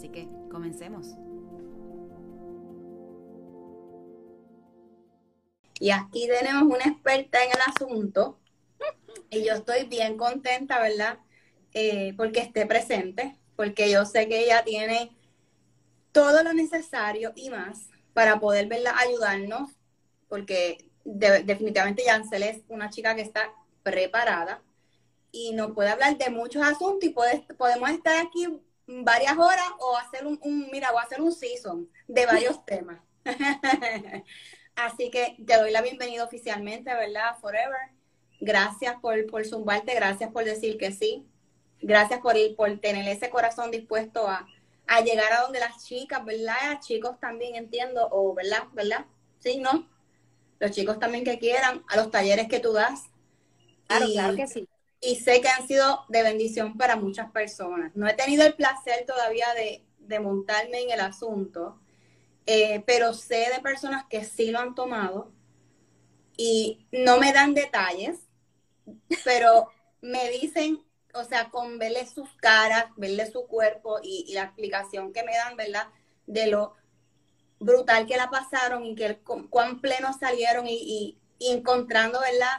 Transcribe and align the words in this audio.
Así 0.00 0.08
que 0.08 0.26
comencemos. 0.50 1.08
Y 5.78 5.90
aquí 5.90 6.26
tenemos 6.26 6.62
una 6.62 6.86
experta 6.86 7.44
en 7.44 7.50
el 7.50 7.58
asunto 7.66 8.40
y 9.28 9.44
yo 9.44 9.52
estoy 9.52 9.84
bien 9.84 10.16
contenta, 10.16 10.80
¿verdad? 10.80 11.18
Eh, 11.74 12.14
porque 12.16 12.40
esté 12.40 12.64
presente, 12.64 13.36
porque 13.56 13.90
yo 13.90 14.06
sé 14.06 14.26
que 14.26 14.42
ella 14.42 14.64
tiene 14.64 15.14
todo 16.12 16.42
lo 16.44 16.54
necesario 16.54 17.34
y 17.36 17.50
más 17.50 17.90
para 18.14 18.40
poder 18.40 18.68
¿verdad? 18.68 18.94
ayudarnos, 18.96 19.72
porque 20.30 20.78
definitivamente 21.04 22.04
Yancel 22.06 22.44
es 22.44 22.62
una 22.68 22.88
chica 22.88 23.14
que 23.14 23.20
está 23.20 23.52
preparada 23.82 24.62
y 25.30 25.52
nos 25.52 25.72
puede 25.72 25.90
hablar 25.90 26.16
de 26.16 26.30
muchos 26.30 26.62
asuntos 26.62 27.04
y 27.04 27.10
podemos 27.10 27.90
estar 27.90 28.16
aquí 28.16 28.48
varias 28.90 29.38
horas 29.38 29.66
o 29.78 29.96
hacer 29.96 30.26
un, 30.26 30.68
mira, 30.70 30.92
o 30.92 30.98
hacer 30.98 31.20
un 31.20 31.32
season 31.32 31.88
de 32.08 32.26
varios 32.26 32.64
temas. 32.66 33.00
Así 34.74 35.10
que 35.10 35.36
te 35.46 35.56
doy 35.56 35.70
la 35.70 35.82
bienvenida 35.82 36.24
oficialmente, 36.24 36.92
¿verdad? 36.94 37.36
Forever. 37.40 37.90
Gracias 38.40 38.96
por, 39.00 39.26
por 39.26 39.44
zumbarte, 39.44 39.94
gracias 39.94 40.30
por 40.32 40.44
decir 40.44 40.78
que 40.78 40.92
sí. 40.92 41.26
Gracias 41.80 42.20
por, 42.20 42.36
ir, 42.36 42.56
por 42.56 42.78
tener 42.78 43.06
ese 43.08 43.30
corazón 43.30 43.70
dispuesto 43.70 44.26
a, 44.28 44.46
a 44.86 45.00
llegar 45.00 45.32
a 45.32 45.42
donde 45.42 45.60
las 45.60 45.84
chicas, 45.84 46.24
¿verdad? 46.24 46.72
A 46.72 46.80
chicos 46.80 47.18
también 47.20 47.56
entiendo, 47.56 48.08
o 48.10 48.34
¿verdad? 48.34 48.64
¿Verdad? 48.72 49.06
Sí, 49.38 49.58
¿no? 49.58 49.88
Los 50.58 50.72
chicos 50.72 50.98
también 50.98 51.24
que 51.24 51.38
quieran, 51.38 51.84
a 51.88 51.96
los 51.96 52.10
talleres 52.10 52.48
que 52.48 52.60
tú 52.60 52.72
das. 52.72 53.04
Claro, 53.86 54.06
claro 54.12 54.36
que 54.36 54.46
sí 54.46 54.68
y 55.00 55.16
sé 55.16 55.40
que 55.40 55.48
han 55.48 55.66
sido 55.66 56.04
de 56.08 56.22
bendición 56.22 56.76
para 56.76 56.96
muchas 56.96 57.30
personas. 57.30 57.92
No 57.94 58.06
he 58.06 58.14
tenido 58.14 58.44
el 58.44 58.54
placer 58.54 59.04
todavía 59.06 59.46
de, 59.54 59.84
montarme 60.20 60.82
en 60.82 60.90
el 60.90 60.98
asunto, 60.98 61.78
eh, 62.44 62.82
pero 62.84 63.14
sé 63.14 63.48
de 63.54 63.60
personas 63.62 64.06
que 64.10 64.24
sí 64.24 64.50
lo 64.50 64.58
han 64.58 64.74
tomado 64.74 65.30
y 66.36 66.84
no 66.90 67.18
me 67.18 67.32
dan 67.32 67.54
detalles, 67.54 68.18
pero 69.24 69.68
me 70.00 70.28
dicen, 70.30 70.84
o 71.14 71.22
sea, 71.22 71.50
con 71.50 71.78
verle 71.78 72.08
sus 72.08 72.28
caras, 72.38 72.86
verle 72.96 73.30
su 73.30 73.46
cuerpo 73.46 74.00
y, 74.02 74.32
la 74.34 74.42
explicación 74.42 75.12
que 75.12 75.22
me 75.22 75.36
dan, 75.36 75.56
¿verdad? 75.56 75.86
De 76.26 76.48
lo 76.48 76.74
brutal 77.60 78.08
que 78.08 78.16
la 78.16 78.30
pasaron 78.30 78.84
y 78.84 78.96
que 78.96 79.20
cuán 79.48 79.80
plenos 79.80 80.16
salieron 80.18 80.66
y, 80.66 81.20
y 81.38 81.52
encontrando, 81.52 82.18
¿verdad? 82.18 82.58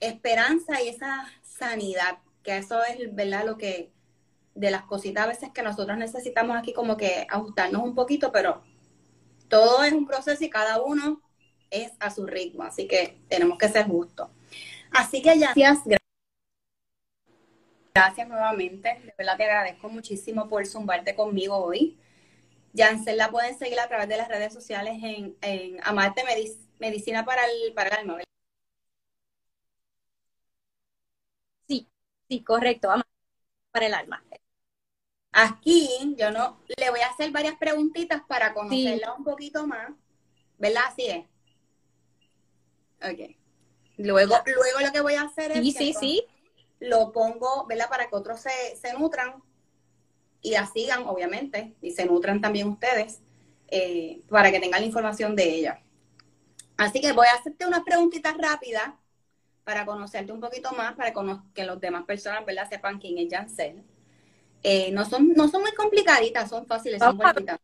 Esperanza 0.00 0.82
y 0.82 0.88
esa 0.88 1.26
sanidad, 1.42 2.18
que 2.42 2.56
eso 2.58 2.82
es, 2.84 3.14
¿verdad? 3.14 3.44
Lo 3.44 3.56
que, 3.56 3.92
de 4.54 4.70
las 4.70 4.82
cositas 4.82 5.24
a 5.24 5.28
veces 5.28 5.50
que 5.52 5.62
nosotros 5.62 5.96
necesitamos 5.98 6.56
aquí 6.56 6.72
como 6.72 6.96
que 6.96 7.26
ajustarnos 7.28 7.82
un 7.82 7.94
poquito, 7.94 8.32
pero 8.32 8.62
todo 9.48 9.84
es 9.84 9.92
un 9.92 10.06
proceso 10.06 10.42
y 10.44 10.50
cada 10.50 10.82
uno 10.82 11.20
es 11.70 11.92
a 11.98 12.10
su 12.10 12.26
ritmo, 12.26 12.62
así 12.62 12.86
que 12.86 13.20
tenemos 13.28 13.58
que 13.58 13.68
ser 13.68 13.86
justos. 13.86 14.28
Así 14.92 15.22
que 15.22 15.38
ya, 15.38 15.52
gracias, 15.54 15.98
gracias 17.94 18.28
nuevamente, 18.28 18.88
de 19.04 19.14
verdad 19.18 19.36
te 19.36 19.44
agradezco 19.44 19.88
muchísimo 19.88 20.48
por 20.48 20.66
zumbarte 20.66 21.14
conmigo 21.14 21.56
hoy. 21.56 21.98
Jansel 22.76 23.16
la 23.16 23.30
pueden 23.30 23.56
seguir 23.56 23.78
a 23.78 23.88
través 23.88 24.08
de 24.08 24.16
las 24.16 24.28
redes 24.28 24.52
sociales 24.52 24.98
en, 25.02 25.36
en 25.42 25.78
Amarte 25.84 26.22
Medicina 26.78 27.24
para 27.24 27.42
el, 27.44 27.72
para 27.72 27.90
el 27.90 28.10
Alma, 28.10 28.18
Sí, 32.34 32.42
correcto, 32.42 32.88
vamos 32.88 33.04
para 33.70 33.86
el 33.86 33.94
alma. 33.94 34.24
Aquí 35.30 36.16
yo 36.18 36.32
no 36.32 36.58
le 36.76 36.90
voy 36.90 36.98
a 36.98 37.10
hacer 37.10 37.30
varias 37.30 37.56
preguntitas 37.58 38.22
para 38.26 38.52
conocerla 38.52 39.12
un 39.12 39.22
poquito 39.22 39.68
más. 39.68 39.92
¿Verdad? 40.58 40.82
Así 40.88 41.06
es. 41.06 41.24
Ok. 42.98 43.36
Luego, 43.98 44.34
luego 44.46 44.80
lo 44.80 44.92
que 44.92 45.00
voy 45.00 45.14
a 45.14 45.22
hacer 45.22 45.52
es 45.52 45.60
sí, 45.60 45.70
sí, 45.70 45.92
sí. 45.92 46.26
lo 46.80 47.12
pongo, 47.12 47.66
¿verdad? 47.66 47.88
Para 47.88 48.08
que 48.08 48.16
otros 48.16 48.40
se, 48.40 48.74
se, 48.74 48.92
nutran 48.94 49.40
y 50.42 50.50
la 50.50 50.66
sigan, 50.66 51.06
obviamente, 51.06 51.76
y 51.80 51.92
se 51.92 52.04
nutran 52.04 52.40
también 52.40 52.66
ustedes, 52.66 53.20
eh, 53.68 54.22
para 54.28 54.50
que 54.50 54.58
tengan 54.58 54.80
la 54.80 54.86
información 54.86 55.36
de 55.36 55.54
ella. 55.54 55.80
Así 56.76 57.00
que 57.00 57.12
voy 57.12 57.28
a 57.28 57.38
hacerte 57.38 57.64
unas 57.64 57.84
preguntitas 57.84 58.36
rápidas 58.36 58.94
para 59.64 59.86
conocerte 59.86 60.32
un 60.32 60.40
poquito 60.40 60.72
más, 60.72 60.94
para 60.94 61.12
que 61.54 61.64
los 61.64 61.80
demás 61.80 62.04
personas, 62.04 62.44
¿verdad? 62.44 62.68
Sepan 62.68 62.98
quién 62.98 63.16
es 63.18 63.32
Jancel. 63.32 63.82
Eh, 64.62 64.90
no, 64.92 65.04
son, 65.04 65.32
no 65.34 65.48
son 65.48 65.62
muy 65.62 65.72
complicaditas, 65.72 66.48
son 66.48 66.66
fáciles, 66.66 67.00
son 67.00 67.18
cortitas. 67.18 67.58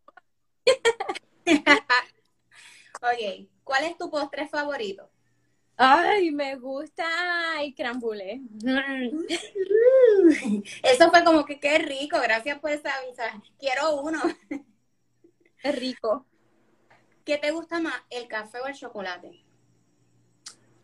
ok, 3.03 3.49
¿cuál 3.65 3.85
es 3.85 3.97
tu 3.97 4.11
postre 4.11 4.47
favorito? 4.49 5.11
Ay, 5.77 6.31
me 6.31 6.57
gusta 6.57 7.07
el 7.63 7.75
crambulé. 7.75 8.43
Eso 10.83 11.11
fue 11.11 11.25
como 11.25 11.47
que 11.47 11.59
qué 11.59 11.79
rico, 11.79 12.21
gracias 12.21 12.59
por 12.59 12.71
esa 12.71 12.95
avisar. 12.97 13.41
Quiero 13.59 14.03
uno. 14.03 14.21
Es 15.63 15.75
rico. 15.75 16.27
¿Qué 17.25 17.39
te 17.39 17.51
gusta 17.51 17.81
más, 17.81 17.95
el 18.11 18.29
café 18.29 18.61
o 18.61 18.67
el 18.67 18.75
chocolate? 18.75 19.43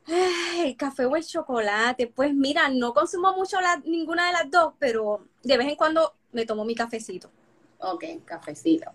El 0.06 0.76
café 0.76 1.04
o 1.06 1.16
el 1.16 1.24
chocolate. 1.24 2.06
Pues 2.06 2.34
mira, 2.34 2.68
no 2.68 2.92
consumo 2.92 3.34
mucho 3.34 3.58
ninguna 3.84 4.26
de 4.26 4.32
las 4.32 4.50
dos, 4.50 4.74
pero 4.78 5.26
de 5.42 5.56
vez 5.56 5.68
en 5.68 5.76
cuando 5.76 6.14
me 6.32 6.46
tomo 6.46 6.64
mi 6.64 6.74
cafecito. 6.74 7.30
Ok, 7.78 8.04
cafecito. 8.24 8.90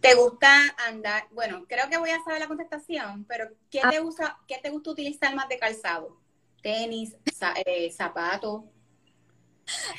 ¿Te 0.00 0.14
gusta 0.14 0.74
andar? 0.86 1.26
Bueno, 1.30 1.64
creo 1.66 1.88
que 1.88 1.96
voy 1.96 2.10
a 2.10 2.22
saber 2.22 2.40
la 2.40 2.48
contestación, 2.48 3.24
pero 3.24 3.48
¿qué 3.70 3.80
ah. 3.82 3.90
te 3.90 4.00
gusta, 4.00 4.38
qué 4.46 4.58
te 4.62 4.68
gusta 4.68 4.90
utilizar 4.90 5.34
más 5.34 5.48
de 5.48 5.58
calzado? 5.58 6.18
¿Tenis, 6.62 7.16
eh, 7.64 7.90
zapatos? 7.90 8.64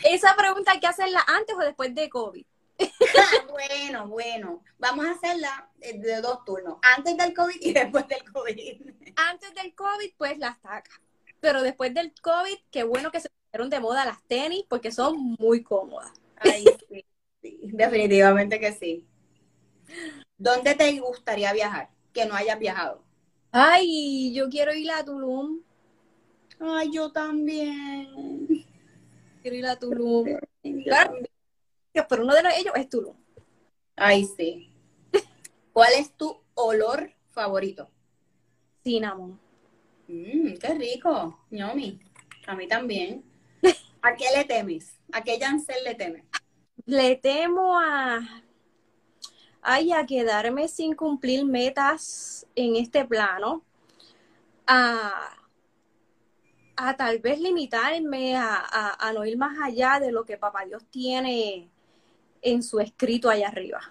Esa 0.03 0.35
pregunta 0.35 0.73
hay 0.73 0.79
que 0.79 0.87
hacerla 0.87 1.23
antes 1.27 1.55
o 1.55 1.59
después 1.59 1.93
de 1.95 2.09
COVID. 2.09 2.45
bueno, 3.49 4.07
bueno, 4.07 4.63
vamos 4.77 5.05
a 5.05 5.11
hacerla 5.11 5.69
de 5.77 6.21
dos 6.21 6.43
turnos, 6.45 6.77
antes 6.81 7.17
del 7.17 7.33
COVID 7.33 7.55
y 7.61 7.73
después 7.73 8.07
del 8.07 8.23
COVID. 8.31 8.81
Antes 9.15 9.53
del 9.55 9.73
COVID, 9.73 10.13
pues 10.17 10.37
las 10.37 10.61
tacas. 10.61 10.99
Pero 11.39 11.61
después 11.61 11.93
del 11.93 12.13
COVID, 12.21 12.57
qué 12.71 12.83
bueno 12.83 13.11
que 13.11 13.19
se 13.19 13.29
pusieron 13.29 13.69
de 13.69 13.79
moda 13.79 14.05
las 14.05 14.21
tenis 14.23 14.65
porque 14.67 14.91
son 14.91 15.35
muy 15.39 15.63
cómodas. 15.63 16.11
Ay, 16.37 16.65
sí, 16.89 17.05
definitivamente 17.41 18.59
que 18.59 18.73
sí. 18.73 19.05
¿Dónde 20.37 20.75
te 20.75 20.99
gustaría 20.99 21.53
viajar? 21.53 21.89
Que 22.13 22.25
no 22.25 22.35
hayas 22.35 22.59
viajado. 22.59 23.03
Ay, 23.51 24.33
yo 24.33 24.49
quiero 24.49 24.73
ir 24.73 24.91
a 24.91 25.03
Tulum. 25.05 25.61
Ay, 26.59 26.91
yo 26.91 27.11
también. 27.11 28.65
Quiero 29.41 29.55
ir 29.55 29.65
a 29.67 29.75
Tulum 29.77 30.25
pero 32.09 32.23
uno 32.23 32.33
de 32.33 32.41
ellos 32.57 32.73
es 32.75 32.89
Tulum. 32.89 33.15
Ay, 33.95 34.25
sí. 34.25 34.71
¿Cuál 35.71 35.93
es 35.93 36.11
tu 36.11 36.41
olor 36.53 37.11
favorito? 37.31 37.89
Cinnamon. 38.83 39.39
Mmm, 40.07 40.53
qué 40.59 40.73
rico, 40.73 41.39
ñomi. 41.51 41.99
A 42.47 42.55
mí 42.55 42.67
también. 42.67 43.23
¿A 44.01 44.15
qué 44.15 44.25
le 44.35 44.45
temes? 44.45 44.99
¿A 45.11 45.23
qué 45.23 45.39
Jancel 45.39 45.83
le 45.83 45.95
temes? 45.95 46.23
Le 46.85 47.15
temo 47.15 47.79
a... 47.79 48.19
Ay, 49.61 49.91
a 49.91 50.05
quedarme 50.05 50.67
sin 50.67 50.95
cumplir 50.95 51.43
metas 51.43 52.45
en 52.55 52.75
este 52.75 53.03
plano. 53.03 53.63
A, 54.67 55.35
a 56.75 56.95
tal 56.95 57.19
vez 57.19 57.39
limitarme 57.39 58.35
a, 58.35 58.95
a, 58.99 59.13
no 59.13 59.25
ir 59.25 59.37
más 59.37 59.57
allá 59.59 59.99
de 59.99 60.11
lo 60.11 60.23
que 60.23 60.37
Papá 60.37 60.65
Dios 60.65 60.85
tiene 60.91 61.71
en 62.45 62.63
su 62.63 62.79
escrito 62.79 63.29
allá 63.29 63.49
arriba. 63.49 63.81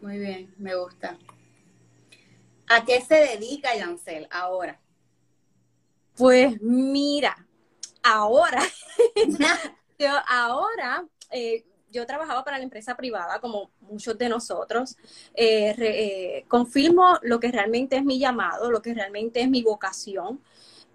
Muy 0.00 0.18
bien, 0.18 0.54
me 0.58 0.74
gusta. 0.76 1.18
¿A 2.68 2.84
qué 2.84 3.00
se 3.00 3.14
dedica 3.14 3.76
Yancel 3.76 4.26
ahora? 4.30 4.80
Pues 6.16 6.60
mira, 6.62 7.46
ahora, 8.02 8.62
yo 9.98 10.08
ahora, 10.28 11.04
eh, 11.30 11.64
yo 11.90 12.06
trabajaba 12.06 12.44
para 12.44 12.58
la 12.58 12.64
empresa 12.64 12.96
privada, 12.96 13.40
como 13.40 13.70
muchos 13.80 14.16
de 14.16 14.28
nosotros. 14.28 14.96
Eh, 15.34 15.74
eh, 15.78 16.44
confirmo 16.48 17.18
lo 17.22 17.40
que 17.40 17.50
realmente 17.50 17.96
es 17.96 18.04
mi 18.04 18.18
llamado, 18.18 18.70
lo 18.70 18.82
que 18.82 18.94
realmente 18.94 19.40
es 19.40 19.48
mi 19.48 19.62
vocación, 19.62 20.40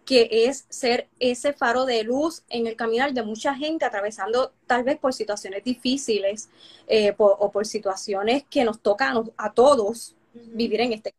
que 0.05 0.27
es 0.31 0.65
ser 0.69 1.07
ese 1.19 1.53
faro 1.53 1.85
de 1.85 2.03
luz 2.03 2.43
en 2.49 2.67
el 2.67 2.75
caminar 2.75 3.13
de 3.13 3.23
mucha 3.23 3.55
gente 3.55 3.85
atravesando 3.85 4.53
tal 4.67 4.83
vez 4.83 4.97
por 4.97 5.13
situaciones 5.13 5.63
difíciles 5.63 6.49
eh, 6.87 7.13
o 7.17 7.51
por 7.51 7.65
situaciones 7.65 8.43
que 8.49 8.63
nos 8.63 8.79
tocan 8.81 9.31
a, 9.37 9.53
todos 9.53 10.15
vivir 10.33 10.81
en 10.81 10.93
este 10.93 11.13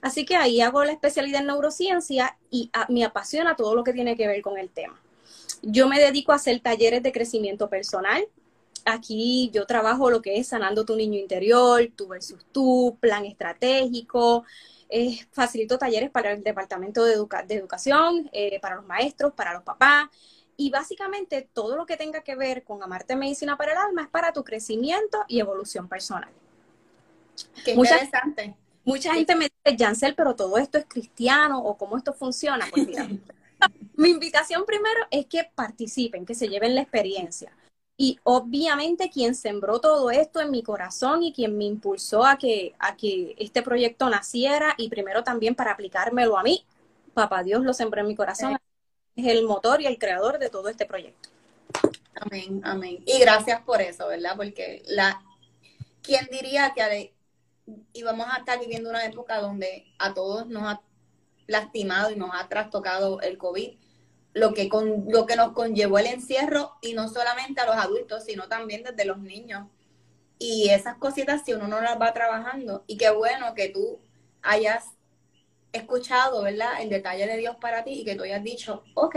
Así 0.00 0.24
que 0.26 0.36
ahí 0.36 0.60
hago 0.60 0.84
la 0.84 0.92
especialidad 0.92 1.40
en 1.40 1.46
neurociencia 1.46 2.36
y 2.50 2.70
me 2.88 3.04
apasiona 3.04 3.56
todo 3.56 3.74
lo 3.74 3.84
que 3.84 3.92
tiene 3.92 4.16
que 4.16 4.26
ver 4.26 4.42
con 4.42 4.58
el 4.58 4.68
tema. 4.68 5.00
Yo 5.62 5.88
me 5.88 5.98
dedico 5.98 6.32
a 6.32 6.36
hacer 6.36 6.60
talleres 6.60 7.02
de 7.02 7.12
crecimiento 7.12 7.70
personal. 7.70 8.26
Aquí 8.84 9.50
yo 9.52 9.66
trabajo 9.66 10.10
lo 10.10 10.20
que 10.20 10.36
es 10.38 10.48
sanando 10.48 10.84
tu 10.84 10.94
niño 10.94 11.18
interior, 11.18 11.88
tú 11.96 12.08
versus 12.08 12.44
tú, 12.52 12.98
plan 13.00 13.24
estratégico. 13.24 14.44
Facilito 15.32 15.78
talleres 15.78 16.10
para 16.10 16.32
el 16.32 16.42
departamento 16.42 17.04
de, 17.04 17.14
educación, 17.14 18.30
eh, 18.32 18.58
para 18.60 18.76
los 18.76 18.86
maestros, 18.86 19.32
para 19.32 19.52
los 19.52 19.62
papás. 19.62 20.08
Y 20.56 20.70
básicamente 20.70 21.48
todo 21.52 21.76
lo 21.76 21.84
que 21.84 21.96
tenga 21.96 22.22
que 22.22 22.36
ver 22.36 22.62
con 22.62 22.82
amarte 22.82 23.16
medicina 23.16 23.56
para 23.56 23.72
el 23.72 23.78
alma 23.78 24.02
es 24.02 24.08
para 24.08 24.32
tu 24.32 24.44
crecimiento 24.44 25.24
y 25.26 25.40
evolución 25.40 25.88
personal. 25.88 26.30
Qué 27.64 27.72
interesante. 27.72 28.54
Mucha 28.84 29.14
gente 29.14 29.34
me 29.34 29.50
dice, 29.64 29.76
Jancel, 29.78 30.14
pero 30.14 30.36
todo 30.36 30.58
esto 30.58 30.78
es 30.78 30.84
cristiano 30.86 31.58
o 31.58 31.76
cómo 31.76 31.96
esto 31.96 32.12
funciona. 32.12 32.66
Pues 32.70 32.86
mira, 32.86 33.08
mi 33.96 34.10
invitación 34.10 34.64
primero 34.66 35.00
es 35.10 35.26
que 35.26 35.50
participen, 35.54 36.26
que 36.26 36.34
se 36.34 36.48
lleven 36.48 36.74
la 36.74 36.82
experiencia. 36.82 37.50
Y 37.96 38.18
obviamente 38.24 39.08
quien 39.08 39.34
sembró 39.34 39.80
todo 39.80 40.10
esto 40.10 40.40
en 40.40 40.50
mi 40.50 40.62
corazón 40.62 41.22
y 41.22 41.32
quien 41.32 41.56
me 41.56 41.64
impulsó 41.64 42.24
a 42.24 42.36
que, 42.36 42.74
a 42.78 42.96
que 42.96 43.36
este 43.38 43.62
proyecto 43.62 44.10
naciera 44.10 44.74
y 44.76 44.88
primero 44.88 45.22
también 45.22 45.54
para 45.54 45.72
aplicármelo 45.72 46.36
a 46.36 46.42
mí, 46.42 46.64
papá 47.14 47.44
Dios 47.44 47.62
lo 47.64 47.72
sembró 47.72 48.00
en 48.00 48.08
mi 48.08 48.16
corazón, 48.16 48.56
es 49.14 49.26
el 49.26 49.44
motor 49.44 49.80
y 49.80 49.86
el 49.86 49.98
creador 49.98 50.38
de 50.38 50.50
todo 50.50 50.68
este 50.68 50.86
proyecto. 50.86 51.28
Amén, 52.14 52.60
amén. 52.64 53.02
Y 53.06 53.18
gracias 53.20 53.62
por 53.62 53.80
eso, 53.80 54.08
¿verdad? 54.08 54.36
Porque 54.36 54.82
la, 54.86 55.22
¿quién 56.02 56.28
diría 56.32 56.72
que 56.74 57.12
y 57.92 58.02
vamos 58.02 58.26
a 58.30 58.38
estar 58.38 58.58
viviendo 58.58 58.90
una 58.90 59.04
época 59.04 59.40
donde 59.40 59.86
a 59.98 60.12
todos 60.12 60.46
nos 60.48 60.64
ha 60.64 60.80
lastimado 61.46 62.10
y 62.10 62.16
nos 62.16 62.30
ha 62.34 62.48
trastocado 62.48 63.20
el 63.20 63.38
COVID, 63.38 63.78
lo 64.34 64.52
que, 64.52 64.68
con, 64.68 65.06
lo 65.08 65.26
que 65.26 65.36
nos 65.36 65.52
conllevó 65.52 65.98
el 65.98 66.06
encierro 66.06 66.72
y 66.82 66.92
no 66.92 67.08
solamente 67.08 67.60
a 67.60 67.66
los 67.66 67.76
adultos, 67.76 68.24
sino 68.24 68.48
también 68.48 68.82
desde 68.82 69.04
los 69.04 69.18
niños. 69.18 69.68
Y 70.38 70.70
esas 70.70 70.96
cositas, 70.96 71.42
si 71.44 71.54
uno 71.54 71.68
no 71.68 71.80
las 71.80 72.00
va 72.00 72.12
trabajando, 72.12 72.84
y 72.86 72.96
qué 72.96 73.10
bueno 73.10 73.54
que 73.54 73.68
tú 73.68 74.00
hayas 74.42 74.84
escuchado, 75.72 76.42
¿verdad? 76.42 76.82
El 76.82 76.90
detalle 76.90 77.26
de 77.26 77.36
Dios 77.36 77.56
para 77.60 77.84
ti 77.84 78.00
y 78.00 78.04
que 78.04 78.16
tú 78.16 78.24
hayas 78.24 78.42
dicho, 78.42 78.82
ok, 78.94 79.16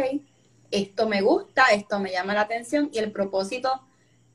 esto 0.69 1.07
me 1.07 1.21
gusta, 1.21 1.65
esto 1.73 1.99
me 1.99 2.11
llama 2.11 2.33
la 2.33 2.41
atención 2.41 2.89
y 2.93 2.99
el 2.99 3.11
propósito 3.11 3.81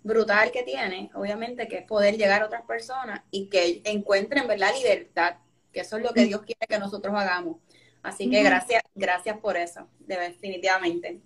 brutal 0.02 0.50
que 0.50 0.64
tiene, 0.64 1.10
obviamente, 1.14 1.68
que 1.68 1.78
es 1.78 1.86
poder 1.86 2.16
llegar 2.16 2.42
a 2.42 2.46
otras 2.46 2.62
personas 2.62 3.22
y 3.30 3.46
que 3.46 3.82
encuentren, 3.84 4.48
¿verdad? 4.48 4.72
Libertad, 4.76 5.36
que 5.72 5.80
eso 5.80 5.96
es 5.96 6.02
lo 6.02 6.12
que 6.12 6.24
Dios 6.24 6.42
quiere 6.42 6.66
que 6.68 6.78
nosotros 6.78 7.14
hagamos. 7.16 7.58
Así 8.02 8.28
que 8.28 8.42
gracias, 8.42 8.82
gracias 8.94 9.38
por 9.38 9.56
eso, 9.56 9.88
definitivamente. 10.00 11.20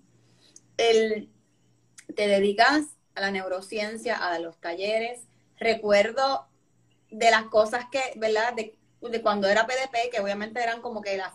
El, 0.76 1.30
te 2.14 2.26
dedicas 2.28 2.84
a 3.14 3.20
la 3.22 3.30
neurociencia, 3.30 4.16
a 4.16 4.38
los 4.38 4.58
talleres. 4.58 5.22
Recuerdo 5.58 6.46
de 7.10 7.30
las 7.30 7.44
cosas 7.44 7.86
que, 7.90 8.00
¿verdad? 8.16 8.52
De, 8.52 8.78
de 9.00 9.22
cuando 9.22 9.48
era 9.48 9.66
PDP, 9.66 10.10
que 10.12 10.20
obviamente 10.20 10.62
eran 10.62 10.82
como 10.82 11.00
que 11.00 11.16
las 11.16 11.32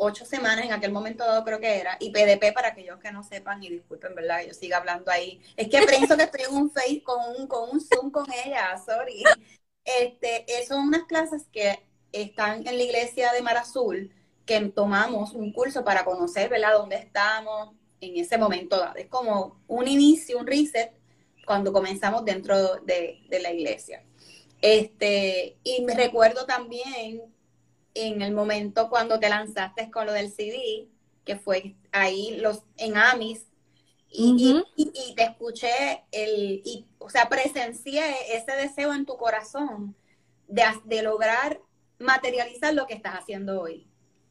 ocho 0.00 0.24
semanas 0.24 0.64
en 0.64 0.72
aquel 0.72 0.92
momento 0.92 1.24
dado 1.24 1.44
creo 1.44 1.60
que 1.60 1.78
era, 1.78 1.96
y 2.00 2.10
PDP 2.10 2.54
para 2.54 2.68
aquellos 2.68 2.98
que 2.98 3.12
no 3.12 3.22
sepan 3.22 3.62
y 3.62 3.68
disculpen, 3.68 4.14
¿verdad? 4.14 4.42
Yo 4.46 4.54
siga 4.54 4.78
hablando 4.78 5.10
ahí. 5.10 5.40
Es 5.56 5.68
que 5.68 5.82
pienso 5.86 6.16
que 6.16 6.24
estoy 6.24 6.42
en 6.48 6.56
un 6.56 6.70
Face 6.70 7.02
con 7.02 7.18
un, 7.36 7.46
con 7.46 7.70
un 7.70 7.80
Zoom 7.80 8.10
con 8.10 8.26
ella, 8.44 8.76
sorry. 8.84 9.22
Este, 9.84 10.46
son 10.66 10.88
unas 10.88 11.04
clases 11.04 11.46
que 11.52 11.78
están 12.12 12.66
en 12.66 12.76
la 12.76 12.82
iglesia 12.82 13.32
de 13.32 13.42
Mar 13.42 13.58
Azul, 13.58 14.12
que 14.50 14.60
tomamos 14.70 15.32
un 15.32 15.52
curso 15.52 15.84
para 15.84 16.04
conocer, 16.04 16.50
¿verdad?, 16.50 16.72
dónde 16.72 16.96
estamos 16.96 17.70
en 18.00 18.16
ese 18.16 18.36
momento 18.36 18.80
dado. 18.80 18.96
Es 18.96 19.06
como 19.06 19.62
un 19.68 19.86
inicio, 19.86 20.38
un 20.38 20.46
reset, 20.48 20.90
cuando 21.46 21.72
comenzamos 21.72 22.24
dentro 22.24 22.80
de, 22.80 23.20
de 23.28 23.40
la 23.40 23.52
iglesia. 23.52 24.02
Este, 24.60 25.56
y 25.62 25.82
me 25.82 25.94
recuerdo 25.94 26.46
también 26.46 27.22
en 27.94 28.22
el 28.22 28.32
momento 28.32 28.90
cuando 28.90 29.20
te 29.20 29.28
lanzaste 29.28 29.88
con 29.88 30.06
lo 30.06 30.12
del 30.12 30.32
CD, 30.32 30.88
que 31.24 31.36
fue 31.36 31.76
ahí 31.92 32.36
los 32.40 32.64
en 32.76 32.96
Amis, 32.96 33.46
y, 34.08 34.64
te 35.14 35.22
escuché, 35.22 36.02
el, 36.10 36.60
y, 36.64 36.88
o 36.98 37.08
sea, 37.08 37.28
presencié 37.28 38.02
ese 38.34 38.50
deseo 38.56 38.92
en 38.94 39.06
tu 39.06 39.16
corazón 39.16 39.94
de, 40.48 40.64
de 40.86 41.02
lograr 41.02 41.60
materializar 42.00 42.74
lo 42.74 42.88
que 42.88 42.94
estás 42.94 43.14
haciendo 43.14 43.60
hoy. 43.60 43.89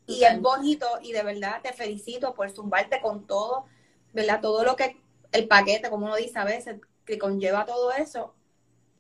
Y 0.10 0.24
es 0.24 0.42
bonito 0.42 0.88
y 1.04 1.12
de 1.12 1.22
verdad 1.22 1.62
te 1.62 1.72
felicito 1.72 2.34
por 2.34 2.50
zumbarte 2.50 3.00
con 3.00 3.28
todo, 3.28 3.66
¿verdad? 4.12 4.42
Todo 4.42 4.64
lo 4.64 4.76
que 4.76 4.98
el 5.32 5.48
paquete, 5.48 5.92
como 5.92 6.08
uno 6.08 6.16
dice 6.16 6.40
a 6.40 6.46
veces, 6.46 6.82
que 7.06 7.20
conlleva 7.20 7.66
todo 7.66 7.92
eso. 7.92 8.34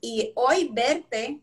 Y 0.01 0.31
hoy 0.35 0.69
verte 0.71 1.41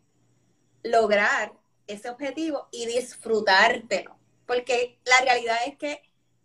lograr 0.84 1.52
ese 1.88 2.08
objetivo 2.08 2.68
y 2.70 2.86
disfrutártelo. 2.86 4.16
Porque 4.46 5.00
la 5.04 5.24
realidad 5.24 5.56
es 5.66 5.76
que 5.76 6.00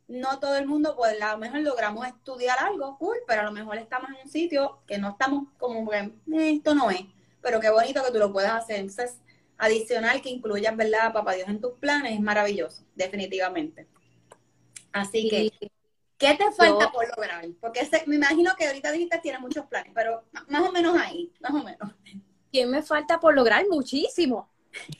no 0.08 0.40
todo 0.40 0.56
el 0.56 0.66
mundo, 0.66 0.96
pues 0.96 1.22
a 1.22 1.34
lo 1.34 1.38
mejor 1.38 1.60
logramos 1.60 2.08
estudiar 2.08 2.58
algo, 2.58 2.98
cool, 2.98 3.18
pero 3.28 3.42
a 3.42 3.46
lo 3.46 3.52
mejor 3.52 3.78
estamos 3.78 4.10
en 4.10 4.26
un 4.26 4.32
sitio 4.32 4.80
que 4.88 4.98
no 4.98 5.12
estamos 5.12 5.48
como 5.60 5.88
que 5.88 5.98
eh, 5.98 6.14
esto 6.56 6.74
no 6.74 6.90
es. 6.90 7.06
Pero 7.40 7.60
qué 7.60 7.70
bonito 7.70 8.04
que 8.04 8.12
tú 8.12 8.18
lo 8.18 8.34
puedas 8.34 8.64
hacer. 8.64 8.80
Entonces, 8.80 9.20
adicional 9.62 10.22
que 10.22 10.30
incluyas, 10.30 10.76
¿verdad, 10.76 11.14
papá 11.14 11.34
Dios 11.34 11.48
en 11.48 11.62
tus 11.62 11.74
planes? 11.74 12.14
Es 12.14 12.20
maravilloso, 12.20 12.84
definitivamente. 12.96 13.88
Así 14.92 15.30
que, 15.30 15.52
¿qué 16.18 16.34
te 16.34 16.52
falta 16.52 16.92
por 16.92 17.08
lograr? 17.16 17.46
Porque 17.62 17.88
me 18.08 18.16
imagino 18.16 18.52
que 18.58 18.66
ahorita 18.66 18.92
dijiste 18.92 19.20
tienes 19.20 19.40
muchos 19.40 19.68
planes, 19.68 19.92
pero 19.94 20.24
más 20.48 20.68
o 20.68 20.72
menos 20.72 20.98
ahí, 20.98 21.32
más 21.40 21.52
o 21.54 21.64
menos. 21.64 21.94
¿Qué 22.52 22.66
me 22.66 22.82
falta 22.82 23.20
por 23.20 23.36
lograr? 23.36 23.64
Muchísimo. 23.70 24.50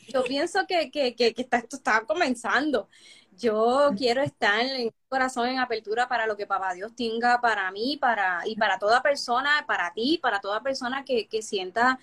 Yo 0.08 0.22
piensto 0.22 0.64
que, 0.66 0.92
que, 0.92 1.16
que, 1.16 1.34
que 1.34 1.42
esto 1.42 1.76
está 1.76 2.04
comenzando. 2.06 2.88
Yo 3.36 3.90
quiero 3.96 4.22
estar 4.22 4.60
en 4.60 4.68
el 4.68 4.94
corazón 5.08 5.48
en 5.48 5.58
apertura 5.58 6.06
para 6.06 6.26
lo 6.26 6.36
que 6.36 6.46
Papá 6.46 6.72
Dios 6.74 6.94
tenga 6.94 7.40
para 7.40 7.68
mí 7.72 7.96
para, 8.00 8.42
y 8.46 8.54
para 8.54 8.78
toda 8.78 9.02
persona, 9.02 9.64
para 9.66 9.92
ti, 9.92 10.20
para 10.22 10.40
toda 10.40 10.62
persona 10.62 11.04
que, 11.04 11.26
que 11.26 11.42
sienta 11.42 11.98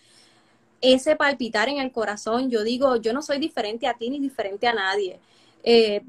ese 0.81 1.15
palpitar 1.15 1.69
en 1.69 1.79
el 1.79 1.91
corazón. 1.91 2.49
Yo 2.49 2.63
digo, 2.63 2.95
yo 2.97 3.13
no 3.13 3.21
soy 3.21 3.39
diferente 3.39 3.87
a 3.87 3.95
ti 3.95 4.09
ni 4.09 4.19
diferente 4.19 4.67
a 4.67 4.73
nadie. 4.73 5.19
Eh, 5.63 6.03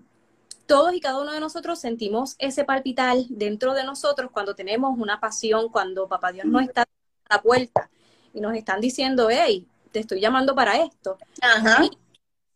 todos 0.66 0.94
y 0.94 1.00
cada 1.00 1.20
uno 1.20 1.32
de 1.32 1.40
nosotros 1.40 1.80
sentimos 1.80 2.36
ese 2.38 2.64
palpitar 2.64 3.16
dentro 3.28 3.74
de 3.74 3.84
nosotros 3.84 4.30
cuando 4.30 4.54
tenemos 4.54 4.96
una 4.98 5.18
pasión, 5.18 5.68
cuando 5.68 6.06
Papá 6.06 6.30
Dios 6.30 6.46
nos 6.46 6.62
está 6.62 6.82
a 6.82 7.34
la 7.34 7.42
puerta 7.42 7.90
y 8.32 8.40
nos 8.40 8.54
están 8.54 8.80
diciendo, 8.80 9.28
hey, 9.30 9.66
te 9.90 9.98
estoy 9.98 10.20
llamando 10.20 10.54
para 10.54 10.76
esto. 10.82 11.18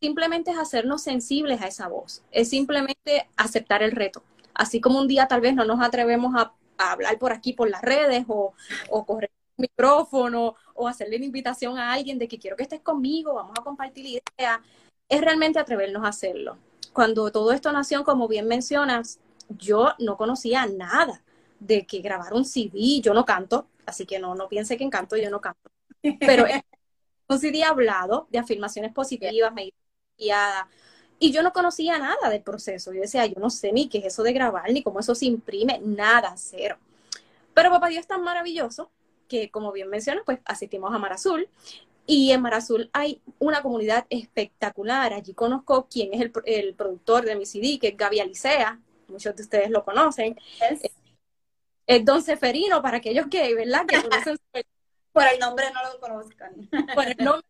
simplemente 0.00 0.52
es 0.52 0.58
hacernos 0.58 1.02
sensibles 1.02 1.60
a 1.62 1.66
esa 1.66 1.88
voz, 1.88 2.22
es 2.30 2.50
simplemente 2.50 3.28
aceptar 3.36 3.82
el 3.82 3.90
reto. 3.90 4.22
Así 4.54 4.80
como 4.80 5.00
un 5.00 5.08
día 5.08 5.26
tal 5.26 5.40
vez 5.40 5.54
no 5.54 5.64
nos 5.64 5.80
atrevemos 5.80 6.34
a, 6.36 6.52
hablar 6.76 7.18
por 7.18 7.32
aquí 7.32 7.52
por 7.52 7.70
las 7.70 7.82
redes 7.82 8.24
o, 8.28 8.52
o 8.90 9.06
correr 9.06 9.30
micrófono 9.56 10.54
o 10.74 10.88
hacerle 10.88 11.16
una 11.16 11.26
invitación 11.26 11.78
a 11.78 11.92
alguien 11.92 12.18
de 12.18 12.28
que 12.28 12.38
quiero 12.38 12.56
que 12.56 12.64
estés 12.64 12.80
conmigo, 12.80 13.34
vamos 13.34 13.54
a 13.58 13.62
compartir 13.62 14.06
ideas, 14.06 14.60
es 15.08 15.20
realmente 15.20 15.58
atrevernos 15.58 16.04
a 16.04 16.08
hacerlo. 16.08 16.58
Cuando 16.92 17.30
todo 17.30 17.52
esto 17.52 17.72
nació, 17.72 18.04
como 18.04 18.28
bien 18.28 18.46
mencionas, 18.46 19.18
yo 19.48 19.92
no 19.98 20.16
conocía 20.16 20.66
nada 20.66 21.22
de 21.60 21.86
que 21.86 22.00
grabar 22.00 22.34
un 22.34 22.44
CD, 22.44 23.00
yo 23.00 23.14
no 23.14 23.24
canto, 23.24 23.66
así 23.86 24.06
que 24.06 24.18
no, 24.18 24.34
no 24.34 24.48
piense 24.48 24.76
que 24.76 24.84
en 24.84 24.90
canto 24.90 25.16
yo 25.16 25.30
no 25.30 25.40
canto. 25.40 25.70
Pero 26.20 26.44
un 27.28 27.38
CD 27.38 27.64
hablado 27.64 28.28
de 28.30 28.38
afirmaciones 28.38 28.92
positivas, 28.92 29.52
guiada. 30.18 30.68
Y 31.18 31.32
yo 31.32 31.42
no 31.42 31.52
conocía 31.52 31.98
nada 31.98 32.28
del 32.28 32.42
proceso. 32.42 32.92
Yo 32.92 33.00
decía, 33.00 33.24
yo 33.26 33.40
no 33.40 33.48
sé 33.48 33.72
ni 33.72 33.88
qué 33.88 33.98
es 33.98 34.06
eso 34.06 34.22
de 34.22 34.32
grabar, 34.32 34.70
ni 34.72 34.82
cómo 34.82 35.00
eso 35.00 35.14
se 35.14 35.26
imprime, 35.26 35.80
nada, 35.82 36.34
cero. 36.36 36.76
Pero 37.54 37.70
Papá 37.70 37.88
Dios 37.88 38.00
es 38.00 38.06
tan 38.08 38.22
maravilloso 38.22 38.90
que, 39.28 39.50
como 39.50 39.72
bien 39.72 39.88
mencionas, 39.88 40.24
pues 40.24 40.38
asistimos 40.44 40.92
a 40.94 40.98
Mar 40.98 41.12
Azul. 41.12 41.48
Y 42.06 42.32
en 42.32 42.42
Mar 42.42 42.54
Azul 42.54 42.90
hay 42.92 43.22
una 43.38 43.62
comunidad 43.62 44.06
espectacular. 44.10 45.12
Allí 45.12 45.34
conozco 45.34 45.88
quién 45.90 46.12
es 46.12 46.30
el, 46.44 46.74
productor 46.74 47.24
de 47.24 47.36
mi 47.36 47.46
CD, 47.46 47.78
que 47.78 47.88
es 47.88 47.96
Gaby 47.96 48.20
Alicea. 48.20 48.80
Muchos 49.08 49.34
de 49.36 49.42
ustedes 49.42 49.70
lo 49.70 49.84
conocen. 49.84 50.38
Es, 51.86 52.04
Don 52.04 52.22
Seferino, 52.22 52.82
para 52.82 52.98
aquellos 52.98 53.26
que, 53.28 53.54
¿verdad? 53.54 53.86
Que 53.86 54.02
conocen 54.02 54.36
Por 55.12 55.24
el 55.28 55.38
nombre 55.38 55.66
no 55.72 55.92
lo 55.92 56.00
conozcan. 56.00 56.68
Por 56.94 57.06
el 57.06 57.16
nombre. 57.18 57.46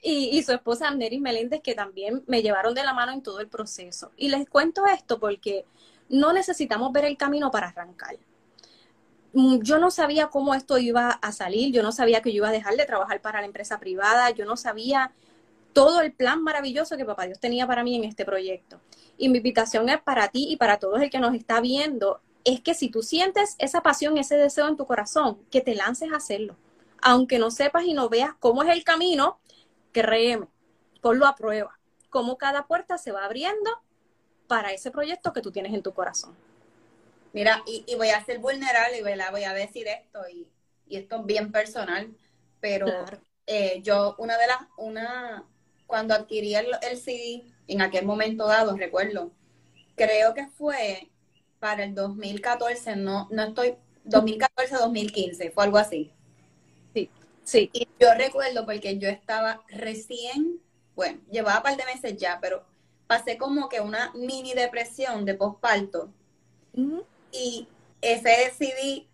Y, 0.00 0.36
y 0.36 0.42
su 0.42 0.52
esposa 0.52 0.90
Neris 0.90 1.20
Meléndez, 1.20 1.60
que 1.60 1.74
también 1.74 2.24
me 2.26 2.42
llevaron 2.42 2.74
de 2.74 2.82
la 2.82 2.94
mano 2.94 3.12
en 3.12 3.22
todo 3.22 3.38
el 3.40 3.48
proceso. 3.48 4.10
Y 4.16 4.28
les 4.28 4.48
cuento 4.48 4.86
esto 4.86 5.20
porque 5.20 5.66
no 6.08 6.32
necesitamos 6.32 6.92
ver 6.92 7.04
el 7.04 7.16
camino 7.16 7.50
para 7.50 7.68
arrancar. 7.68 8.16
Mm, 9.32 9.60
yo 9.62 9.78
no 9.78 9.90
sabía 9.90 10.28
cómo 10.28 10.54
esto 10.54 10.78
iba 10.78 11.10
a 11.10 11.32
salir, 11.32 11.72
yo 11.72 11.82
no 11.82 11.92
sabía 11.92 12.20
que 12.20 12.32
yo 12.32 12.38
iba 12.38 12.48
a 12.48 12.52
dejar 12.52 12.76
de 12.76 12.84
trabajar 12.84 13.20
para 13.20 13.40
la 13.40 13.46
empresa 13.46 13.78
privada, 13.80 14.30
yo 14.30 14.44
no 14.44 14.56
sabía 14.56 15.12
todo 15.72 16.02
el 16.02 16.12
plan 16.12 16.42
maravilloso 16.42 16.96
que 16.96 17.04
Papá 17.04 17.24
Dios 17.24 17.40
tenía 17.40 17.66
para 17.66 17.82
mí 17.82 17.96
en 17.96 18.04
este 18.04 18.24
proyecto. 18.24 18.80
Y 19.16 19.28
mi 19.30 19.38
invitación 19.38 19.88
es 19.88 20.02
para 20.02 20.28
ti 20.28 20.48
y 20.50 20.56
para 20.56 20.78
todos 20.78 21.00
el 21.00 21.10
que 21.10 21.18
nos 21.18 21.34
está 21.34 21.60
viendo, 21.60 22.20
es 22.44 22.60
que 22.60 22.74
si 22.74 22.90
tú 22.90 23.02
sientes 23.02 23.56
esa 23.58 23.82
pasión, 23.82 24.18
ese 24.18 24.36
deseo 24.36 24.68
en 24.68 24.76
tu 24.76 24.86
corazón, 24.86 25.38
que 25.50 25.60
te 25.60 25.74
lances 25.74 26.12
a 26.12 26.16
hacerlo. 26.16 26.56
Aunque 27.00 27.38
no 27.38 27.50
sepas 27.50 27.84
y 27.84 27.94
no 27.94 28.08
veas 28.08 28.34
cómo 28.38 28.62
es 28.62 28.68
el 28.68 28.84
camino, 28.84 29.38
créeme, 29.92 30.48
ponlo 31.00 31.26
a 31.26 31.36
prueba, 31.36 31.78
cómo 32.10 32.36
cada 32.36 32.66
puerta 32.66 32.98
se 32.98 33.12
va 33.12 33.24
abriendo 33.24 33.70
para 34.46 34.72
ese 34.72 34.90
proyecto 34.90 35.32
que 35.32 35.40
tú 35.40 35.50
tienes 35.50 35.72
en 35.72 35.82
tu 35.82 35.92
corazón. 35.94 36.36
Mira, 37.32 37.62
y, 37.66 37.94
voy 37.96 38.10
a 38.10 38.24
ser 38.24 38.38
vulnerable 38.38 38.98
y 38.98 39.02
voy 39.02 39.44
a 39.44 39.52
decir 39.54 39.88
esto, 39.88 40.20
y, 40.28 40.48
esto 40.90 41.20
es 41.20 41.26
bien 41.26 41.50
personal, 41.50 42.14
pero 42.60 42.86
eh, 43.46 43.80
yo, 43.82 44.14
una 44.18 44.36
de 44.36 44.46
las, 44.46 44.58
una, 44.76 45.44
cuando 45.86 46.14
adquirí 46.14 46.54
el, 46.54 46.68
CD, 46.98 47.44
en 47.66 47.80
aquel 47.80 48.04
momento 48.04 48.46
dado, 48.46 48.76
recuerdo, 48.76 49.32
creo 49.96 50.34
que 50.34 50.46
fue 50.48 51.08
para 51.58 51.84
el 51.84 51.94
2014, 51.94 52.96
no, 52.96 53.28
no 53.30 53.42
estoy, 53.44 53.76
2014-2015, 54.04 55.52
fue 55.52 55.64
algo 55.64 55.78
así. 55.78 56.12
Sí, 56.92 57.08
sí. 57.44 57.70
Y 57.72 57.88
yo 57.98 58.12
recuerdo 58.14 58.66
porque 58.66 58.98
yo 58.98 59.08
estaba 59.08 59.62
recién, 59.68 60.60
bueno, 60.94 61.20
llevaba 61.30 61.58
un 61.58 61.62
par 61.62 61.76
de 61.78 61.86
meses 61.86 62.18
ya, 62.18 62.38
pero 62.40 62.64
pasé 63.06 63.38
como 63.38 63.68
que 63.68 63.80
una 63.80 64.12
mini 64.14 64.52
depresión 64.52 65.24
de 65.24 65.34
posparto. 65.34 66.12
Y 67.32 67.66
ese 68.02 68.28
decidí 68.28 69.08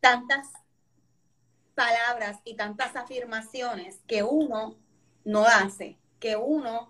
tantas 0.00 0.48
palabras 1.74 2.38
y 2.44 2.56
tantas 2.56 2.96
afirmaciones 2.96 4.00
que 4.06 4.22
uno 4.22 4.76
no 5.24 5.46
hace, 5.46 5.98
que 6.18 6.36
uno, 6.36 6.88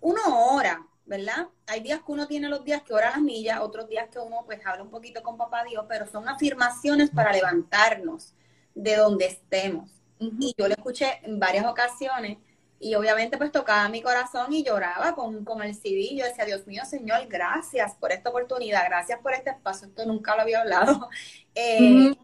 uno 0.00 0.20
ora, 0.54 0.86
¿verdad? 1.06 1.48
Hay 1.66 1.80
días 1.80 2.00
que 2.04 2.12
uno 2.12 2.26
tiene 2.26 2.48
los 2.48 2.64
días 2.64 2.82
que 2.82 2.94
ora 2.94 3.10
las 3.10 3.20
millas, 3.20 3.60
otros 3.60 3.88
días 3.88 4.08
que 4.10 4.18
uno 4.18 4.44
pues 4.46 4.64
habla 4.64 4.82
un 4.82 4.90
poquito 4.90 5.22
con 5.22 5.36
papá 5.36 5.64
Dios, 5.64 5.84
pero 5.88 6.06
son 6.06 6.28
afirmaciones 6.28 7.10
para 7.10 7.32
levantarnos 7.32 8.34
de 8.74 8.96
donde 8.96 9.26
estemos. 9.26 9.90
Y 10.18 10.54
yo 10.56 10.68
lo 10.68 10.74
escuché 10.74 11.20
en 11.22 11.40
varias 11.40 11.66
ocasiones 11.66 12.38
y 12.82 12.94
obviamente 12.94 13.36
pues 13.36 13.52
tocaba 13.52 13.86
mi 13.90 14.00
corazón 14.00 14.52
y 14.54 14.64
lloraba 14.64 15.14
con, 15.14 15.44
con 15.44 15.62
el 15.62 15.74
CD. 15.74 16.16
Yo 16.16 16.24
decía, 16.24 16.46
Dios 16.46 16.66
mío, 16.66 16.82
Señor, 16.86 17.26
gracias 17.28 17.94
por 17.94 18.10
esta 18.10 18.30
oportunidad, 18.30 18.86
gracias 18.86 19.20
por 19.20 19.34
este 19.34 19.50
espacio. 19.50 19.86
Esto 19.86 20.06
nunca 20.06 20.34
lo 20.34 20.42
había 20.42 20.62
hablado. 20.62 21.08
Eh, 21.56 22.14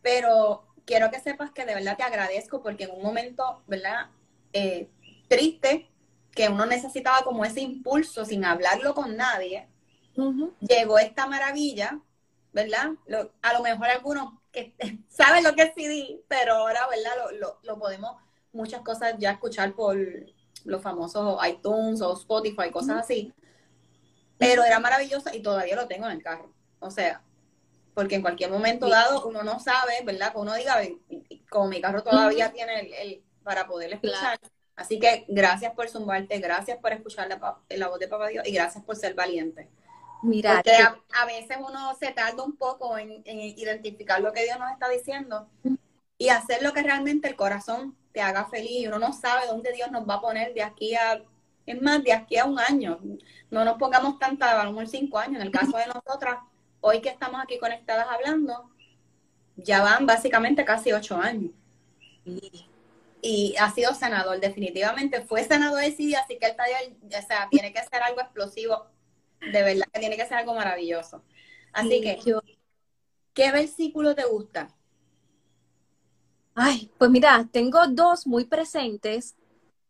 pero 0.00 0.64
quiero 0.84 1.10
que 1.10 1.18
sepas 1.18 1.50
que 1.50 1.66
de 1.66 1.74
verdad 1.74 1.96
te 1.96 2.04
agradezco 2.04 2.62
porque 2.62 2.84
en 2.84 2.92
un 2.92 3.02
momento, 3.02 3.62
¿verdad? 3.66 4.06
Eh, 4.52 4.88
triste, 5.28 5.90
que 6.30 6.48
uno 6.48 6.66
necesitaba 6.66 7.22
como 7.22 7.44
ese 7.44 7.60
impulso 7.60 8.24
sin 8.24 8.44
hablarlo 8.44 8.94
con 8.94 9.16
nadie, 9.16 9.68
llegó 10.60 10.98
esta 10.98 11.26
maravilla, 11.26 11.98
¿verdad? 12.52 12.92
a 13.42 13.52
lo 13.52 13.62
mejor 13.62 13.88
algunos 13.88 14.34
que 14.52 14.74
saben 15.08 15.42
lo 15.42 15.54
que 15.54 15.62
es 15.62 15.74
CD, 15.74 16.22
pero 16.28 16.54
ahora, 16.54 16.86
¿verdad? 16.88 17.12
Lo, 17.38 17.58
lo, 17.62 17.78
podemos 17.78 18.22
muchas 18.52 18.82
cosas 18.82 19.14
ya 19.18 19.32
escuchar 19.32 19.74
por 19.74 19.96
los 20.64 20.82
famosos 20.82 21.38
iTunes 21.46 22.00
o 22.00 22.12
Spotify, 22.14 22.70
cosas 22.70 22.98
así. 22.98 23.32
Pero 24.38 24.64
era 24.64 24.80
maravilloso 24.80 25.30
y 25.32 25.42
todavía 25.42 25.76
lo 25.76 25.86
tengo 25.86 26.06
en 26.06 26.12
el 26.12 26.22
carro. 26.22 26.52
O 26.80 26.90
sea, 26.90 27.22
porque 27.94 28.16
en 28.16 28.22
cualquier 28.22 28.50
momento 28.50 28.88
dado 28.88 29.26
uno 29.26 29.42
no 29.42 29.58
sabe, 29.58 30.02
¿verdad? 30.04 30.32
Que 30.32 30.38
uno 30.38 30.54
diga, 30.54 30.80
como 31.48 31.68
mi 31.68 31.80
carro 31.80 32.02
todavía 32.02 32.52
tiene 32.52 32.80
el, 33.00 33.22
para 33.42 33.66
poder 33.66 33.94
escuchar. 33.94 34.38
Así 34.76 34.98
que 34.98 35.24
gracias 35.28 35.72
por 35.72 35.88
zumbarte, 35.88 36.38
gracias 36.38 36.78
por 36.78 36.92
escuchar 36.92 37.28
la, 37.28 37.88
voz 37.88 37.98
de 37.98 38.08
Papá 38.08 38.28
Dios 38.28 38.46
y 38.46 38.52
gracias 38.52 38.84
por 38.84 38.96
ser 38.96 39.14
valiente. 39.14 39.70
Mira, 40.22 40.56
Porque 40.56 40.72
a, 40.72 41.24
veces 41.24 41.56
uno 41.58 41.94
se 41.98 42.12
tarda 42.12 42.42
un 42.42 42.56
poco 42.56 42.98
en, 42.98 43.22
identificar 43.24 44.20
lo 44.20 44.32
que 44.32 44.44
Dios 44.44 44.58
nos 44.58 44.70
está 44.72 44.88
diciendo 44.90 45.48
y 46.18 46.28
hacer 46.28 46.62
lo 46.62 46.74
que 46.74 46.82
realmente 46.82 47.28
el 47.28 47.36
corazón 47.36 47.96
te 48.16 48.22
haga 48.22 48.46
feliz. 48.46 48.70
Y 48.70 48.86
uno 48.86 48.98
no 48.98 49.12
sabe 49.12 49.46
dónde 49.46 49.72
Dios 49.72 49.90
nos 49.90 50.08
va 50.08 50.14
a 50.14 50.20
poner 50.22 50.54
de 50.54 50.62
aquí 50.62 50.94
a, 50.94 51.22
es 51.66 51.82
más, 51.82 52.02
de 52.02 52.14
aquí 52.14 52.38
a 52.38 52.46
un 52.46 52.58
año. 52.58 52.98
No 53.50 53.62
nos 53.62 53.76
pongamos 53.76 54.18
tanta, 54.18 54.58
a 54.58 54.64
lo 54.64 54.72
mejor 54.72 54.88
cinco 54.88 55.18
años. 55.18 55.36
En 55.36 55.42
el 55.42 55.52
caso 55.52 55.76
de 55.76 55.86
nosotras, 55.86 56.38
hoy 56.80 57.02
que 57.02 57.10
estamos 57.10 57.38
aquí 57.42 57.58
conectadas 57.58 58.06
hablando, 58.08 58.70
ya 59.56 59.82
van 59.82 60.06
básicamente 60.06 60.64
casi 60.64 60.94
ocho 60.94 61.18
años. 61.18 61.50
Y 63.20 63.54
ha 63.58 63.70
sido 63.72 63.92
senador, 63.92 64.40
definitivamente 64.40 65.20
fue 65.20 65.44
senador 65.44 65.82
de 65.82 65.92
CIDI, 65.92 66.14
así 66.14 66.38
que 66.38 66.46
el 66.46 66.56
taller, 66.56 66.96
o 67.04 67.26
sea, 67.26 67.48
tiene 67.50 67.70
que 67.70 67.82
ser 67.84 68.02
algo 68.02 68.22
explosivo, 68.22 68.86
de 69.40 69.62
verdad 69.62 69.86
que 69.92 70.00
tiene 70.00 70.16
que 70.16 70.24
ser 70.24 70.38
algo 70.38 70.54
maravilloso. 70.54 71.22
Así 71.74 72.00
que, 72.00 72.18
¿qué 73.34 73.52
versículo 73.52 74.14
te 74.14 74.24
gusta? 74.24 74.74
Ay, 76.56 76.90
pues 76.98 77.10
mira, 77.10 77.46
tengo 77.52 77.86
dos 77.88 78.26
muy 78.26 78.44
presentes 78.46 79.36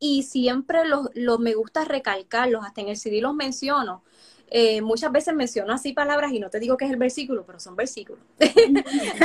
y 0.01 0.25
siempre 0.25 0.85
los, 0.85 1.09
los 1.15 1.39
me 1.39 1.55
gusta 1.55 1.85
recalcarlos, 1.85 2.65
hasta 2.65 2.81
en 2.81 2.89
el 2.89 2.97
CD 2.97 3.21
los 3.21 3.35
menciono, 3.35 4.03
eh, 4.49 4.83
muchas 4.83 5.13
veces 5.13 5.35
menciono 5.35 5.73
así 5.73 5.93
palabras 5.93 6.33
y 6.33 6.41
no 6.41 6.51
te 6.51 6.59
digo 6.61 6.77
que 6.77 6.85
es 6.85 6.91
el 6.91 6.97
versículo, 6.99 7.45
pero 7.47 7.61
son 7.61 7.77
versículos. 7.77 8.23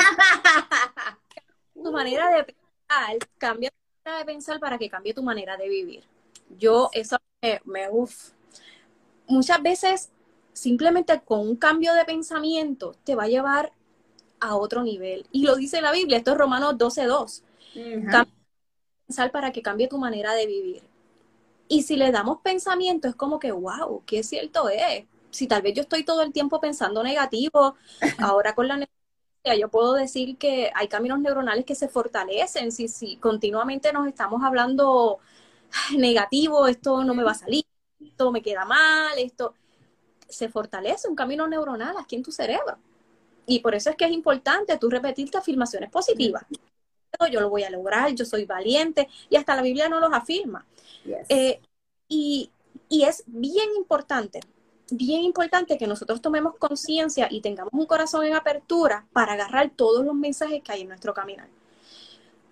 tu 1.74 1.92
manera 1.92 2.30
de 2.30 2.44
pensar, 2.44 3.18
cambia 3.38 3.70
tu 3.72 3.76
manera 4.06 4.20
de 4.20 4.26
pensar 4.26 4.60
para 4.60 4.78
que 4.78 4.90
cambie 4.90 5.14
tu 5.14 5.24
manera 5.24 5.58
de 5.58 5.70
vivir. 5.70 6.04
Yo, 6.60 6.90
eso 6.94 7.18
me, 7.42 7.62
me 7.66 7.88
Muchas 9.28 9.62
veces, 9.64 10.12
simplemente 10.54 11.22
con 11.22 11.40
un 11.40 11.56
cambio 11.56 11.94
de 11.94 12.06
pensamiento, 12.06 12.96
te 13.04 13.16
va 13.16 13.24
a 13.24 13.28
llevar 13.28 13.72
a 14.42 14.56
otro 14.58 14.84
nivel. 14.84 15.26
Y 15.32 15.44
lo 15.46 15.56
dice 15.56 15.82
la 15.82 15.94
Biblia, 15.94 16.18
esto 16.18 16.32
es 16.32 16.38
Romanos 16.38 16.76
12.2. 16.78 17.44
Pensar 19.08 19.32
para 19.32 19.52
que 19.52 19.62
cambie 19.62 19.88
tu 19.88 19.98
manera 19.98 20.34
de 20.34 20.46
vivir. 20.48 20.84
Y 21.70 21.84
si 21.84 21.96
le 21.96 22.12
damos 22.12 22.42
pensamiento, 22.42 23.08
es 23.08 23.16
como 23.16 23.40
que, 23.40 23.52
wow, 23.54 24.04
qué 24.06 24.24
cierto 24.24 24.68
es 24.68 25.06
si 25.32 25.48
tal 25.48 25.62
vez 25.62 25.74
yo 25.74 25.82
estoy 25.82 26.04
todo 26.04 26.22
el 26.22 26.32
tiempo 26.32 26.60
pensando 26.60 27.02
negativo, 27.04 27.76
ahora 28.20 28.54
con 28.54 28.68
la 28.68 28.76
neurología 28.76 29.60
yo 29.60 29.70
puedo 29.70 29.94
decir 29.94 30.38
que 30.38 30.72
hay 30.76 30.88
caminos 30.88 31.20
neuronales 31.20 31.66
que 31.66 31.74
se 31.74 31.88
fortalecen. 31.88 32.72
Si, 32.72 32.88
si 32.88 33.18
continuamente 33.18 33.92
nos 33.92 34.08
estamos 34.08 34.44
hablando 34.44 35.20
negativo, 35.98 36.68
esto 36.68 37.04
no 37.04 37.16
me 37.16 37.24
va 37.24 37.32
a 37.32 37.36
salir, 37.36 37.66
esto 38.00 38.32
me 38.32 38.42
queda 38.42 38.66
mal, 38.66 39.18
esto 39.18 39.56
se 40.28 40.50
fortalece 40.50 41.08
un 41.08 41.16
camino 41.16 41.48
neuronal 41.48 41.96
aquí 41.98 42.16
en 42.16 42.24
tu 42.24 42.32
cerebro. 42.32 42.78
Y 43.46 43.60
por 43.60 43.76
eso 43.76 43.90
es 43.90 43.96
que 43.96 44.06
es 44.06 44.12
importante 44.12 44.78
tú 44.78 44.90
repetirte 44.90 45.38
afirmaciones 45.38 45.90
positivas. 45.90 46.46
Yo 47.32 47.42
lo 47.42 47.50
voy 47.50 47.64
a 47.64 47.70
lograr, 47.70 48.14
yo 48.14 48.26
soy 48.26 48.46
valiente, 48.46 49.08
y 49.30 49.36
hasta 49.36 49.56
la 49.56 49.62
Biblia 49.62 49.90
no 49.90 50.00
los 50.00 50.14
afirma. 50.14 50.66
Eh, 51.30 51.60
y, 52.08 52.50
y 52.90 53.04
es 53.04 53.24
bien 53.28 53.70
importante 53.76 54.40
bien 54.92 55.22
importante 55.22 55.78
que 55.78 55.88
nosotros 55.88 56.22
tomemos 56.22 56.56
conciencia 56.58 57.28
y 57.32 57.42
tengamos 57.42 57.74
un 57.74 57.86
corazón 57.86 58.26
en 58.26 58.36
apertura 58.36 59.08
para 59.14 59.34
agarrar 59.34 59.72
todos 59.76 60.06
los 60.06 60.14
mensajes 60.14 60.62
que 60.62 60.72
hay 60.72 60.82
en 60.82 60.90
nuestro 60.90 61.14
caminar. 61.14 61.48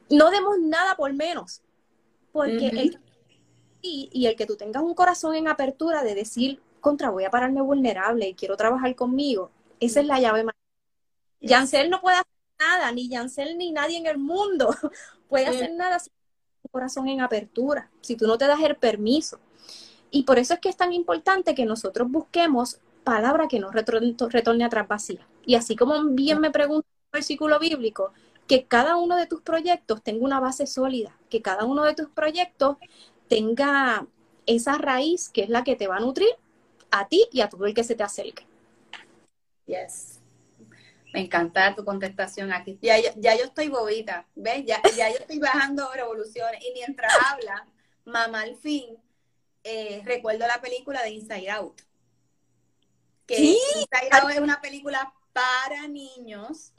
No 0.10 0.32
demos 0.32 0.58
nada 0.60 0.96
por 0.96 1.14
menos, 1.14 1.62
porque 2.32 2.68
el, 2.68 3.00
y, 3.82 4.10
y, 4.12 4.26
el 4.26 4.36
que 4.36 4.46
tú 4.46 4.56
tengas 4.56 4.82
un 4.82 4.96
corazón 4.96 5.36
en 5.36 5.48
apertura 5.48 6.04
de 6.04 6.16
decir, 6.16 6.62
contra, 6.80 7.10
voy 7.10 7.26
a 7.26 7.30
pararme 7.30 7.62
vulnerable 7.62 8.30
y 8.30 8.34
quiero 8.34 8.58
trabajar 8.58 8.96
conmigo, 8.96 9.52
esa 9.80 10.00
es 10.00 10.08
la 10.08 10.20
llave. 10.20 10.46
Yancel 11.42 11.90
no 11.90 12.02
puede 12.02 12.18
hacer 12.18 12.32
nada, 12.60 12.92
ni 12.92 13.10
Yancel 13.10 13.58
ni 13.58 13.72
nadie 13.72 13.98
en 13.98 14.06
el 14.08 14.18
mundo 14.18 14.70
puede 15.30 15.48
hacer 15.48 15.72
nada 15.72 16.00
sin 16.00 16.12
un 16.64 16.70
corazón 16.72 17.08
en 17.08 17.22
apertura, 17.22 17.90
si 18.02 18.16
tú 18.16 18.28
no 18.28 18.38
te 18.38 18.48
das 18.48 18.60
el 18.62 18.76
permiso. 18.76 19.40
Y 20.12 20.24
por 20.24 20.40
eso 20.40 20.56
es 20.56 20.60
que 20.60 20.70
es 20.70 20.78
tan 20.78 20.92
importante 20.92 21.56
que 21.56 21.66
nosotros 21.66 22.10
busquemos 22.10 22.80
palabra 23.04 23.48
que 23.48 23.60
no 23.60 23.72
retorne, 23.72 24.66
atrás 24.66 24.88
vacía. 24.88 25.28
Y 25.46 25.56
así 25.56 25.76
como 25.76 26.04
bien 26.12 26.40
me 26.40 26.52
pregunta 26.52 26.88
el 27.12 27.20
versículo 27.20 27.60
bíblico, 27.60 28.12
que 28.48 28.66
cada 28.66 28.98
uno 28.98 29.16
de 29.16 29.28
tus 29.28 29.42
proyectos 29.42 30.02
tenga 30.04 30.26
una 30.26 30.40
base 30.40 30.68
sólida, 30.68 31.16
que 31.30 31.42
cada 31.42 31.66
uno 31.66 31.84
de 31.84 31.94
tus 31.94 32.10
proyectos 32.10 32.78
tenga 33.28 34.08
esa 34.46 34.78
raíz 34.78 35.30
que 35.30 35.44
es 35.44 35.50
la 35.50 35.64
que 35.64 35.76
te 35.76 35.88
va 35.88 35.98
a 35.98 36.00
nutrir 36.00 36.30
a 36.92 37.08
ti 37.08 37.28
y 37.32 37.42
a 37.42 37.50
todo 37.50 37.66
el 37.66 37.74
que 37.74 37.84
se 37.84 37.96
te 37.96 38.04
acerque. 38.04 38.48
Yes. 39.68 40.19
Me 41.14 41.22
encanta 41.22 41.76
tu 41.76 41.84
contestación 41.84 42.54
aquí. 42.54 42.78
Ya, 42.82 42.98
ya, 43.00 43.36
yo 43.36 43.46
estoy 43.46 43.68
bobita, 43.68 44.28
¿ves? 44.36 44.66
Ya, 44.66 44.82
ya 44.96 45.10
yo 45.10 45.18
estoy 45.18 45.40
bajando 45.40 45.92
revoluciones. 45.94 46.64
Y 46.64 46.72
mientras 46.74 47.12
habla, 47.26 47.68
mamá 48.06 48.42
al 48.42 48.56
fin, 48.56 48.98
eh, 49.64 50.02
recuerdo 50.06 50.46
la 50.46 50.62
película 50.62 51.02
de 51.02 51.10
Inside 51.12 51.50
Out. 51.50 51.82
Que 53.26 53.38
Inside 53.42 54.10
Out 54.12 54.32
es 54.32 54.40
una 54.40 54.62
película 54.62 55.14
para 55.34 55.88
niños, 55.88 56.74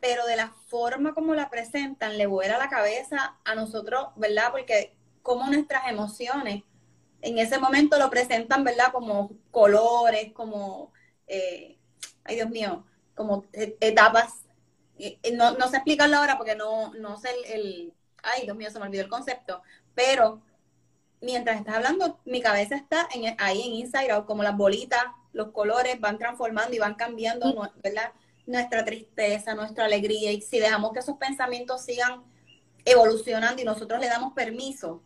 pero 0.00 0.26
de 0.26 0.36
la 0.36 0.52
forma 0.66 1.14
como 1.14 1.34
la 1.34 1.48
presentan, 1.48 2.18
le 2.18 2.26
vuela 2.26 2.58
la 2.58 2.68
cabeza 2.68 3.38
a 3.44 3.54
nosotros, 3.54 4.08
¿verdad? 4.16 4.50
Porque 4.50 4.96
como 5.22 5.46
nuestras 5.48 5.88
emociones 5.88 6.64
en 7.22 7.38
ese 7.38 7.58
momento 7.58 7.98
lo 7.98 8.10
presentan, 8.10 8.64
¿verdad? 8.64 8.92
Como 8.92 9.30
colores, 9.50 10.32
como, 10.32 10.92
eh, 11.26 11.78
ay 12.24 12.34
Dios 12.34 12.50
mío, 12.50 12.84
como 13.14 13.44
etapas. 13.52 14.44
No, 15.32 15.52
no 15.52 15.68
sé 15.68 15.76
explicarlo 15.76 16.16
ahora 16.16 16.36
porque 16.36 16.54
no, 16.54 16.92
no 16.94 17.18
sé 17.18 17.30
el, 17.46 17.92
ay 18.22 18.42
Dios 18.42 18.56
mío, 18.56 18.70
se 18.70 18.78
me 18.78 18.86
olvidó 18.86 19.02
el 19.02 19.08
concepto, 19.08 19.62
pero 19.94 20.42
mientras 21.20 21.58
estás 21.58 21.76
hablando, 21.76 22.20
mi 22.24 22.40
cabeza 22.40 22.76
está 22.76 23.08
en, 23.14 23.34
ahí 23.38 23.62
en 23.62 23.72
Inside 23.74 24.12
Out, 24.12 24.26
como 24.26 24.42
las 24.42 24.56
bolitas, 24.56 25.04
los 25.32 25.50
colores 25.52 25.98
van 26.00 26.18
transformando 26.18 26.74
y 26.74 26.78
van 26.78 26.94
cambiando, 26.94 27.70
¿verdad? 27.82 28.12
Nuestra 28.46 28.84
tristeza, 28.84 29.54
nuestra 29.54 29.86
alegría, 29.86 30.32
y 30.32 30.42
si 30.42 30.58
dejamos 30.58 30.92
que 30.92 30.98
esos 30.98 31.16
pensamientos 31.16 31.84
sigan 31.84 32.22
evolucionando 32.84 33.62
y 33.62 33.64
nosotros 33.64 34.00
le 34.00 34.08
damos 34.08 34.34
permiso, 34.34 35.02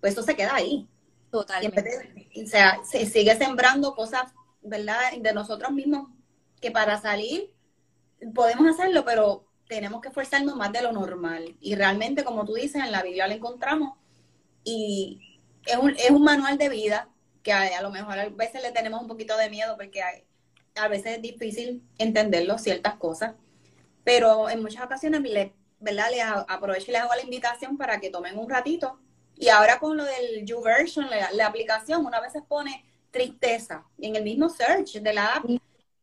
pues 0.00 0.12
eso 0.12 0.22
se 0.22 0.36
queda 0.36 0.54
ahí. 0.54 0.86
Totalmente. 1.30 2.30
o 2.44 2.46
sea, 2.46 2.80
se 2.84 3.06
sigue 3.06 3.34
sembrando 3.36 3.94
cosas, 3.94 4.32
¿verdad? 4.62 5.00
De 5.18 5.32
nosotros 5.32 5.72
mismos, 5.72 6.08
que 6.64 6.70
para 6.70 6.98
salir 6.98 7.50
podemos 8.34 8.66
hacerlo, 8.66 9.04
pero 9.04 9.46
tenemos 9.68 10.00
que 10.00 10.08
esforzarnos 10.08 10.56
más 10.56 10.72
de 10.72 10.80
lo 10.80 10.92
normal. 10.92 11.54
Y 11.60 11.74
realmente, 11.74 12.24
como 12.24 12.46
tú 12.46 12.54
dices, 12.54 12.82
en 12.82 12.90
la 12.90 13.02
Biblia 13.02 13.28
lo 13.28 13.34
encontramos 13.34 13.98
y 14.64 15.42
es 15.66 15.76
un, 15.76 15.90
es 15.90 16.10
un 16.10 16.24
manual 16.24 16.56
de 16.56 16.70
vida 16.70 17.10
que 17.42 17.52
a, 17.52 17.82
lo 17.82 17.90
mejor 17.90 18.18
a 18.18 18.30
veces 18.30 18.62
le 18.62 18.72
tenemos 18.72 19.02
un 19.02 19.08
poquito 19.08 19.36
de 19.36 19.50
miedo 19.50 19.76
porque 19.76 20.00
a 20.02 20.88
veces 20.88 21.16
es 21.16 21.22
difícil 21.22 21.82
entenderlo, 21.98 22.56
ciertas 22.56 22.94
cosas, 22.94 23.34
pero 24.02 24.48
en 24.48 24.62
muchas 24.62 24.86
ocasiones, 24.86 25.20
le, 25.20 25.52
¿verdad? 25.80 26.06
Les 26.10 26.22
aprovecho 26.24 26.86
y 26.88 26.92
les 26.92 27.02
hago 27.02 27.14
la 27.14 27.24
invitación 27.24 27.76
para 27.76 28.00
que 28.00 28.08
tomen 28.08 28.38
un 28.38 28.48
ratito 28.48 28.98
y 29.36 29.50
ahora 29.50 29.78
con 29.78 29.98
lo 29.98 30.04
del 30.04 30.46
YouVersion, 30.46 31.10
la, 31.10 31.30
la 31.32 31.46
aplicación, 31.46 32.06
una 32.06 32.20
vez 32.20 32.32
pone 32.48 32.86
tristeza 33.10 33.84
en 33.98 34.16
el 34.16 34.22
mismo 34.22 34.48
search 34.48 34.94
de 34.94 35.12
la 35.12 35.34
app 35.34 35.44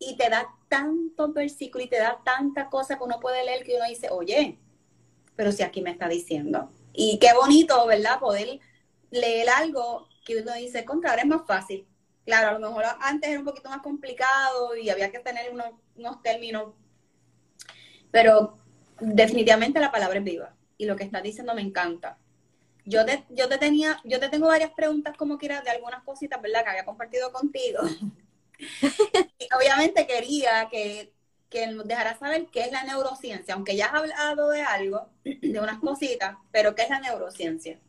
y 0.01 0.17
te 0.17 0.29
da 0.29 0.49
tantos 0.67 1.31
versículos 1.31 1.85
y 1.85 1.89
te 1.89 1.99
da 1.99 2.19
tanta 2.25 2.69
cosa 2.69 2.97
que 2.97 3.03
uno 3.03 3.19
puede 3.19 3.45
leer 3.45 3.63
que 3.63 3.75
uno 3.75 3.87
dice, 3.87 4.09
oye, 4.09 4.57
pero 5.35 5.51
si 5.51 5.61
aquí 5.61 5.81
me 5.81 5.91
está 5.91 6.07
diciendo. 6.07 6.71
Y 6.91 7.19
qué 7.19 7.33
bonito, 7.33 7.85
¿verdad? 7.85 8.19
Poder 8.19 8.59
leer 9.11 9.49
algo 9.51 10.07
que 10.25 10.41
uno 10.41 10.53
dice, 10.55 10.85
contra, 10.85 11.11
ahora 11.11 11.21
es 11.21 11.27
más 11.27 11.45
fácil. 11.45 11.85
Claro, 12.25 12.49
a 12.49 12.59
lo 12.59 12.67
mejor 12.67 12.85
antes 12.99 13.29
era 13.29 13.39
un 13.39 13.45
poquito 13.45 13.69
más 13.69 13.81
complicado 13.83 14.75
y 14.75 14.89
había 14.89 15.11
que 15.11 15.19
tener 15.19 15.51
unos, 15.51 15.69
unos 15.95 16.21
términos, 16.23 16.73
pero 18.09 18.57
definitivamente 18.99 19.79
la 19.79 19.91
palabra 19.91 20.17
es 20.17 20.25
viva 20.25 20.55
y 20.77 20.85
lo 20.85 20.95
que 20.95 21.03
estás 21.03 21.21
diciendo 21.21 21.53
me 21.53 21.61
encanta 21.61 22.17
yo 22.85 23.05
te, 23.05 23.23
yo 23.29 23.47
te 23.47 23.57
tenía, 23.57 23.99
yo 24.03 24.19
te 24.19 24.29
tengo 24.29 24.47
varias 24.47 24.71
preguntas 24.71 25.15
como 25.15 25.37
quieras 25.37 25.63
de 25.63 25.69
algunas 25.69 26.03
cositas, 26.03 26.41
¿verdad? 26.41 26.63
Que 26.63 26.69
había 26.71 26.85
compartido 26.85 27.31
contigo. 27.31 27.79
Y 29.39 29.47
obviamente 29.55 30.07
quería 30.07 30.67
que, 30.69 31.13
que 31.49 31.67
nos 31.67 31.87
dejaras 31.87 32.19
saber 32.19 32.47
qué 32.47 32.61
es 32.61 32.71
la 32.71 32.83
neurociencia, 32.83 33.53
aunque 33.53 33.75
ya 33.75 33.87
has 33.87 33.93
hablado 33.95 34.49
de 34.49 34.61
algo, 34.61 35.07
de 35.23 35.59
unas 35.59 35.79
cositas, 35.79 36.37
pero 36.51 36.75
¿qué 36.75 36.83
es 36.83 36.89
la 36.89 36.99
neurociencia? 36.99 37.79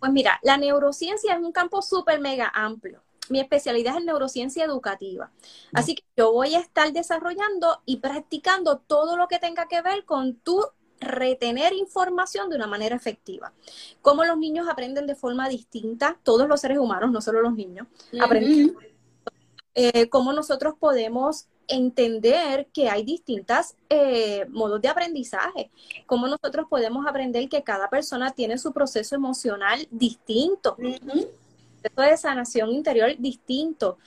Pues 0.00 0.12
mira, 0.12 0.38
la 0.42 0.56
neurociencia 0.56 1.34
es 1.34 1.40
un 1.40 1.52
campo 1.52 1.82
súper 1.82 2.20
mega 2.20 2.50
amplio. 2.54 3.02
Mi 3.30 3.40
especialidad 3.40 3.94
es 3.94 4.00
en 4.00 4.06
neurociencia 4.06 4.64
educativa. 4.64 5.30
Así 5.72 5.94
que 5.94 6.04
yo 6.16 6.32
voy 6.32 6.54
a 6.54 6.58
estar 6.58 6.92
desarrollando 6.92 7.80
y 7.86 7.96
practicando 7.96 8.78
todo 8.78 9.16
lo 9.16 9.28
que 9.28 9.38
tenga 9.38 9.66
que 9.66 9.80
ver 9.80 10.04
con 10.04 10.34
tu 10.34 10.62
retener 11.00 11.72
información 11.72 12.50
de 12.50 12.56
una 12.56 12.66
manera 12.66 12.96
efectiva. 12.96 13.52
Cómo 14.02 14.24
los 14.24 14.38
niños 14.38 14.68
aprenden 14.68 15.06
de 15.06 15.14
forma 15.14 15.48
distinta, 15.48 16.18
todos 16.22 16.48
los 16.48 16.60
seres 16.60 16.78
humanos, 16.78 17.10
no 17.10 17.20
solo 17.20 17.40
los 17.40 17.54
niños, 17.54 17.86
aprenden. 18.20 18.76
Eh, 19.74 20.08
cómo 20.08 20.32
nosotros 20.32 20.74
podemos 20.78 21.46
entender 21.66 22.68
que 22.72 22.88
hay 22.88 23.02
distintos 23.02 23.74
eh, 23.88 24.46
modos 24.50 24.80
de 24.80 24.88
aprendizaje, 24.88 25.70
cómo 26.06 26.28
nosotros 26.28 26.66
podemos 26.68 27.06
aprender 27.06 27.48
que 27.48 27.62
cada 27.62 27.88
persona 27.88 28.30
tiene 28.30 28.58
su 28.58 28.72
proceso 28.72 29.14
emocional 29.14 29.86
distinto, 29.90 30.76
proceso 30.76 32.10
de 32.10 32.16
sanación 32.16 32.70
interior 32.70 33.14
distinto. 33.18 33.98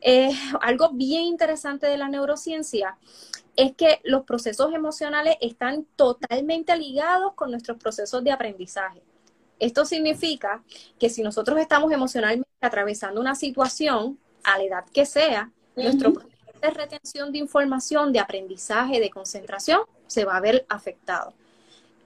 Eh, 0.00 0.30
algo 0.60 0.90
bien 0.90 1.24
interesante 1.24 1.86
de 1.86 1.96
la 1.96 2.08
neurociencia 2.08 2.98
es 3.56 3.74
que 3.74 4.00
los 4.04 4.24
procesos 4.24 4.74
emocionales 4.74 5.36
están 5.40 5.86
totalmente 5.96 6.76
ligados 6.76 7.32
con 7.34 7.50
nuestros 7.50 7.78
procesos 7.78 8.22
de 8.22 8.32
aprendizaje. 8.32 9.02
Esto 9.58 9.86
significa 9.86 10.62
que 10.98 11.08
si 11.08 11.22
nosotros 11.22 11.58
estamos 11.58 11.90
emocionalmente 11.90 12.48
atravesando 12.60 13.20
una 13.20 13.34
situación, 13.34 14.18
a 14.46 14.58
la 14.58 14.64
edad 14.64 14.84
que 14.92 15.04
sea, 15.04 15.50
nuestro 15.74 16.14
proceso 16.14 16.36
de 16.62 16.70
retención 16.70 17.32
de 17.32 17.38
información, 17.38 18.12
de 18.12 18.20
aprendizaje, 18.20 19.00
de 19.00 19.10
concentración, 19.10 19.80
se 20.06 20.24
va 20.24 20.36
a 20.36 20.40
ver 20.40 20.64
afectado. 20.68 21.34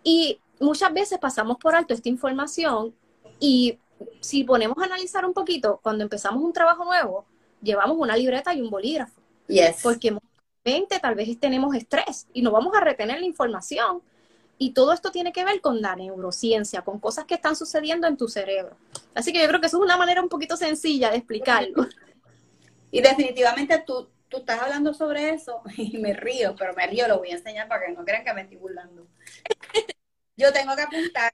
Y 0.03 0.41
muchas 0.59 0.93
veces 0.93 1.19
pasamos 1.19 1.59
por 1.59 1.77
alto 1.77 1.95
esta 1.95 2.09
información 2.09 2.95
y 3.39 3.79
si 4.21 4.45
ponemos 4.45 4.79
a 4.79 4.85
analizar 4.85 5.25
un 5.25 5.35
poquito, 5.35 5.79
cuando 5.83 6.03
empezamos 6.03 6.43
un 6.43 6.53
trabajo 6.53 6.85
nuevo, 6.85 7.27
llevamos 7.63 7.97
una 7.99 8.17
libreta 8.17 8.55
y 8.55 8.63
un 8.63 8.71
bolígrafo. 8.71 9.21
Yes. 9.47 9.81
Porque 9.83 10.17
tal 11.01 11.15
vez 11.15 11.39
tenemos 11.39 11.75
estrés 11.75 12.27
y 12.33 12.43
no 12.43 12.51
vamos 12.51 12.75
a 12.75 12.81
retener 12.81 13.21
la 13.21 13.27
información. 13.27 14.03
Y 14.59 14.73
todo 14.73 14.93
esto 14.93 15.11
tiene 15.11 15.33
que 15.33 15.45
ver 15.45 15.61
con 15.63 15.81
la 15.81 15.97
neurociencia, 15.97 16.83
con 16.83 16.99
cosas 16.99 17.25
que 17.25 17.35
están 17.35 17.57
sucediendo 17.57 18.07
en 18.07 18.17
tu 18.17 18.29
cerebro. 18.29 18.77
Así 19.15 19.33
que 19.33 19.41
yo 19.41 19.49
creo 19.49 19.61
que 19.61 19.69
eso 19.69 19.79
es 19.79 19.83
una 19.83 19.97
manera 19.97 20.23
un 20.23 20.29
poquito 20.29 20.57
sencilla 20.57 21.11
de 21.11 21.17
explicarlo. 21.17 21.87
Y 22.91 23.01
definitivamente 23.01 23.83
tú, 23.87 24.11
tú 24.29 24.39
estás 24.39 24.61
hablando 24.63 24.95
sobre 24.95 25.31
eso 25.31 25.63
y 25.77 25.99
me 25.99 26.13
río, 26.13 26.55
pero 26.57 26.75
me 26.75 26.87
río, 26.87 27.09
lo 27.09 27.19
voy 27.19 27.31
a 27.31 27.37
enseñar 27.37 27.69
para 27.69 27.87
que 27.87 27.93
no 27.93 28.05
crean 28.05 28.25
que 28.25 28.35
me 28.35 28.43
estoy 28.43 28.57
burlando. 28.57 29.07
Yo 30.37 30.53
tengo 30.53 30.75
que 30.75 30.83
apuntar, 30.83 31.33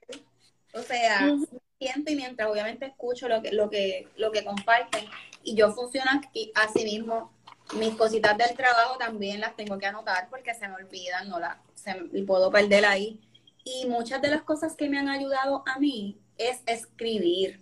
o 0.73 0.81
sea, 0.81 1.33
siento 1.79 2.11
y 2.11 2.15
mientras 2.15 2.49
obviamente 2.49 2.87
escucho 2.87 3.29
lo 3.29 3.41
que, 3.41 3.53
lo 3.53 3.69
que, 3.69 4.09
lo 4.17 4.31
que 4.31 4.43
comparten 4.43 5.05
y 5.43 5.55
yo 5.55 5.71
funciono 5.71 6.11
aquí, 6.11 6.51
así 6.55 6.83
mismo 6.83 7.31
mis 7.75 7.95
cositas 7.95 8.37
del 8.37 8.55
trabajo 8.55 8.97
también 8.97 9.41
las 9.41 9.55
tengo 9.55 9.77
que 9.77 9.85
anotar 9.85 10.29
porque 10.29 10.53
se 10.53 10.67
me 10.67 10.75
olvidan, 10.75 11.29
no 11.29 11.39
la, 11.39 11.61
se, 11.73 11.93
puedo 12.25 12.51
perder 12.51 12.85
ahí. 12.85 13.19
Y 13.63 13.85
muchas 13.87 14.21
de 14.21 14.29
las 14.29 14.43
cosas 14.43 14.75
que 14.75 14.87
me 14.87 14.97
han 14.97 15.09
ayudado 15.09 15.63
a 15.67 15.77
mí 15.79 16.17
es 16.37 16.61
escribir, 16.65 17.61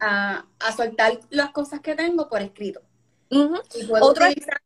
a, 0.00 0.44
soltar 0.76 1.18
las 1.30 1.50
cosas 1.50 1.80
que 1.80 1.94
tengo 1.94 2.28
por 2.28 2.40
escrito. 2.42 2.80
Y 3.30 3.84
puedo 3.86 4.04
Otro 4.04 4.26
utilizar 4.26 4.60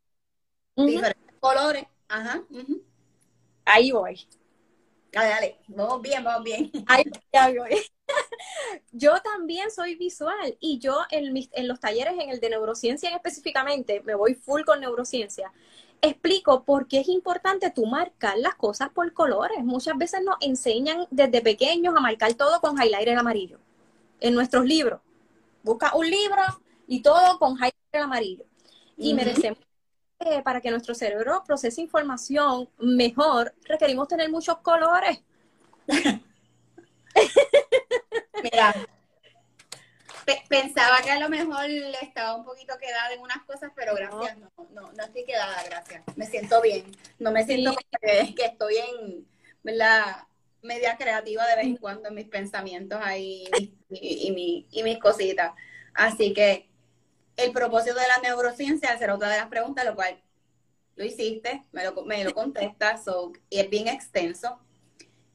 diferentes 0.77 1.35
colores. 1.41 1.85
Ajá. 2.09 2.43
Ahí 3.65 3.91
voy. 3.91 4.27
Dale, 5.13 5.29
dale, 5.29 5.59
vamos 5.69 6.03
bien, 6.03 6.23
vamos 6.23 6.45
bien. 6.45 6.71
Ahí 6.87 7.05
voy. 7.59 7.71
yo 8.93 9.15
también 9.23 9.71
soy 9.71 9.95
visual 9.95 10.57
y 10.61 10.79
yo 10.79 10.99
en, 11.11 11.35
en 11.53 11.69
los 11.69 11.81
talleres, 11.81 12.15
en 12.21 12.31
el 12.31 12.41
de 12.41 12.51
neurociencia 12.51 13.11
específicamente, 13.11 14.03
me 14.03 14.15
voy 14.15 14.35
full 14.35 14.63
con 14.65 14.81
neurociencia. 14.81 15.53
Explico 16.03 16.65
por 16.65 16.87
qué 16.87 17.01
es 17.01 17.09
importante 17.09 17.71
tú 17.71 17.87
marcar 17.87 18.39
las 18.39 18.55
cosas 18.55 18.91
por 18.91 19.13
colores. 19.13 19.65
Muchas 19.65 19.97
veces 19.97 20.23
nos 20.23 20.37
enseñan 20.41 21.07
desde 21.11 21.41
pequeños 21.41 21.95
a 21.97 22.01
marcar 22.01 22.35
todo 22.35 22.61
con 22.61 22.81
highlighter 22.81 23.17
amarillo. 23.17 23.59
En 24.21 24.35
nuestros 24.35 24.65
libros. 24.65 25.01
Busca 25.63 25.95
un 25.95 26.09
libro 26.09 26.43
y 26.87 27.03
todo 27.03 27.39
con 27.39 27.55
highlighter 27.55 28.01
amarillo. 28.03 28.45
Y 28.97 29.15
merecemos 29.15 29.59
para 30.45 30.61
que 30.61 30.71
nuestro 30.71 30.95
cerebro 30.95 31.43
procese 31.47 31.81
información 31.81 32.69
mejor, 32.79 33.55
requerimos 33.65 34.09
tener 34.09 34.31
muchos 34.31 34.59
colores. 34.59 35.21
Mira, 38.43 38.75
pensaba 40.49 40.99
que 41.03 41.11
a 41.11 41.21
lo 41.21 41.29
mejor 41.29 41.67
estaba 42.01 42.35
un 42.35 42.45
poquito 42.45 42.75
quedada 42.79 43.13
en 43.13 43.21
unas 43.21 43.45
cosas, 43.45 43.71
pero 43.75 43.95
gracias, 43.95 44.39
no, 44.39 44.51
no, 44.71 44.93
no 44.93 45.05
estoy 45.05 45.25
quedada, 45.25 45.63
gracias. 45.65 46.03
Me 46.17 46.27
siento 46.27 46.61
bien. 46.63 46.85
No 47.19 47.31
me 47.31 47.45
siento 47.45 47.77
que, 48.01 48.35
estoy 48.45 48.77
en, 48.77 49.27
¿verdad? 49.63 50.25
Media 50.63 50.97
creativa 50.97 51.47
de 51.47 51.57
vez 51.57 51.67
en 51.67 51.77
cuando 51.77 52.09
en 52.09 52.15
mis 52.15 52.29
pensamientos 52.29 52.99
ahí 53.03 53.49
y, 53.91 54.67
y, 54.71 54.83
mis 54.83 54.99
cositas. 54.99 55.53
Así 55.95 56.33
que 56.33 56.69
el 57.37 57.53
propósito 57.53 57.95
de 57.97 58.09
la 58.09 58.19
neurociencia, 58.19 58.93
hacer 58.93 59.11
otra 59.11 59.29
de 59.29 59.39
las 59.39 59.49
preguntas, 59.49 59.85
lo 59.85 59.95
cual 59.95 60.21
lo 60.97 61.05
hiciste, 61.05 61.63
me 61.73 61.85
lo, 61.85 62.05
me 62.05 62.25
lo 62.25 62.33
contestas, 62.35 63.05
y 63.51 63.61
es 63.61 63.71
bien 63.71 63.89
extenso. 63.89 64.59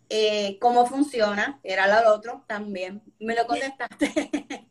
Eh, 0.09 0.57
¿Cómo 0.59 0.85
funciona? 0.85 1.59
Era 1.63 1.87
lo 1.87 2.13
otro 2.13 2.43
también, 2.47 3.01
me 3.19 3.35
lo 3.35 3.45
contestaste. 3.45 4.11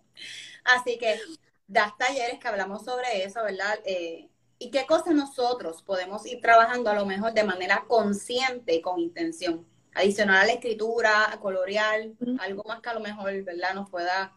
Así 0.64 0.98
que 0.98 1.18
das 1.66 1.96
talleres 1.96 2.38
que 2.38 2.48
hablamos 2.48 2.84
sobre 2.84 3.24
eso, 3.24 3.42
¿verdad? 3.44 3.78
Eh, 3.84 4.28
y 4.58 4.70
qué 4.70 4.84
cosas 4.84 5.14
nosotros 5.14 5.82
podemos 5.82 6.26
ir 6.26 6.40
trabajando 6.42 6.90
a 6.90 6.94
lo 6.94 7.06
mejor 7.06 7.32
de 7.32 7.44
manera 7.44 7.84
consciente 7.88 8.74
y 8.74 8.82
con 8.82 9.00
intención. 9.00 9.66
Adicional 9.94 10.42
a 10.42 10.46
la 10.46 10.52
escritura, 10.52 11.32
a 11.32 11.40
colorear, 11.40 12.08
algo 12.38 12.64
más 12.64 12.80
que 12.80 12.88
a 12.88 12.94
lo 12.94 13.00
mejor, 13.00 13.42
¿verdad? 13.42 13.74
Nos 13.74 13.90
pueda 13.90 14.32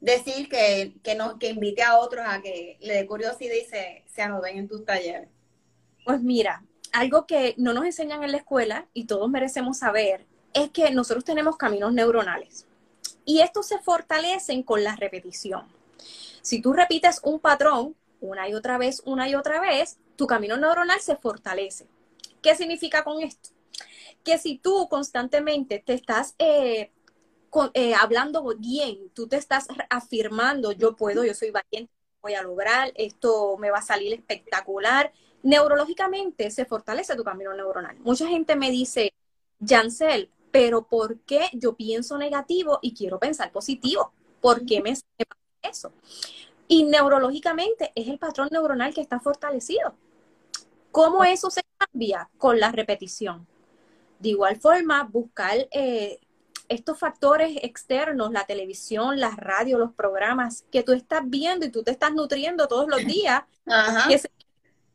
decir 0.00 0.48
que, 0.48 0.94
que, 1.02 1.14
no, 1.14 1.38
que 1.38 1.50
invite 1.50 1.82
a 1.82 1.98
otros 1.98 2.24
a 2.26 2.40
que 2.42 2.78
le 2.80 2.94
dé 2.94 3.06
curiosidad 3.06 3.54
y 3.54 3.64
se, 3.64 4.04
se 4.06 4.22
anoten 4.22 4.58
en 4.58 4.68
tus 4.68 4.84
talleres. 4.84 5.28
Pues 6.04 6.20
mira, 6.20 6.64
algo 6.92 7.26
que 7.26 7.54
no 7.58 7.72
nos 7.72 7.84
enseñan 7.84 8.24
en 8.24 8.32
la 8.32 8.38
escuela 8.38 8.86
y 8.92 9.04
todos 9.06 9.28
merecemos 9.30 9.78
saber 9.78 10.26
es 10.54 10.70
que 10.70 10.90
nosotros 10.90 11.24
tenemos 11.24 11.56
caminos 11.56 11.92
neuronales 11.92 12.66
y 13.24 13.40
estos 13.40 13.66
se 13.68 13.78
fortalecen 13.78 14.62
con 14.62 14.82
la 14.82 14.96
repetición. 14.96 15.66
Si 16.42 16.62
tú 16.62 16.72
repites 16.72 17.20
un 17.22 17.40
patrón 17.40 17.94
una 18.20 18.48
y 18.48 18.54
otra 18.54 18.78
vez, 18.78 19.02
una 19.04 19.28
y 19.28 19.34
otra 19.34 19.60
vez, 19.60 19.98
tu 20.16 20.26
camino 20.26 20.56
neuronal 20.56 21.00
se 21.00 21.16
fortalece. 21.16 21.86
¿Qué 22.42 22.54
significa 22.54 23.04
con 23.04 23.22
esto? 23.22 23.50
Que 24.28 24.36
si 24.36 24.58
tú 24.58 24.88
constantemente 24.90 25.78
te 25.78 25.94
estás 25.94 26.34
eh, 26.38 26.92
eh, 27.72 27.94
hablando 27.94 28.44
bien, 28.58 29.08
tú 29.14 29.26
te 29.26 29.38
estás 29.38 29.68
afirmando, 29.88 30.72
yo 30.72 30.96
puedo, 30.96 31.24
yo 31.24 31.32
soy 31.32 31.50
valiente, 31.50 31.90
voy 32.20 32.34
a 32.34 32.42
lograr, 32.42 32.92
esto 32.94 33.56
me 33.56 33.70
va 33.70 33.78
a 33.78 33.82
salir 33.82 34.12
espectacular, 34.12 35.14
neurológicamente 35.42 36.50
se 36.50 36.66
fortalece 36.66 37.16
tu 37.16 37.24
camino 37.24 37.54
neuronal. 37.54 37.98
Mucha 38.00 38.28
gente 38.28 38.54
me 38.54 38.70
dice, 38.70 39.14
Jancel, 39.66 40.30
pero 40.50 40.86
¿por 40.86 41.20
qué 41.20 41.48
yo 41.54 41.74
pienso 41.74 42.18
negativo 42.18 42.80
y 42.82 42.92
quiero 42.92 43.18
pensar 43.18 43.50
positivo? 43.50 44.12
¿Por 44.42 44.66
qué 44.66 44.82
me 44.82 44.92
pasa 44.92 45.40
eso? 45.62 45.92
Y 46.68 46.84
neurológicamente 46.84 47.92
es 47.94 48.08
el 48.08 48.18
patrón 48.18 48.50
neuronal 48.52 48.92
que 48.92 49.00
está 49.00 49.20
fortalecido. 49.20 49.94
¿Cómo 50.92 51.24
eso 51.24 51.48
se 51.48 51.62
cambia? 51.78 52.28
Con 52.36 52.60
la 52.60 52.70
repetición. 52.70 53.46
De 54.18 54.30
igual 54.30 54.56
forma, 54.60 55.04
buscar 55.04 55.68
eh, 55.70 56.20
estos 56.68 56.98
factores 56.98 57.58
externos, 57.62 58.32
la 58.32 58.44
televisión, 58.44 59.18
la 59.18 59.30
radio, 59.30 59.78
los 59.78 59.92
programas 59.92 60.64
que 60.70 60.82
tú 60.82 60.92
estás 60.92 61.22
viendo 61.24 61.64
y 61.66 61.70
tú 61.70 61.82
te 61.82 61.90
estás 61.90 62.12
nutriendo 62.12 62.68
todos 62.68 62.88
los 62.88 63.04
días, 63.04 63.42
que 64.08 64.14
es 64.14 64.28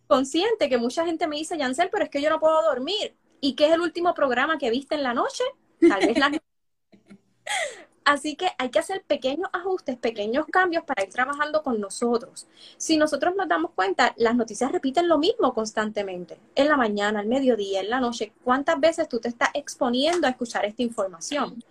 consciente 0.07 0.69
que 0.69 0.77
mucha 0.77 1.05
gente 1.05 1.27
me 1.27 1.37
dice, 1.37 1.57
Yancel, 1.57 1.89
pero 1.91 2.03
es 2.03 2.09
que 2.09 2.21
yo 2.21 2.29
no 2.29 2.39
puedo 2.39 2.61
dormir. 2.63 3.15
¿Y 3.41 3.55
qué 3.55 3.67
es 3.67 3.73
el 3.73 3.81
último 3.81 4.13
programa 4.13 4.57
que 4.57 4.69
viste 4.69 4.95
en 4.95 5.03
la 5.03 5.13
noche? 5.13 5.43
Tal 5.79 6.05
vez 6.05 6.17
la 6.17 6.31
Así 8.05 8.35
que 8.35 8.49
hay 8.57 8.69
que 8.69 8.79
hacer 8.79 9.03
pequeños 9.03 9.49
ajustes, 9.53 9.97
pequeños 9.97 10.45
cambios 10.51 10.83
para 10.83 11.03
ir 11.03 11.09
trabajando 11.09 11.63
con 11.63 11.79
nosotros. 11.79 12.47
Si 12.77 12.97
nosotros 12.97 13.33
nos 13.35 13.47
damos 13.47 13.71
cuenta, 13.71 14.13
las 14.17 14.35
noticias 14.35 14.71
repiten 14.71 15.07
lo 15.07 15.17
mismo 15.17 15.53
constantemente, 15.53 16.37
en 16.55 16.67
la 16.67 16.75
mañana, 16.75 17.19
al 17.21 17.27
mediodía, 17.27 17.79
en 17.79 17.89
la 17.89 18.01
noche. 18.01 18.33
¿Cuántas 18.43 18.79
veces 18.79 19.07
tú 19.07 19.19
te 19.19 19.29
estás 19.29 19.49
exponiendo 19.53 20.27
a 20.27 20.31
escuchar 20.31 20.65
esta 20.65 20.81
información? 20.81 21.63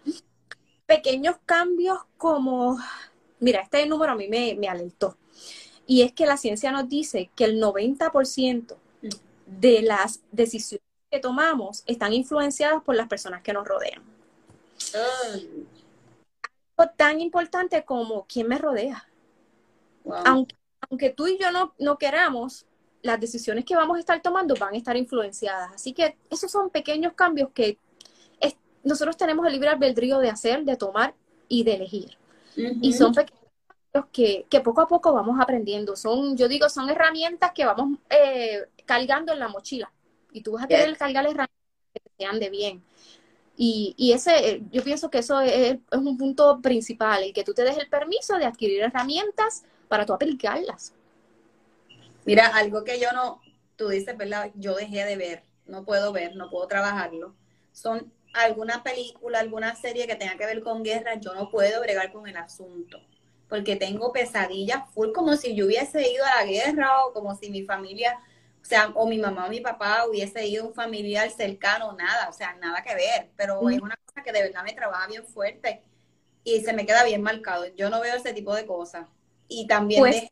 Pequeños 0.86 1.36
cambios 1.44 1.98
como, 2.16 2.78
mira, 3.38 3.60
este 3.60 3.84
número 3.86 4.12
a 4.12 4.16
mí 4.16 4.28
me, 4.28 4.54
me 4.54 4.68
alertó. 4.68 5.16
Y 5.86 6.02
es 6.02 6.12
que 6.12 6.26
la 6.26 6.36
ciencia 6.36 6.72
nos 6.72 6.88
dice 6.88 7.30
que 7.36 7.44
el 7.44 7.60
90% 7.60 8.76
de 9.46 9.82
las 9.82 10.20
decisiones 10.30 10.86
que 11.10 11.18
tomamos 11.18 11.82
están 11.86 12.14
influenciadas 12.14 12.82
por 12.82 12.94
las 12.94 13.08
personas 13.08 13.42
que 13.42 13.52
nos 13.52 13.68
rodean 13.68 14.02
tan 16.90 17.20
importante 17.20 17.84
como 17.84 18.26
quién 18.26 18.48
me 18.48 18.58
rodea. 18.58 19.08
Aunque, 20.24 20.56
aunque 20.88 21.10
tú 21.10 21.26
y 21.28 21.38
yo 21.38 21.50
no, 21.50 21.74
no 21.78 21.98
queramos, 21.98 22.66
las 23.02 23.20
decisiones 23.20 23.64
que 23.64 23.76
vamos 23.76 23.96
a 23.96 24.00
estar 24.00 24.20
tomando 24.22 24.54
van 24.56 24.74
a 24.74 24.76
estar 24.76 24.96
influenciadas. 24.96 25.72
Así 25.72 25.92
que 25.92 26.16
esos 26.30 26.50
son 26.50 26.70
pequeños 26.70 27.12
cambios 27.14 27.50
que 27.52 27.78
nosotros 28.84 29.16
tenemos 29.16 29.46
el 29.46 29.52
libre 29.52 29.68
albedrío 29.68 30.18
de 30.18 30.30
hacer, 30.30 30.64
de 30.64 30.76
tomar 30.76 31.14
y 31.48 31.64
de 31.64 31.74
elegir. 31.74 32.18
Y 32.56 32.92
son 32.92 33.14
pequeños 33.14 33.40
cambios 33.66 34.10
que, 34.12 34.46
que, 34.50 34.60
poco 34.60 34.80
a 34.80 34.88
poco 34.88 35.12
vamos 35.12 35.38
aprendiendo. 35.40 35.96
Son, 35.96 36.36
yo 36.36 36.48
digo, 36.48 36.68
son 36.68 36.90
herramientas 36.90 37.52
que 37.54 37.64
vamos 37.64 37.98
eh, 38.10 38.66
cargando 38.84 39.32
en 39.32 39.38
la 39.38 39.48
mochila. 39.48 39.92
Y 40.32 40.42
tú 40.42 40.52
vas 40.52 40.64
a 40.64 40.68
querer 40.68 40.96
cargar 40.96 41.24
herramientas 41.24 41.56
que 41.94 42.00
te 42.00 42.10
sean 42.18 42.40
de 42.40 42.50
bien. 42.50 42.82
Y, 43.64 43.94
y, 43.96 44.10
ese, 44.10 44.50
eh, 44.50 44.62
yo 44.72 44.82
pienso 44.82 45.08
que 45.08 45.18
eso 45.18 45.40
es, 45.40 45.78
un 45.92 46.18
punto 46.18 46.60
principal, 46.60 47.22
y 47.22 47.32
que 47.32 47.44
tú 47.44 47.54
te 47.54 47.62
des 47.62 47.78
el 47.78 47.88
permiso 47.88 48.36
de 48.36 48.44
adquirir 48.44 48.82
herramientas 48.82 49.62
para 49.86 50.04
tú 50.04 50.12
aplicarlas. 50.12 50.92
Mira, 52.24 52.48
algo 52.48 52.82
que 52.82 52.98
yo 52.98 53.12
no, 53.12 53.40
tú 53.76 53.86
dices, 53.86 54.16
¿verdad? 54.16 54.50
Yo 54.56 54.74
dejé 54.74 55.04
de 55.04 55.16
ver, 55.16 55.44
no 55.66 55.84
puedo 55.84 56.12
ver, 56.12 56.34
no 56.34 56.50
puedo 56.50 56.66
trabajarlo. 56.66 57.36
Son 57.70 58.12
alguna 58.34 58.82
película, 58.82 59.38
alguna 59.38 59.76
serie 59.76 60.08
que 60.08 60.16
tenga 60.16 60.36
que 60.36 60.46
ver 60.46 60.60
con 60.60 60.82
guerra, 60.82 61.14
yo 61.20 61.32
no 61.32 61.48
puedo 61.48 61.80
bregar 61.82 62.10
con 62.10 62.26
el 62.26 62.38
asunto, 62.38 62.98
porque 63.48 63.76
tengo 63.76 64.12
pesadillas 64.12 64.90
full 64.92 65.12
como 65.12 65.36
si 65.36 65.54
yo 65.54 65.66
hubiese 65.66 66.10
ido 66.10 66.24
a 66.24 66.42
la 66.42 66.50
guerra 66.50 67.04
o 67.04 67.12
como 67.12 67.36
si 67.36 67.48
mi 67.48 67.62
familia 67.62 68.18
o 68.62 68.64
sea, 68.64 68.92
o 68.94 69.06
mi 69.06 69.18
mamá 69.18 69.46
o 69.46 69.50
mi 69.50 69.60
papá 69.60 70.06
hubiese 70.08 70.46
ido 70.46 70.66
un 70.66 70.72
familiar 70.72 71.28
cercano, 71.30 71.92
nada, 71.94 72.28
o 72.28 72.32
sea, 72.32 72.54
nada 72.54 72.82
que 72.82 72.94
ver, 72.94 73.30
pero 73.36 73.68
es 73.68 73.80
una 73.80 73.96
cosa 74.06 74.22
que 74.22 74.32
de 74.32 74.42
verdad 74.42 74.62
me 74.62 74.72
trabaja 74.72 75.08
bien 75.08 75.26
fuerte 75.26 75.82
y 76.44 76.60
se 76.60 76.72
me 76.72 76.86
queda 76.86 77.04
bien 77.04 77.22
marcado. 77.22 77.66
Yo 77.74 77.90
no 77.90 78.00
veo 78.00 78.14
ese 78.14 78.32
tipo 78.32 78.54
de 78.54 78.64
cosas. 78.64 79.06
Y 79.48 79.66
también 79.66 80.00
pues, 80.00 80.28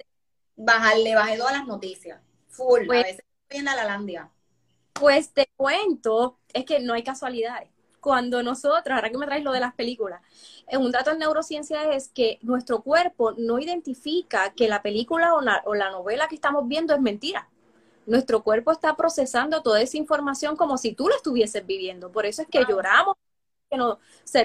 bajarle, 0.57 1.15
bajé 1.15 1.37
todas 1.37 1.53
las 1.53 1.67
noticias, 1.67 2.21
full, 2.49 2.83
a 2.83 2.87
pues 2.87 3.03
veces 3.03 3.25
estoy 3.43 3.59
en 3.59 3.65
la 3.65 3.75
Lalandia. 3.75 4.31
Pues 4.93 5.31
te 5.33 5.51
cuento, 5.57 6.39
es 6.53 6.65
que 6.65 6.79
no 6.79 6.95
hay 6.95 7.03
casualidades. 7.03 7.69
Cuando 8.01 8.43
nosotros, 8.43 8.95
ahora 8.95 9.11
que 9.11 9.19
me 9.19 9.27
traes 9.27 9.45
lo 9.45 9.53
de 9.53 9.61
las 9.61 9.75
películas, 9.75 10.23
un 10.73 10.91
dato 10.93 11.11
en 11.11 11.19
neurociencia 11.19 11.93
es 11.93 12.09
que 12.09 12.39
nuestro 12.43 12.83
cuerpo 12.83 13.33
no 13.37 13.59
identifica 13.59 14.55
que 14.55 14.69
la 14.69 14.81
película 14.81 15.35
o 15.35 15.41
la, 15.41 15.63
o 15.67 15.75
la 15.75 15.91
novela 15.91 16.29
que 16.29 16.37
estamos 16.37 16.67
viendo 16.67 16.95
es 16.95 17.01
mentira 17.01 17.49
nuestro 18.07 18.43
cuerpo 18.43 18.73
está 18.73 18.97
procesando 18.97 19.63
toda 19.63 19.81
esa 19.81 19.97
información 19.97 20.57
como 20.57 20.79
si 20.79 20.95
tú 20.95 21.09
la 21.09 21.17
estuvieses 21.17 21.67
viviendo. 21.67 22.11
Por 22.11 22.27
eso 22.27 22.43
es 22.43 22.49
que 22.49 22.65
lloramos, 22.69 23.17
que 23.71 23.77
no, 23.77 23.99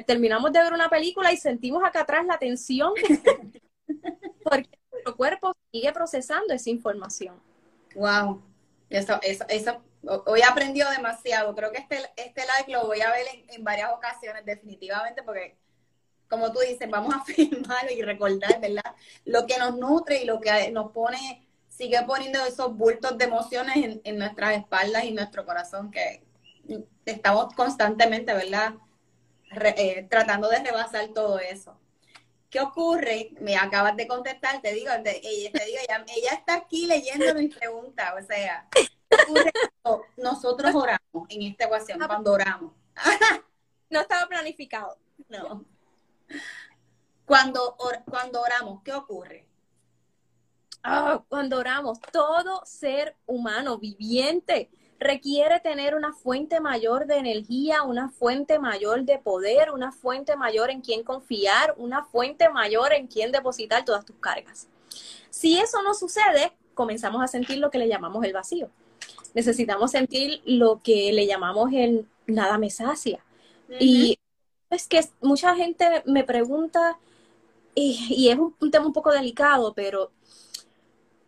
terminamos 0.05 0.51
de 0.51 0.59
ver 0.59 0.73
una 0.73 0.89
película 0.89 1.31
y 1.31 1.37
sentimos 1.37 1.83
acá 1.83 2.01
atrás 2.01 2.25
la 2.25 2.37
tensión, 2.37 2.93
porque 4.43 4.69
nuestro 4.91 5.15
cuerpo 5.15 5.55
sigue 5.71 5.91
procesando 5.93 6.53
esa 6.53 6.69
información. 6.69 7.41
Wow, 7.95 8.41
eso, 8.89 9.19
eso, 9.23 9.45
eso, 9.49 9.81
hoy 10.25 10.41
aprendido 10.41 10.89
demasiado. 10.91 11.55
Creo 11.55 11.71
que 11.71 11.79
este, 11.79 11.97
este 12.15 12.41
live 12.41 12.77
lo 12.77 12.87
voy 12.87 13.01
a 13.01 13.11
ver 13.11 13.25
en, 13.49 13.63
varias 13.63 13.91
ocasiones, 13.93 14.45
definitivamente, 14.45 15.23
porque 15.23 15.57
como 16.29 16.51
tú 16.51 16.59
dices, 16.59 16.89
vamos 16.89 17.13
a 17.13 17.23
filmar 17.25 17.91
y 17.91 18.01
recordar, 18.01 18.59
¿verdad? 18.59 18.95
Lo 19.25 19.45
que 19.45 19.57
nos 19.57 19.77
nutre 19.77 20.21
y 20.21 20.25
lo 20.25 20.39
que 20.39 20.71
nos 20.71 20.91
pone 20.91 21.44
sigue 21.75 22.01
poniendo 22.03 22.43
esos 22.45 22.75
bultos 22.75 23.17
de 23.17 23.25
emociones 23.25 23.99
en, 24.03 24.17
nuestras 24.17 24.57
espaldas 24.57 25.03
y 25.03 25.11
nuestro 25.11 25.45
corazón 25.45 25.91
que 25.91 26.23
estamos 27.05 27.53
constantemente, 27.53 28.33
¿verdad? 28.33 28.75
Eh, 29.51 30.07
tratando 30.09 30.49
de 30.49 30.59
rebasar 30.59 31.09
todo 31.09 31.39
eso. 31.39 31.77
¿Qué 32.49 32.61
ocurre? 32.61 33.31
Me 33.41 33.57
acabas 33.57 33.97
de 33.97 34.07
contestar, 34.07 34.61
te 34.61 34.73
digo, 34.73 34.91
te, 35.03 35.19
digo 35.19 35.59
ella, 35.59 36.31
está 36.31 36.55
aquí 36.55 36.87
leyendo 36.87 37.33
mi 37.35 37.49
pregunta, 37.49 38.15
o 38.17 38.25
sea, 38.25 38.67
¿qué 38.71 39.17
ocurre 39.23 39.51
cuando 39.81 40.05
nosotros 40.15 40.73
oramos 40.73 41.29
en 41.29 41.41
esta 41.43 41.65
ecuación, 41.65 41.99
cuando 41.99 42.31
oramos? 42.31 42.71
no 43.89 43.99
estaba 44.01 44.27
planificado. 44.27 44.97
No. 45.27 45.65
Cuando, 47.25 47.75
cuando 48.09 48.41
oramos, 48.41 48.81
¿qué 48.83 48.93
ocurre? 48.93 49.45
Ah, 50.87 51.23
cuando 51.29 51.57
oramos, 51.57 51.99
todo 52.11 52.61
ser 52.63 53.15
humano 53.25 53.79
viviente 53.79 54.69
requiere 54.99 55.59
tener 55.59 55.95
una 55.95 56.13
fuente 56.13 56.59
mayor 56.59 57.07
de 57.07 57.15
energía, 57.15 57.81
una 57.81 58.09
fuente 58.09 58.59
mayor 58.59 59.03
de 59.03 59.17
poder, 59.17 59.71
una 59.71 59.91
fuente 59.91 60.35
mayor 60.35 60.69
en 60.69 60.81
quien 60.81 61.03
confiar, 61.03 61.73
una 61.77 62.05
fuente 62.05 62.49
mayor 62.49 62.93
en 62.93 63.07
quien 63.07 63.31
depositar 63.31 63.83
todas 63.83 64.05
tus 64.05 64.15
cargas. 64.17 64.67
Si 65.31 65.57
eso 65.57 65.81
no 65.81 65.95
sucede, 65.95 66.53
comenzamos 66.75 67.23
a 67.23 67.27
sentir 67.27 67.57
lo 67.57 67.71
que 67.71 67.79
le 67.79 67.87
llamamos 67.87 68.23
el 68.23 68.33
vacío. 68.33 68.69
Necesitamos 69.33 69.89
sentir 69.89 70.43
lo 70.45 70.81
que 70.83 71.11
le 71.13 71.25
llamamos 71.25 71.71
el 71.73 72.07
nada 72.27 72.59
me 72.59 72.69
sacia. 72.69 73.25
Y 73.79 74.19
es 74.69 74.87
que 74.87 75.03
mucha 75.21 75.55
gente 75.55 76.03
me 76.05 76.23
pregunta, 76.23 76.99
y, 77.73 78.29
es 78.29 78.37
un 78.37 78.71
tema 78.71 78.85
un 78.85 78.93
poco 78.93 79.11
delicado, 79.11 79.73
pero 79.73 80.11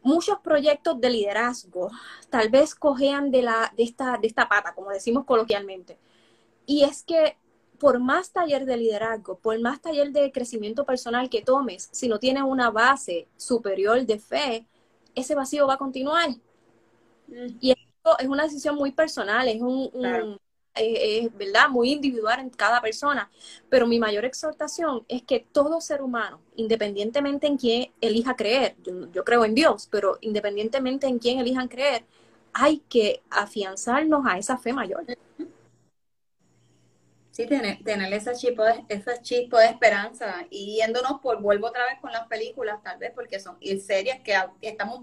muchos 0.01 0.39
proyectos 0.39 0.99
de 1.01 1.09
liderazgo 1.09 1.89
tal 2.29 2.49
vez 2.49 2.75
cojean 2.75 3.31
de, 3.31 3.41
la, 3.41 3.73
de, 3.75 3.83
esta, 3.83 4.17
de 4.17 4.27
esta 4.27 4.47
pata, 4.47 4.73
como 4.73 4.91
decimos 4.91 5.25
coloquialmente. 5.25 5.97
Y 6.65 6.83
es 6.83 7.03
que 7.03 7.37
por 7.77 7.99
más 7.99 8.31
taller 8.31 8.65
de 8.65 8.77
liderazgo, 8.77 9.37
por 9.37 9.59
más 9.59 9.81
taller 9.81 10.11
de 10.11 10.31
crecimiento 10.31 10.85
personal 10.85 11.29
que 11.29 11.41
tomes, 11.41 11.89
si 11.91 12.07
no 12.07 12.19
tienes 12.19 12.43
una 12.43 12.71
base 12.71 13.27
superior 13.37 14.05
de 14.05 14.19
fe, 14.19 14.65
ese 15.15 15.35
vacío 15.35 15.67
va 15.67 15.75
a 15.75 15.77
continuar. 15.77 16.29
Mm. 17.27 17.57
Y 17.59 17.71
esto 17.71 18.17
es 18.19 18.27
una 18.27 18.43
decisión 18.43 18.75
muy 18.75 18.91
personal, 18.91 19.47
es 19.47 19.61
un, 19.61 20.39
es, 20.79 21.35
¿verdad? 21.37 21.69
Muy 21.69 21.91
individual 21.91 22.39
en 22.39 22.49
cada 22.49 22.81
persona. 22.81 23.29
Pero 23.69 23.87
mi 23.87 23.99
mayor 23.99 24.25
exhortación 24.25 25.05
es 25.07 25.23
que 25.23 25.45
todo 25.51 25.81
ser 25.81 26.01
humano, 26.01 26.41
independientemente 26.55 27.47
en 27.47 27.57
quién 27.57 27.91
elija 28.01 28.35
creer, 28.35 28.75
yo, 29.13 29.23
creo 29.23 29.45
en 29.45 29.55
Dios, 29.55 29.87
pero 29.91 30.17
independientemente 30.21 31.07
en 31.07 31.19
quién 31.19 31.39
elijan 31.39 31.67
creer, 31.67 32.05
hay 32.53 32.79
que 32.89 33.21
afianzarnos 33.29 34.25
a 34.25 34.37
esa 34.37 34.57
fe 34.57 34.73
mayor. 34.73 35.05
Sí, 37.31 37.45
tener, 37.45 37.83
tener 37.83 38.11
ese 38.13 38.33
chispo 38.33 38.63
de, 38.63 38.83
de 38.87 39.65
esperanza 39.65 40.47
y 40.49 40.77
yéndonos 40.77 41.19
por, 41.21 41.39
vuelvo 41.39 41.67
otra 41.67 41.85
vez 41.85 41.99
con 42.01 42.11
las 42.11 42.27
películas, 42.27 42.81
tal 42.81 42.97
vez, 42.97 43.11
porque 43.13 43.39
son 43.39 43.57
y 43.59 43.79
series 43.79 44.21
que 44.21 44.33
estamos, 44.61 45.01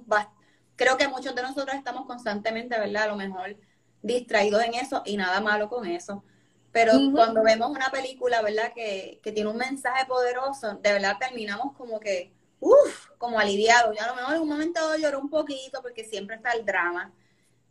creo 0.75 0.97
que 0.97 1.07
muchos 1.07 1.33
de 1.33 1.43
nosotros 1.43 1.77
estamos 1.77 2.07
constantemente, 2.07 2.77
¿verdad? 2.77 3.05
A 3.05 3.07
lo 3.07 3.17
mejor 3.17 3.57
distraídos 4.05 4.63
en 4.63 4.75
eso 4.75 5.03
y 5.05 5.17
nada 5.17 5.41
malo 5.41 5.69
con 5.69 5.87
eso. 5.87 6.23
Pero 6.71 6.93
cuando 7.13 7.43
vemos 7.43 7.71
una 7.71 7.91
película, 7.91 8.43
¿verdad? 8.43 8.73
Que, 8.75 9.21
que, 9.23 9.33
tiene 9.33 9.49
un 9.49 9.57
mensaje 9.57 10.07
poderoso, 10.07 10.75
de 10.75 10.93
verdad 10.93 11.17
terminamos 11.21 11.77
como 11.77 12.01
que, 12.01 12.33
uff, 12.61 13.11
como 13.17 13.39
aliviados. 13.39 13.97
Ya 13.97 14.05
a 14.05 14.09
lo 14.09 14.17
mejor 14.17 14.35
en 14.35 14.43
un 14.43 14.49
momento 14.49 14.81
lloró 14.97 15.21
un 15.21 15.31
poquito 15.31 15.81
porque 15.83 16.05
siempre 16.05 16.37
está 16.37 16.51
el 16.53 16.65
drama. 16.65 17.13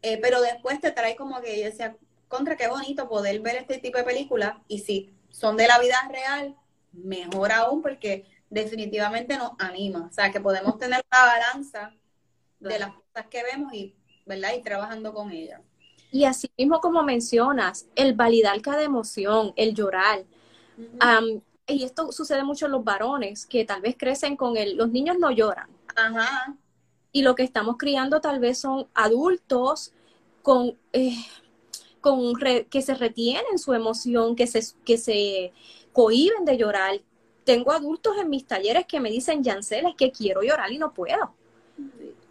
Eh, 0.01 0.19
pero 0.21 0.41
después 0.41 0.79
te 0.79 0.91
trae 0.91 1.15
como 1.15 1.41
que 1.41 1.59
yo 1.59 1.65
decía, 1.65 1.97
contra 2.29 2.55
qué 2.55 2.67
bonito 2.67 3.09
poder 3.09 3.39
ver 3.41 3.57
este 3.57 3.77
tipo 3.77 3.97
de 3.97 4.05
películas. 4.05 4.55
Y 4.67 4.79
si 4.79 5.13
son 5.29 5.57
de 5.57 5.67
la 5.67 5.79
vida 5.79 5.97
real, 6.09 6.55
mejor 6.93 7.51
aún 7.51 7.81
porque 7.81 8.25
definitivamente 8.49 9.37
nos 9.37 9.51
anima. 9.59 10.07
O 10.09 10.13
sea, 10.13 10.31
que 10.31 10.39
podemos 10.39 10.77
tener 10.77 11.05
la 11.11 11.25
balanza 11.25 11.93
de 12.59 12.79
las 12.79 12.93
cosas 12.93 13.27
que 13.29 13.43
vemos 13.43 13.73
y, 13.73 13.95
¿verdad? 14.25 14.53
Y 14.57 14.61
trabajando 14.61 15.13
con 15.13 15.29
ellas. 15.29 15.59
Y 16.13 16.26
así 16.26 16.47
mismo 16.60 16.80
como 16.80 17.02
mencionas, 17.02 17.88
el 17.95 18.13
validar 18.13 18.62
cada 18.62 18.84
emoción, 18.84 19.52
el 19.56 19.73
llorar. 19.73 20.23
y 21.65 21.84
esto 21.84 22.12
sucede 22.12 22.43
mucho 22.43 22.67
en 22.67 22.73
los 22.73 22.84
varones, 22.84 23.47
que 23.47 23.65
tal 23.65 23.82
vez 23.82 23.95
crecen 23.97 24.38
con 24.38 24.56
el, 24.56 24.78
los 24.78 24.91
niños 24.91 25.17
no 25.19 25.32
lloran. 25.32 25.67
Ajá. 25.95 26.56
Y 27.12 27.23
lo 27.23 27.34
que 27.34 27.41
estamos 27.41 27.78
criando 27.78 28.21
tal 28.21 28.39
vez 28.39 28.60
son 28.60 28.88
adultos 28.93 29.91
con, 30.43 30.78
eh, 30.91 31.17
con 31.99 32.36
que 32.36 32.82
se 32.84 32.93
retienen 32.93 33.58
su 33.58 33.73
emoción, 33.73 34.36
que 34.36 34.45
se, 34.45 34.62
que 34.86 34.99
se 34.99 35.52
cohiben 35.93 36.45
de 36.45 36.58
llorar. 36.58 37.02
Tengo 37.43 37.71
adultos 37.71 38.17
en 38.19 38.30
mis 38.30 38.45
talleres 38.45 38.86
que 38.86 38.99
me 38.99 39.10
dicen, 39.10 39.43
Yancel, 39.43 39.88
es 39.88 39.95
que 39.95 40.12
quiero 40.12 40.43
llorar 40.43 40.71
y 40.71 40.78
no 40.78 40.93
puedo. 40.93 41.34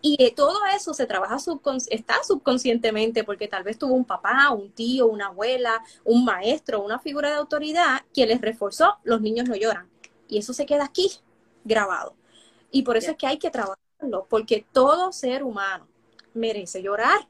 Y 0.04 0.32
todo 0.32 0.58
eso 0.74 0.92
se 0.94 1.06
trabaja 1.06 1.36
está 1.88 2.24
subconscientemente 2.24 3.22
porque 3.22 3.46
tal 3.46 3.62
vez 3.62 3.78
tuvo 3.78 3.94
un 3.94 4.04
papá, 4.04 4.50
un 4.50 4.72
tío, 4.72 5.06
una 5.06 5.28
abuela, 5.28 5.80
un 6.04 6.24
maestro, 6.24 6.82
una 6.82 6.98
figura 6.98 7.30
de 7.30 7.36
autoridad 7.36 8.02
que 8.12 8.26
les 8.26 8.40
reforzó, 8.40 8.98
los 9.04 9.20
niños 9.20 9.48
no 9.48 9.54
lloran. 9.54 9.88
Y 10.26 10.38
eso 10.38 10.52
se 10.52 10.66
queda 10.66 10.86
aquí 10.86 11.08
grabado. 11.64 12.16
Y 12.72 12.82
por 12.82 12.96
eso 12.96 13.12
es 13.12 13.16
que 13.16 13.28
hay 13.28 13.38
que 13.38 13.50
trabajarlo, 13.50 14.26
porque 14.28 14.66
todo 14.72 15.12
ser 15.12 15.44
humano 15.44 15.86
merece 16.34 16.82
llorar. 16.82 17.28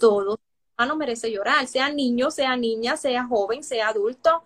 Todo 0.00 0.32
ser 0.32 0.74
humano 0.76 0.96
merece 0.96 1.30
llorar, 1.30 1.68
sea 1.68 1.92
niño, 1.92 2.32
sea 2.32 2.56
niña, 2.56 2.96
sea 2.96 3.24
joven, 3.24 3.62
sea 3.62 3.90
adulto. 3.90 4.42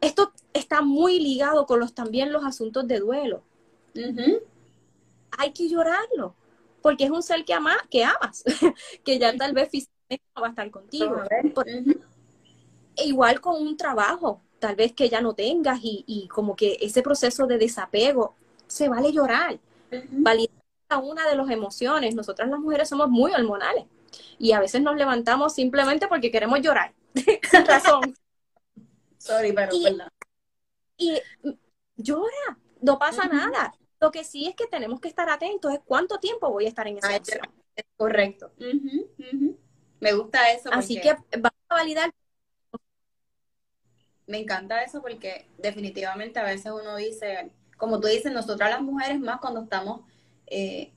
Esto 0.00 0.32
está 0.52 0.82
muy 0.82 1.20
ligado 1.20 1.66
con 1.66 1.78
los 1.78 1.94
también 1.94 2.32
los 2.32 2.44
asuntos 2.44 2.88
de 2.88 2.98
duelo. 2.98 3.44
Hay 5.38 5.52
que 5.52 5.68
llorarlo 5.68 6.34
porque 6.84 7.04
es 7.04 7.10
un 7.10 7.22
ser 7.22 7.46
que, 7.46 7.54
ama, 7.54 7.78
que 7.90 8.04
amas, 8.04 8.44
que 9.06 9.18
ya 9.18 9.34
tal 9.34 9.54
vez 9.54 9.70
físicamente 9.70 10.22
no 10.36 10.42
va 10.42 10.48
a 10.48 10.50
estar 10.50 10.70
contigo. 10.70 11.16
E 12.94 13.06
igual 13.06 13.40
con 13.40 13.56
un 13.56 13.78
trabajo, 13.78 14.42
tal 14.58 14.76
vez 14.76 14.92
que 14.92 15.08
ya 15.08 15.22
no 15.22 15.32
tengas 15.32 15.78
y, 15.82 16.28
como 16.28 16.54
que 16.54 16.76
ese 16.82 17.00
proceso 17.00 17.46
de 17.46 17.56
desapego, 17.56 18.36
se 18.66 18.90
vale 18.90 19.14
llorar, 19.14 19.58
validar 20.10 20.52
una 21.02 21.26
de 21.26 21.36
las 21.36 21.48
emociones. 21.48 22.14
Nosotras 22.14 22.50
las 22.50 22.60
mujeres 22.60 22.86
somos 22.86 23.08
muy 23.08 23.32
hormonales 23.32 23.86
y 24.38 24.52
a 24.52 24.60
veces 24.60 24.82
nos 24.82 24.96
levantamos 24.96 25.54
simplemente 25.54 26.06
porque 26.06 26.30
queremos 26.30 26.60
llorar, 26.60 26.92
sin 27.50 27.64
razón. 27.64 28.14
Sorry, 29.16 29.54
pero 29.54 29.70
y, 29.72 29.88
y 30.98 31.22
llora, 31.96 32.58
no 32.82 32.98
pasa 32.98 33.26
nada. 33.26 33.72
Lo 34.04 34.10
que 34.10 34.22
sí 34.22 34.46
es 34.46 34.54
que 34.54 34.66
tenemos 34.66 35.00
que 35.00 35.08
estar 35.08 35.30
atentos 35.30 35.72
es 35.72 35.80
cuánto 35.82 36.18
tiempo 36.18 36.50
voy 36.50 36.66
a 36.66 36.68
estar 36.68 36.86
en 36.86 36.98
esa 36.98 37.16
opción. 37.16 37.40
Correcto. 37.96 38.52
Me 39.98 40.12
gusta 40.12 40.52
eso. 40.52 40.70
Así 40.70 41.00
que 41.00 41.16
vamos 41.38 41.58
a 41.70 41.74
validar. 41.74 42.12
Me 44.26 44.38
encanta 44.38 44.82
eso 44.82 45.00
porque 45.00 45.48
definitivamente 45.56 46.38
a 46.38 46.42
veces 46.42 46.70
uno 46.70 46.96
dice, 46.96 47.50
como 47.78 47.98
tú 47.98 48.08
dices, 48.08 48.30
nosotras 48.30 48.68
las 48.68 48.82
mujeres 48.82 49.18
más 49.20 49.40
cuando 49.40 49.62
estamos, 49.62 50.02
eh, 50.48 50.92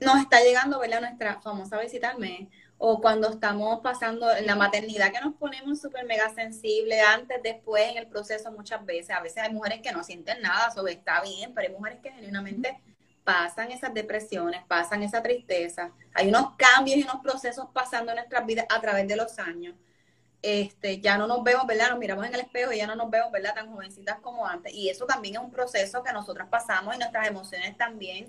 nos 0.00 0.16
está 0.22 0.42
llegando, 0.42 0.78
¿verdad? 0.78 1.02
Nuestra 1.02 1.38
famosa 1.42 1.78
visita 1.80 2.16
o 2.84 3.00
cuando 3.00 3.28
estamos 3.28 3.78
pasando 3.80 4.28
en 4.34 4.44
la 4.44 4.56
maternidad 4.56 5.12
que 5.12 5.20
nos 5.20 5.36
ponemos 5.36 5.80
súper 5.80 6.04
mega 6.04 6.28
sensibles 6.34 7.00
antes, 7.06 7.40
después, 7.40 7.88
en 7.88 7.96
el 7.96 8.08
proceso 8.08 8.50
muchas 8.50 8.84
veces. 8.84 9.10
A 9.10 9.20
veces 9.20 9.38
hay 9.40 9.52
mujeres 9.52 9.80
que 9.82 9.92
no 9.92 10.02
sienten 10.02 10.42
nada, 10.42 10.68
sobre 10.72 10.94
está 10.94 11.22
bien, 11.22 11.54
pero 11.54 11.68
hay 11.68 11.74
mujeres 11.74 12.00
que 12.02 12.10
genuinamente 12.10 12.82
pasan 13.22 13.70
esas 13.70 13.94
depresiones, 13.94 14.64
pasan 14.66 15.04
esa 15.04 15.22
tristeza. 15.22 15.92
Hay 16.12 16.28
unos 16.28 16.56
cambios 16.56 16.98
y 16.98 17.04
unos 17.04 17.22
procesos 17.22 17.68
pasando 17.72 18.10
en 18.10 18.16
nuestras 18.16 18.44
vidas 18.44 18.66
a 18.68 18.80
través 18.80 19.06
de 19.06 19.14
los 19.14 19.38
años. 19.38 19.76
Este, 20.42 21.00
ya 21.00 21.16
no 21.16 21.28
nos 21.28 21.44
vemos, 21.44 21.64
¿verdad? 21.68 21.90
Nos 21.90 22.00
miramos 22.00 22.26
en 22.26 22.34
el 22.34 22.40
espejo 22.40 22.72
y 22.72 22.78
ya 22.78 22.88
no 22.88 22.96
nos 22.96 23.08
vemos, 23.08 23.30
¿verdad? 23.30 23.54
Tan 23.54 23.72
jovencitas 23.72 24.18
como 24.18 24.44
antes. 24.44 24.74
Y 24.74 24.88
eso 24.88 25.06
también 25.06 25.36
es 25.36 25.40
un 25.40 25.52
proceso 25.52 26.02
que 26.02 26.12
nosotras 26.12 26.48
pasamos 26.50 26.96
y 26.96 26.98
nuestras 26.98 27.28
emociones 27.28 27.76
también, 27.76 28.28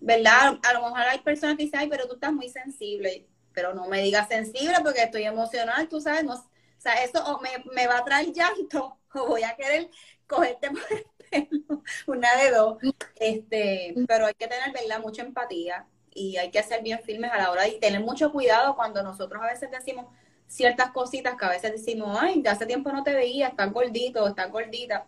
¿verdad? 0.00 0.58
A 0.66 0.72
lo 0.72 0.84
mejor 0.84 1.00
hay 1.00 1.18
personas 1.18 1.58
que 1.58 1.64
dicen, 1.64 1.80
ay, 1.80 1.88
pero 1.90 2.08
tú 2.08 2.14
estás 2.14 2.32
muy 2.32 2.48
sensible 2.48 3.26
pero 3.52 3.74
no 3.74 3.86
me 3.86 4.02
digas 4.02 4.28
sensible 4.28 4.76
porque 4.82 5.02
estoy 5.02 5.24
emocional, 5.24 5.88
tú 5.88 6.00
sabes, 6.00 6.24
no, 6.24 6.34
o 6.34 6.44
sea, 6.78 6.94
eso 7.04 7.40
me, 7.74 7.86
va 7.86 7.98
a 7.98 8.04
traer 8.04 8.32
llanto 8.32 8.96
o 9.14 9.26
voy 9.26 9.42
a 9.42 9.56
querer 9.56 9.90
cogerte 10.26 10.70
por 10.70 10.80
el 10.90 11.06
pelo, 11.48 11.82
una 12.06 12.36
de 12.36 12.50
dos, 12.50 12.78
este, 13.16 13.94
pero 14.06 14.26
hay 14.26 14.34
que 14.34 14.48
tener, 14.48 14.72
¿verdad?, 14.72 15.00
mucha 15.00 15.22
empatía 15.22 15.86
y 16.12 16.36
hay 16.36 16.50
que 16.50 16.62
ser 16.62 16.82
bien 16.82 17.00
firmes 17.00 17.30
a 17.32 17.38
la 17.38 17.50
hora 17.50 17.68
y 17.68 17.78
tener 17.78 18.00
mucho 18.00 18.32
cuidado 18.32 18.74
cuando 18.76 19.02
nosotros 19.02 19.42
a 19.42 19.46
veces 19.46 19.70
decimos 19.70 20.06
ciertas 20.46 20.90
cositas 20.90 21.36
que 21.36 21.44
a 21.44 21.50
veces 21.50 21.72
decimos, 21.72 22.16
ay, 22.20 22.42
de 22.42 22.48
hace 22.48 22.66
tiempo 22.66 22.90
no 22.90 23.04
te 23.04 23.14
veía, 23.14 23.48
estás 23.48 23.72
gordito, 23.72 24.26
estás 24.26 24.50
gordita. 24.50 25.06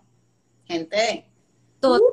Gente, 0.66 1.26
todo, 1.80 2.12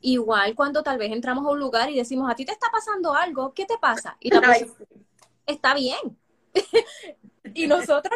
Igual 0.00 0.54
cuando 0.54 0.82
tal 0.82 0.98
vez 0.98 1.12
entramos 1.12 1.44
a 1.44 1.50
un 1.50 1.58
lugar 1.58 1.90
y 1.90 1.96
decimos, 1.96 2.30
a 2.30 2.34
ti 2.34 2.44
te 2.44 2.52
está 2.52 2.70
pasando 2.70 3.14
algo, 3.14 3.52
¿qué 3.52 3.66
te 3.66 3.78
pasa? 3.78 4.16
Y 4.20 4.30
la 4.30 4.40
persona, 4.40 4.72
está 5.46 5.74
bien. 5.74 6.18
y 7.54 7.66
nosotros, 7.66 8.12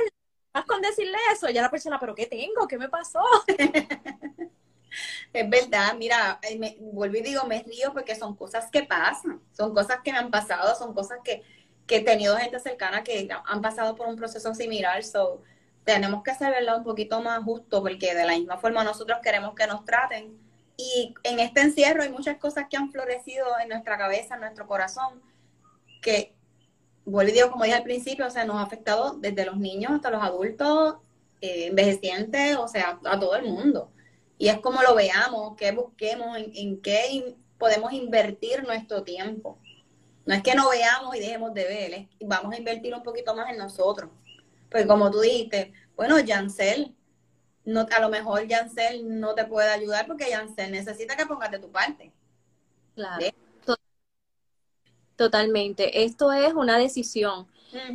más 0.53 0.65
con 0.65 0.81
decirle 0.81 1.19
eso, 1.33 1.49
ya 1.51 1.63
la 1.63 1.71
persona, 1.71 1.99
pero 2.01 2.15
¿qué 2.15 2.27
tengo? 2.27 2.67
¿Qué 2.67 2.79
me 2.79 2.89
pasó? 2.89 3.21
es 5.33 5.51
verdad, 5.51 5.95
mira, 5.97 6.41
me, 6.59 6.77
vuelvo 6.81 7.17
y 7.17 7.23
digo, 7.23 7.45
me 7.45 7.63
río 7.63 7.93
porque 7.93 8.15
son 8.15 8.35
cosas 8.35 8.71
que 8.71 8.85
pasan, 8.85 9.43
son 9.53 9.75
cosas 9.75 9.99
que 10.03 10.13
me 10.13 10.19
han 10.19 10.31
pasado, 10.31 10.75
son 10.77 10.95
cosas 10.95 11.19
que, 11.23 11.43
que 11.87 11.97
he 11.97 12.01
tenido 12.01 12.37
gente 12.37 12.59
cercana 12.61 13.03
que 13.03 13.29
han 13.45 13.61
pasado 13.61 13.95
por 13.95 14.07
un 14.07 14.17
proceso 14.17 14.55
similar, 14.55 15.03
so 15.05 15.43
tenemos 15.85 16.23
que 16.23 16.31
hacerlo 16.31 16.79
un 16.79 16.85
poquito 16.85 17.21
más 17.21 17.43
justo 17.45 17.83
porque 17.83 18.15
de 18.15 18.25
la 18.25 18.33
misma 18.33 18.57
forma 18.57 18.83
nosotros 18.85 19.19
queremos 19.23 19.55
que 19.55 19.67
nos 19.67 19.85
traten, 19.85 20.44
y 20.77 21.15
en 21.23 21.41
este 21.41 21.61
encierro 21.61 22.03
hay 22.03 22.11
muchas 22.11 22.39
cosas 22.39 22.67
que 22.69 22.77
han 22.77 22.91
florecido 22.91 23.47
en 23.63 23.69
nuestra 23.69 23.97
cabeza, 23.97 24.35
en 24.35 24.41
nuestro 24.41 24.67
corazón, 24.67 25.23
que, 26.03 26.35
vuelvo 27.05 27.31
y 27.31 27.35
digo, 27.35 27.51
como 27.51 27.65
dije 27.65 27.77
al 27.77 27.83
principio, 27.83 28.27
o 28.27 28.31
sea, 28.31 28.45
nos 28.45 28.57
ha 28.57 28.63
afectado 28.63 29.17
desde 29.19 29.45
los 29.45 29.57
niños 29.57 29.93
hasta 29.93 30.11
los 30.11 30.23
adultos, 30.23 30.97
eh, 31.41 31.67
envejecientes, 31.67 32.57
o 32.57 32.69
sea, 32.69 32.99
a 33.05 33.19
todo 33.19 33.37
el 33.37 33.45
mundo. 33.45 33.91
Y 34.37 34.49
es 34.49 34.59
como 34.59 34.83
lo 34.83 34.95
veamos, 34.95 35.57
que 35.57 35.71
busquemos, 35.73 36.37
en, 36.37 36.81
qué 36.81 37.37
podemos 37.59 37.93
invertir 37.93 38.65
nuestro 38.65 39.05
tiempo. 39.05 39.59
No 40.27 40.35
es 40.35 40.43
que 40.43 40.55
no 40.55 40.71
veamos 40.71 41.15
y 41.15 41.21
dejemos 41.21 41.55
de 41.55 41.65
ver, 41.65 41.95
es, 41.95 42.09
vamos 42.21 42.53
a 42.53 42.59
invertir 42.59 42.95
un 42.95 43.03
poquito 43.03 43.35
más 43.35 43.51
en 43.51 43.59
nosotros. 43.59 44.11
Pues 44.71 44.87
como 44.87 45.11
tú 45.11 45.21
dijiste, 45.21 45.73
bueno, 45.97 46.17
Jancel, 46.27 46.95
no, 47.65 47.87
a 47.91 48.01
lo 48.01 48.09
mejor 48.09 48.47
Yancel 48.47 49.21
no 49.21 49.35
te 49.35 49.45
puede 49.45 49.71
ayudar 49.71 50.07
porque 50.07 50.31
Yancel 50.31 50.71
necesita 50.71 51.17
que 51.17 51.27
pongas 51.27 51.51
de 51.51 51.59
tu 51.59 51.71
parte. 51.71 52.13
Claro. 52.95 53.25
Totalmente. 55.17 56.05
Esto 56.05 56.33
es 56.33 56.55
una 56.55 56.79
decisión. 56.79 57.47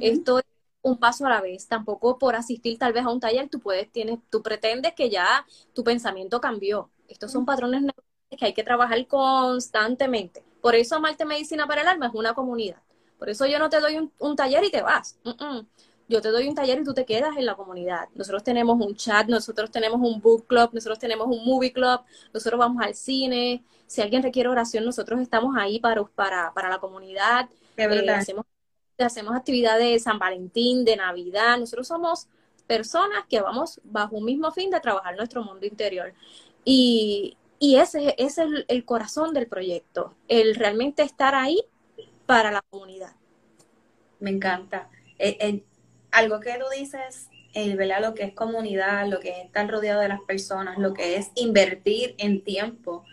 Esto 0.02 0.40
es 0.40 0.46
un 0.82 0.98
paso 0.98 1.26
a 1.26 1.30
la 1.30 1.42
vez. 1.42 1.68
Tampoco 1.68 2.18
por 2.18 2.36
asistir 2.36 2.78
tal 2.78 2.94
vez 2.94 3.06
a 3.06 3.10
un 3.10 3.20
taller 3.20 3.50
tú 3.50 3.60
puedes, 3.60 3.92
tienes, 3.92 4.20
tú 4.30 4.42
pretendes 4.42 4.94
que 4.94 5.10
ya 5.10 5.46
tu 5.74 5.84
pensamiento 5.84 6.40
cambió. 6.40 6.90
Estos 7.08 7.32
son 7.32 7.46
patrones 7.46 7.84
que 8.30 8.46
hay 8.46 8.54
que 8.54 8.64
trabajar 8.64 9.06
constantemente. 9.08 10.44
Por 10.62 10.76
eso 10.76 10.96
Amarte 10.96 11.26
Medicina 11.26 11.68
para 11.68 11.82
el 11.82 11.88
Alma 11.88 12.08
es 12.08 12.14
una 12.14 12.34
comunidad. 12.34 12.82
Por 13.18 13.30
eso 13.30 13.46
yo 13.46 13.60
no 13.60 13.70
te 13.70 13.80
doy 13.82 14.10
un, 14.18 14.36
taller 14.36 14.64
y 14.64 14.72
te 14.72 14.82
vas. 14.82 15.18
Yo 16.10 16.22
te 16.22 16.30
doy 16.30 16.48
un 16.48 16.56
taller 16.56 16.80
y 16.80 16.84
tú 16.84 16.93
te 16.93 17.06
quedas 17.06 17.38
en 17.38 17.45
la 17.45 17.56
comunidad. 17.56 18.10
Nosotros 18.15 18.43
tenemos 18.43 18.84
un 18.84 18.95
chat, 18.95 19.28
nosotros 19.28 19.69
tenemos 19.69 20.02
un 20.02 20.19
book 20.19 20.48
club, 20.48 20.72
nosotros 20.74 20.98
tenemos 20.98 21.28
un 21.28 21.45
movie 21.45 21.72
club, 21.72 22.02
nosotros 22.34 22.60
vamos 22.60 22.84
al 22.84 22.95
cine. 22.95 23.63
Si 23.86 24.02
alguien 24.02 24.24
requiere 24.24 24.50
oración, 24.50 24.84
nosotros 24.84 25.22
estamos 25.22 25.56
ahí 25.56 25.80
para, 25.80 26.04
para, 26.04 26.52
para 26.54 26.67
la 26.67 26.80
comunidad. 26.80 27.48
Eh, 27.78 28.10
hacemos, 28.10 28.45
hacemos 28.98 29.36
actividades 29.36 29.93
de 29.93 30.00
San 30.00 30.17
Valentín, 30.17 30.84
de 30.84 30.95
Navidad. 30.95 31.60
Nosotros 31.60 31.88
somos 31.88 32.28
personas 32.65 33.26
que 33.30 33.39
vamos 33.39 33.80
bajo 33.84 34.17
un 34.17 34.26
mismo 34.26 34.52
fin 34.52 34.72
de 34.72 34.80
trabajar 34.80 35.15
nuestro 35.15 35.43
mundo 35.43 35.65
interior. 35.65 36.13
Y, 36.65 37.38
y 37.60 37.76
ese, 37.76 38.15
es 38.17 38.38
el, 38.38 38.86
corazón 38.86 39.34
del 39.34 39.48
proyecto, 39.48 40.15
el 40.28 40.56
realmente 40.56 41.04
estar 41.04 41.36
ahí 41.36 41.62
para 42.26 42.52
la 42.52 42.62
comunidad. 42.69 43.12
Me 44.19 44.32
encanta. 44.32 44.89
Eh, 45.17 45.38
eh, 45.39 45.63
algo 46.12 46.39
que 46.39 46.54
tú 46.54 46.65
dices, 46.76 47.30
el 47.54 47.76
¿verdad? 47.78 48.02
lo 48.02 48.13
que 48.13 48.24
es 48.24 48.34
comunidad, 48.34 49.08
lo 49.08 49.19
que 49.19 49.30
es 49.30 49.45
estar 49.45 49.69
rodeado 49.69 50.02
de 50.02 50.10
las 50.10 50.22
personas, 50.22 50.78
lo 50.78 50.93
que 50.93 51.15
es 51.15 51.32
invertir 51.36 52.15
en 52.17 52.43
tiempo. 52.43 53.04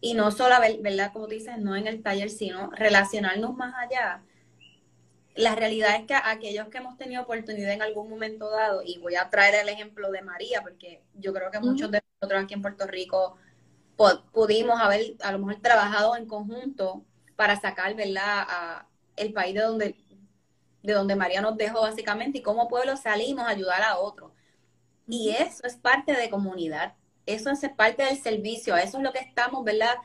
Y 0.00 0.14
no 0.14 0.30
solo, 0.30 0.54
¿verdad? 0.80 1.12
Como 1.12 1.26
dices, 1.26 1.58
no 1.58 1.74
en 1.74 1.86
el 1.86 2.02
taller, 2.02 2.30
sino 2.30 2.70
relacionarnos 2.70 3.56
más 3.56 3.74
allá. 3.74 4.22
La 5.34 5.54
realidad 5.54 5.96
es 5.96 6.06
que 6.06 6.14
aquellos 6.14 6.68
que 6.68 6.78
hemos 6.78 6.96
tenido 6.96 7.22
oportunidad 7.22 7.72
en 7.72 7.82
algún 7.82 8.08
momento 8.08 8.50
dado, 8.50 8.82
y 8.84 8.98
voy 8.98 9.16
a 9.16 9.30
traer 9.30 9.54
el 9.56 9.68
ejemplo 9.68 10.10
de 10.10 10.22
María, 10.22 10.62
porque 10.62 11.02
yo 11.14 11.32
creo 11.32 11.50
que 11.50 11.60
muchos 11.60 11.90
de 11.90 12.02
nosotros 12.20 12.44
aquí 12.44 12.54
en 12.54 12.62
Puerto 12.62 12.86
Rico 12.86 13.36
pudimos 14.32 14.80
haber 14.80 15.14
a 15.20 15.32
lo 15.32 15.40
mejor 15.40 15.60
trabajado 15.60 16.16
en 16.16 16.26
conjunto 16.26 17.04
para 17.34 17.58
sacar, 17.60 17.94
¿verdad?, 17.94 18.46
a 18.48 18.86
el 19.16 19.32
país 19.32 19.54
de 19.54 19.62
donde, 19.62 19.96
de 20.88 20.94
donde 20.94 21.16
María 21.16 21.42
nos 21.42 21.58
dejó 21.58 21.82
básicamente 21.82 22.38
y 22.38 22.42
como 22.42 22.66
pueblo 22.66 22.96
salimos 22.96 23.44
a 23.44 23.50
ayudar 23.50 23.82
a 23.82 23.98
otros. 23.98 24.32
Y 25.06 25.30
eso 25.30 25.66
es 25.66 25.76
parte 25.76 26.14
de 26.14 26.30
comunidad, 26.30 26.94
eso 27.26 27.50
es 27.50 27.60
parte 27.76 28.04
del 28.04 28.16
servicio, 28.16 28.74
a 28.74 28.80
eso 28.80 28.96
es 28.96 29.04
lo 29.04 29.12
que 29.12 29.18
estamos, 29.18 29.64
¿verdad?, 29.64 29.96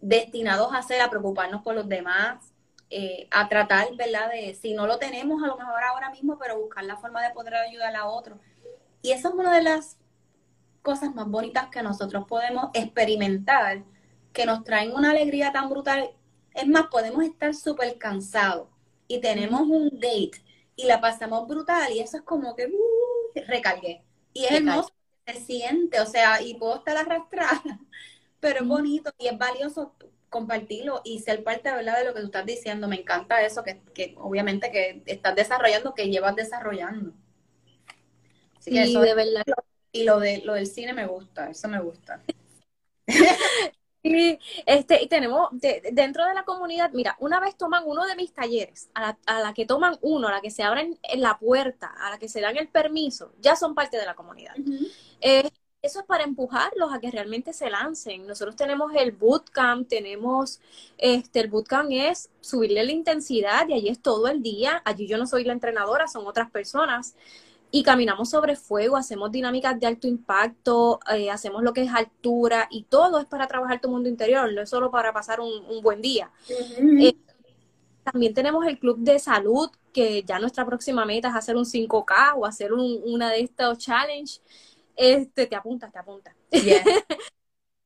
destinados 0.00 0.72
a 0.72 0.78
hacer, 0.78 1.02
a 1.02 1.10
preocuparnos 1.10 1.62
por 1.62 1.74
los 1.74 1.86
demás, 1.86 2.54
eh, 2.88 3.28
a 3.30 3.50
tratar, 3.50 3.94
¿verdad?, 3.96 4.30
de, 4.30 4.54
si 4.54 4.72
no 4.72 4.86
lo 4.86 4.98
tenemos, 4.98 5.42
a 5.42 5.46
lo 5.46 5.58
mejor 5.58 5.82
ahora 5.82 6.08
mismo, 6.08 6.38
pero 6.38 6.58
buscar 6.58 6.84
la 6.84 6.96
forma 6.96 7.22
de 7.22 7.34
poder 7.34 7.54
ayudar 7.56 7.94
a 7.94 8.06
otros. 8.06 8.38
Y 9.02 9.12
eso 9.12 9.28
es 9.28 9.34
una 9.34 9.54
de 9.54 9.62
las 9.62 9.98
cosas 10.80 11.14
más 11.14 11.26
bonitas 11.26 11.68
que 11.68 11.82
nosotros 11.82 12.24
podemos 12.26 12.70
experimentar, 12.72 13.82
que 14.32 14.46
nos 14.46 14.64
traen 14.64 14.94
una 14.94 15.10
alegría 15.10 15.52
tan 15.52 15.68
brutal. 15.68 16.12
Es 16.54 16.66
más, 16.66 16.86
podemos 16.86 17.24
estar 17.24 17.54
súper 17.54 17.98
cansados 17.98 18.68
y 19.10 19.20
tenemos 19.20 19.62
un 19.62 19.90
date 19.94 20.40
y 20.76 20.84
la 20.84 21.00
pasamos 21.00 21.48
brutal 21.48 21.92
y 21.92 21.98
eso 21.98 22.18
es 22.18 22.22
como 22.22 22.54
que 22.54 22.66
uh, 22.66 23.40
recargué. 23.48 24.04
Y 24.32 24.44
es 24.44 24.52
hermoso, 24.52 24.92
se 25.26 25.40
siente, 25.40 25.98
o 26.00 26.06
sea, 26.06 26.40
y 26.40 26.54
puedo 26.54 26.76
estar 26.76 26.96
arrastrada, 26.96 27.60
pero 28.40 28.60
es 28.60 28.68
bonito 28.68 29.10
y 29.18 29.26
es 29.26 29.36
valioso 29.36 29.96
compartirlo 30.28 31.00
y 31.04 31.18
ser 31.18 31.42
parte 31.42 31.72
¿verdad? 31.72 31.98
de 31.98 32.04
lo 32.04 32.14
que 32.14 32.20
tú 32.20 32.26
estás 32.26 32.46
diciendo. 32.46 32.86
Me 32.86 33.00
encanta 33.00 33.44
eso, 33.44 33.64
que, 33.64 33.80
que 33.92 34.14
obviamente 34.16 34.70
que 34.70 35.02
estás 35.06 35.34
desarrollando, 35.34 35.92
que 35.92 36.08
llevas 36.08 36.36
desarrollando. 36.36 37.12
Así 38.56 38.70
que 38.70 38.82
eso 38.82 39.00
de 39.00 39.14
verdad 39.14 39.42
y 39.90 40.04
lo, 40.04 40.20
de, 40.20 40.38
lo 40.44 40.54
del 40.54 40.68
cine 40.68 40.92
me 40.92 41.08
gusta, 41.08 41.50
eso 41.50 41.66
me 41.66 41.80
gusta. 41.80 42.22
Y, 44.02 44.38
este, 44.64 45.02
y 45.02 45.08
tenemos 45.08 45.48
dentro 45.52 46.26
de 46.26 46.34
la 46.34 46.44
comunidad, 46.44 46.90
mira, 46.92 47.16
una 47.20 47.38
vez 47.38 47.56
toman 47.56 47.82
uno 47.86 48.06
de 48.06 48.16
mis 48.16 48.32
talleres, 48.32 48.88
a 48.94 49.16
la, 49.26 49.52
que 49.54 49.66
toman 49.66 49.98
uno, 50.00 50.28
a 50.28 50.32
la 50.32 50.40
que 50.40 50.50
se 50.50 50.62
abren 50.62 50.98
en 51.02 51.20
la 51.20 51.38
puerta, 51.38 51.92
a 51.98 52.10
la 52.10 52.18
que 52.18 52.28
se 52.28 52.40
dan 52.40 52.56
el 52.56 52.68
permiso, 52.68 53.32
ya 53.40 53.56
son 53.56 53.74
parte 53.74 53.98
de 53.98 54.06
la 54.06 54.14
comunidad. 54.14 54.54
Eh, 55.20 55.50
eso 55.82 56.00
es 56.00 56.06
para 56.06 56.24
empujarlos 56.24 56.92
a 56.92 57.00
que 57.00 57.10
realmente 57.10 57.52
se 57.52 57.70
lancen. 57.70 58.26
Nosotros 58.26 58.54
tenemos 58.54 58.92
el 58.94 59.12
bootcamp, 59.12 59.88
tenemos, 59.88 60.60
este, 60.98 61.40
el 61.40 61.48
bootcamp 61.48 61.90
es 61.90 62.28
subirle 62.40 62.84
la 62.84 62.92
intensidad 62.92 63.66
y 63.68 63.72
allí 63.74 63.88
es 63.88 64.00
todo 64.00 64.28
el 64.28 64.42
día. 64.42 64.82
Allí 64.84 65.06
yo 65.06 65.16
no 65.16 65.26
soy 65.26 65.44
la 65.44 65.54
entrenadora, 65.54 66.06
son 66.06 66.26
otras 66.26 66.50
personas 66.50 67.14
y 67.70 67.82
caminamos 67.82 68.30
sobre 68.30 68.56
fuego, 68.56 68.96
hacemos 68.96 69.30
dinámicas 69.30 69.78
de 69.78 69.86
alto 69.86 70.08
impacto, 70.08 71.00
eh, 71.14 71.30
hacemos 71.30 71.62
lo 71.62 71.72
que 71.72 71.82
es 71.82 71.92
altura 71.92 72.66
y 72.70 72.82
todo 72.84 73.20
es 73.20 73.26
para 73.26 73.46
trabajar 73.46 73.80
tu 73.80 73.88
mundo 73.88 74.08
interior, 74.08 74.52
no 74.52 74.62
es 74.62 74.70
solo 74.70 74.90
para 74.90 75.12
pasar 75.12 75.40
un, 75.40 75.80
buen 75.82 76.02
día. 76.02 76.30
Eh, 76.48 77.14
también 78.02 78.34
tenemos 78.34 78.66
el 78.66 78.78
club 78.78 78.98
de 78.98 79.18
salud, 79.18 79.70
que 79.92 80.22
ya 80.24 80.38
nuestra 80.38 80.66
próxima 80.66 81.04
meta 81.04 81.28
es 81.28 81.34
hacer 81.34 81.56
un 81.56 81.64
5K 81.64 82.34
o 82.36 82.46
hacer 82.46 82.72
una 82.72 83.30
de 83.30 83.40
estos 83.40 83.78
challenge. 83.78 84.40
Este, 84.96 85.46
te 85.46 85.56
apuntas, 85.56 85.92
te 85.92 85.98
apuntas. 85.98 86.34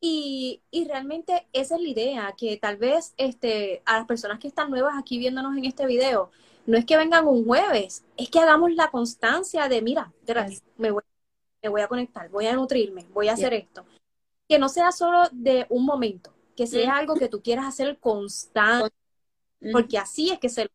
y, 0.01 0.63
y, 0.71 0.85
realmente 0.87 1.47
esa 1.53 1.77
es 1.77 1.83
la 1.83 1.89
idea, 1.89 2.35
que 2.37 2.57
tal 2.57 2.77
vez 2.77 3.15
este, 3.17 3.83
a 3.85 3.99
las 3.99 4.07
personas 4.07 4.39
que 4.39 4.49
están 4.49 4.71
nuevas 4.71 4.95
aquí 4.99 5.19
viéndonos 5.19 5.57
en 5.57 5.65
este 5.65 5.87
video, 5.87 6.31
no 6.67 6.79
es 6.79 6.85
que 6.85 6.97
vengan 6.97 7.27
un 7.27 7.45
jueves, 7.45 8.05
es 8.17 8.31
que 8.31 8.41
hagamos 8.41 8.73
la 8.73 8.91
constancia 8.91 9.69
de, 9.69 9.83
mira, 9.83 10.13
me 10.77 10.91
voy, 10.91 11.03
me 11.63 11.69
voy 11.69 11.83
a 11.83 11.89
conectar, 11.89 12.29
voy 12.31 12.47
a 12.47 12.55
nutrirme, 12.55 13.07
voy 13.13 13.29
a 13.29 13.35
hacer 13.35 13.55
esto. 13.55 13.85
Que 14.49 14.59
no 14.59 14.69
sea 14.69 14.93
solo 14.93 15.29
de 15.33 15.67
un 15.71 15.85
momento, 15.85 16.35
que 16.57 16.67
sea 16.67 16.97
algo 16.97 17.15
que 17.15 17.29
tú 17.29 17.43
quieras 17.43 17.67
hacer 17.67 17.99
constante, 17.99 18.95
porque 19.73 19.99
así 19.99 20.31
es 20.31 20.39
que 20.39 20.49
se... 20.49 20.71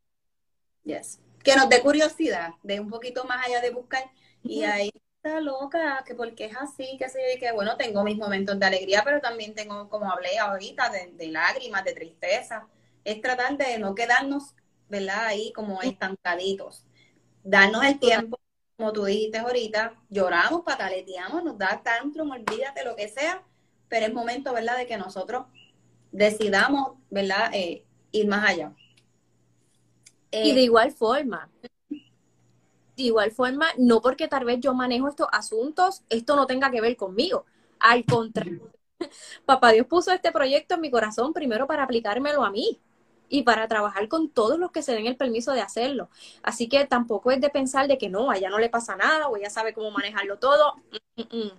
Yes. 0.84 1.20
Que 1.44 1.56
nos 1.56 1.70
dé 1.70 1.82
curiosidad, 1.82 2.54
de 2.64 2.80
un 2.80 2.90
poquito 2.90 3.24
más 3.26 3.46
allá 3.46 3.62
de 3.62 3.72
buscar, 3.72 4.04
y 4.44 4.64
ahí 4.64 4.92
está 5.22 5.42
loca, 5.42 6.04
que 6.06 6.16
porque 6.16 6.46
es 6.46 6.56
así, 6.58 6.98
que 6.98 7.10
sé 7.10 7.20
que 7.40 7.52
bueno, 7.52 7.78
tengo 7.78 8.04
mis 8.04 8.18
momentos 8.18 8.60
de 8.60 8.66
alegría, 8.66 9.04
pero 9.04 9.20
también 9.22 9.54
tengo, 9.54 9.90
como 9.90 10.12
hablé 10.12 10.38
ahorita, 10.38 10.90
de, 10.90 11.12
de 11.14 11.28
lágrimas, 11.28 11.84
de 11.84 11.94
tristeza. 11.94 12.68
Es 13.04 13.22
tratar 13.22 13.58
de 13.58 13.80
no 13.80 13.96
quedarnos 13.96 14.54
¿verdad? 14.90 15.28
Ahí 15.28 15.54
como 15.54 15.82
estancaditos. 15.82 16.84
Darnos 17.44 17.86
el 17.86 18.00
tiempo, 18.00 18.40
como 18.76 18.92
tú 18.92 19.06
dijiste 19.06 19.38
ahorita, 19.38 19.94
lloramos, 20.10 20.64
pataleteamos, 20.64 21.44
nos 21.44 21.58
da 21.58 21.82
tantrum, 21.84 22.32
olvídate 22.32 22.84
lo 22.84 22.96
que 22.96 23.08
sea, 23.08 23.44
pero 23.88 24.08
es 24.08 24.14
momento, 24.14 24.54
¿verdad?, 24.54 24.78
de 24.78 24.88
que 24.88 24.98
nosotros 24.98 25.46
decidamos, 26.12 26.98
¿verdad?, 27.10 27.52
eh, 27.54 27.86
ir 28.12 28.28
más 28.28 28.50
allá. 28.50 28.74
y 30.32 30.54
de 30.54 30.60
eh, 30.60 30.64
igual 30.64 30.92
forma, 30.92 31.50
de 31.90 33.04
igual 33.04 33.32
forma, 33.32 33.68
no 33.78 34.02
porque 34.02 34.28
tal 34.28 34.46
vez 34.46 34.60
yo 34.60 34.74
manejo 34.74 35.08
estos 35.08 35.28
asuntos, 35.32 36.04
esto 36.10 36.36
no 36.36 36.46
tenga 36.46 36.70
que 36.70 36.82
ver 36.82 36.96
conmigo. 36.98 37.46
Al 37.80 38.04
contrario, 38.06 38.72
papá 39.46 39.72
Dios 39.72 39.88
puso 39.88 40.12
este 40.12 40.32
proyecto 40.32 40.76
en 40.76 40.82
mi 40.82 40.92
corazón 40.92 41.32
primero 41.34 41.66
para 41.66 41.84
aplicármelo 41.84 42.44
a 42.44 42.52
mí 42.52 42.80
y 43.30 43.44
para 43.44 43.68
trabajar 43.68 44.08
con 44.08 44.30
todos 44.30 44.60
los 44.60 44.72
que 44.72 44.82
se 44.82 44.94
den 44.94 45.06
el 45.06 45.16
permiso 45.16 45.54
de 45.54 45.62
hacerlo. 45.62 46.10
Así 46.42 46.68
que 46.68 46.86
tampoco 46.86 47.32
es 47.32 47.40
de 47.40 47.50
pensar 47.50 47.88
de 47.88 47.98
que 47.98 48.10
no, 48.10 48.32
a 48.32 48.38
ella 48.38 48.50
no 48.50 48.60
le 48.60 48.70
pasa 48.70 48.96
nada 48.96 49.28
o 49.28 49.38
ella 49.38 49.50
sabe 49.50 49.74
cómo 49.74 49.92
manejarlo 49.92 50.38
todo. 50.38 50.76
Mm, 51.16 51.22
mm, 51.22 51.44
mm. 51.44 51.52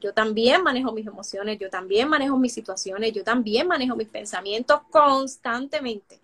Yo 0.00 0.12
también 0.12 0.62
manejo 0.62 0.92
mis 0.92 1.06
emociones, 1.06 1.58
yo 1.58 1.68
también 1.68 2.08
manejo 2.08 2.36
mis 2.36 2.52
situaciones, 2.52 3.12
yo 3.12 3.24
también 3.24 3.66
manejo 3.66 3.96
mis 3.96 4.08
pensamientos 4.08 4.82
constantemente. 4.90 6.20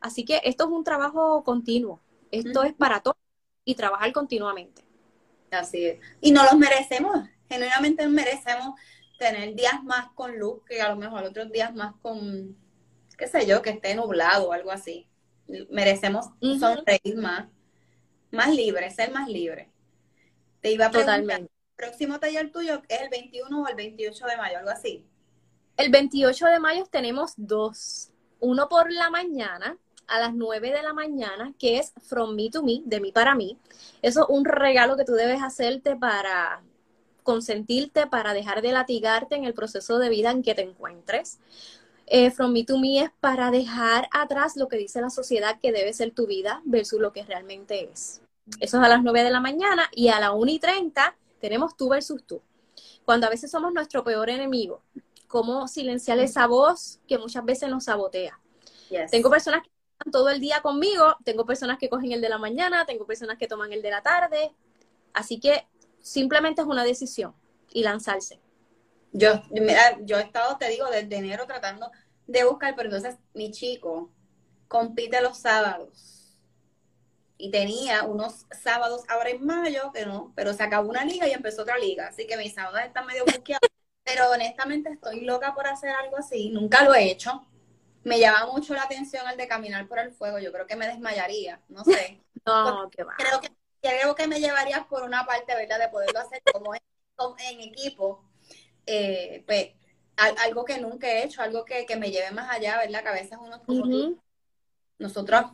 Así 0.00 0.24
que 0.24 0.40
esto 0.44 0.64
es 0.64 0.70
un 0.70 0.84
trabajo 0.84 1.42
continuo, 1.44 2.00
esto 2.30 2.62
es 2.62 2.72
para 2.72 3.00
todos 3.00 3.16
y 3.64 3.74
trabajar 3.74 4.12
continuamente. 4.12 4.82
Así 5.50 5.84
es. 5.84 6.00
Y 6.20 6.30
no 6.32 6.44
los 6.44 6.56
merecemos, 6.56 7.28
genuinamente 7.48 8.06
merecemos 8.08 8.78
tener 9.18 9.54
días 9.54 9.82
más 9.82 10.08
con 10.14 10.38
luz 10.38 10.62
que 10.66 10.80
a 10.80 10.90
lo 10.90 10.96
mejor 10.96 11.24
otros 11.24 11.50
días 11.50 11.74
más 11.74 11.94
con 12.02 12.56
qué 13.16 13.28
sé 13.28 13.46
yo, 13.46 13.62
que 13.62 13.70
esté 13.70 13.94
nublado 13.94 14.48
o 14.48 14.52
algo 14.52 14.70
así. 14.70 15.06
Merecemos 15.70 16.26
sonreír 16.40 17.16
más, 17.16 17.48
más 18.30 18.54
libre, 18.54 18.90
ser 18.90 19.12
más 19.12 19.28
libre. 19.28 19.70
Te 20.60 20.72
iba 20.72 20.86
a 20.86 20.90
preguntar, 20.90 21.20
Totalmente. 21.20 21.52
¿el 21.52 21.76
próximo 21.76 22.18
taller 22.18 22.50
tuyo 22.50 22.82
es 22.88 23.00
el 23.00 23.08
21 23.08 23.62
o 23.62 23.68
el 23.68 23.76
28 23.76 24.26
de 24.26 24.36
mayo, 24.36 24.58
algo 24.58 24.70
así? 24.70 25.06
El 25.76 25.90
28 25.90 26.46
de 26.46 26.58
mayo 26.58 26.86
tenemos 26.90 27.34
dos. 27.36 28.10
Uno 28.40 28.68
por 28.68 28.90
la 28.92 29.10
mañana, 29.10 29.78
a 30.06 30.18
las 30.18 30.34
9 30.34 30.72
de 30.72 30.82
la 30.82 30.92
mañana, 30.92 31.52
que 31.58 31.78
es 31.78 31.92
From 32.02 32.34
Me 32.34 32.50
to 32.50 32.62
Me, 32.62 32.80
de 32.84 33.00
mí 33.00 33.12
para 33.12 33.34
mí. 33.34 33.58
Eso 34.02 34.22
es 34.22 34.26
un 34.28 34.44
regalo 34.44 34.96
que 34.96 35.04
tú 35.04 35.12
debes 35.12 35.42
hacerte 35.42 35.96
para 35.96 36.62
consentirte, 37.22 38.06
para 38.06 38.32
dejar 38.32 38.62
de 38.62 38.72
latigarte 38.72 39.34
en 39.34 39.44
el 39.44 39.54
proceso 39.54 39.98
de 39.98 40.08
vida 40.08 40.30
en 40.30 40.42
que 40.42 40.54
te 40.54 40.62
encuentres. 40.62 41.38
Eh, 42.06 42.30
From 42.30 42.52
Me 42.52 42.64
to 42.64 42.78
Me 42.78 43.00
es 43.00 43.10
para 43.20 43.50
dejar 43.50 44.08
atrás 44.12 44.56
lo 44.56 44.68
que 44.68 44.76
dice 44.76 45.00
la 45.00 45.10
sociedad 45.10 45.58
que 45.60 45.72
debe 45.72 45.92
ser 45.92 46.12
tu 46.12 46.26
vida 46.26 46.62
versus 46.64 47.00
lo 47.00 47.12
que 47.12 47.24
realmente 47.24 47.90
es. 47.90 48.22
Eso 48.60 48.78
es 48.78 48.84
a 48.84 48.88
las 48.88 49.02
9 49.02 49.24
de 49.24 49.30
la 49.30 49.40
mañana 49.40 49.88
y 49.92 50.08
a 50.08 50.20
las 50.20 50.30
1 50.34 50.50
y 50.50 50.58
30 50.58 51.16
tenemos 51.40 51.76
tú 51.76 51.88
versus 51.88 52.24
tú. 52.24 52.40
Cuando 53.04 53.26
a 53.26 53.30
veces 53.30 53.50
somos 53.50 53.72
nuestro 53.72 54.04
peor 54.04 54.30
enemigo, 54.30 54.82
cómo 55.26 55.68
silenciar 55.68 56.18
esa 56.18 56.46
voz 56.46 57.00
que 57.08 57.18
muchas 57.18 57.44
veces 57.44 57.68
nos 57.68 57.84
sabotea. 57.84 58.38
Tengo 59.10 59.30
personas 59.30 59.62
que 59.62 59.70
están 59.98 60.12
todo 60.12 60.28
el 60.28 60.40
día 60.40 60.62
conmigo, 60.62 61.16
tengo 61.24 61.44
personas 61.44 61.78
que 61.78 61.88
cogen 61.88 62.12
el 62.12 62.20
de 62.20 62.28
la 62.28 62.38
mañana, 62.38 62.86
tengo 62.86 63.04
personas 63.04 63.36
que 63.36 63.48
toman 63.48 63.72
el 63.72 63.82
de 63.82 63.90
la 63.90 64.02
tarde, 64.02 64.52
así 65.12 65.40
que 65.40 65.66
simplemente 66.00 66.62
es 66.62 66.68
una 66.68 66.84
decisión 66.84 67.34
y 67.72 67.82
lanzarse. 67.82 68.40
Yo, 69.18 69.42
mira, 69.50 69.96
yo 70.02 70.18
he 70.18 70.22
estado, 70.22 70.58
te 70.58 70.68
digo, 70.68 70.90
desde 70.90 71.16
enero 71.16 71.46
tratando 71.46 71.90
de 72.26 72.44
buscar, 72.44 72.74
pero 72.76 72.88
entonces 72.88 73.16
mi 73.32 73.50
chico 73.50 74.10
compite 74.68 75.22
los 75.22 75.38
sábados. 75.38 76.34
Y 77.38 77.50
tenía 77.50 78.02
unos 78.02 78.44
sábados 78.62 79.04
ahora 79.08 79.30
en 79.30 79.44
mayo, 79.44 79.90
que 79.92 80.04
no, 80.04 80.34
pero 80.36 80.52
se 80.52 80.62
acabó 80.62 80.90
una 80.90 81.04
liga 81.04 81.26
y 81.26 81.32
empezó 81.32 81.62
otra 81.62 81.78
liga. 81.78 82.08
Así 82.08 82.26
que 82.26 82.36
mis 82.36 82.52
sábados 82.52 82.80
están 82.84 83.06
medio 83.06 83.24
buqueados. 83.24 83.66
pero 84.04 84.30
honestamente 84.30 84.90
estoy 84.90 85.22
loca 85.22 85.54
por 85.54 85.66
hacer 85.66 85.90
algo 85.90 86.18
así. 86.18 86.50
Nunca 86.50 86.84
lo 86.84 86.94
he 86.94 87.10
hecho. 87.10 87.42
Me 88.04 88.20
llama 88.20 88.52
mucho 88.52 88.74
la 88.74 88.82
atención 88.82 89.26
el 89.30 89.38
de 89.38 89.48
caminar 89.48 89.88
por 89.88 89.98
el 89.98 90.12
fuego. 90.12 90.38
Yo 90.38 90.52
creo 90.52 90.66
que 90.66 90.76
me 90.76 90.86
desmayaría. 90.86 91.62
No 91.68 91.84
sé. 91.84 92.20
no, 92.46 92.90
qué 92.90 93.02
va. 93.02 93.14
Creo 93.16 93.40
que, 93.40 93.50
creo 93.80 94.14
que 94.14 94.26
me 94.28 94.40
llevaría 94.40 94.86
por 94.88 95.04
una 95.04 95.24
parte, 95.24 95.54
¿verdad? 95.54 95.78
De 95.78 95.88
poderlo 95.88 96.20
hacer 96.20 96.42
como 96.52 96.74
en 96.74 97.60
equipo 97.60 98.22
eh, 98.86 99.42
pues, 99.46 99.70
algo 100.16 100.64
que 100.64 100.78
nunca 100.78 101.08
he 101.08 101.24
hecho, 101.24 101.42
algo 101.42 101.64
que, 101.64 101.84
me 101.96 102.10
lleve 102.10 102.30
más 102.30 102.50
allá, 102.50 102.78
¿verdad? 102.78 103.02
Que 103.02 103.08
a 103.08 103.12
veces 103.12 103.38
uno 103.40 103.62
como 103.62 104.16
nosotros, 104.98 105.46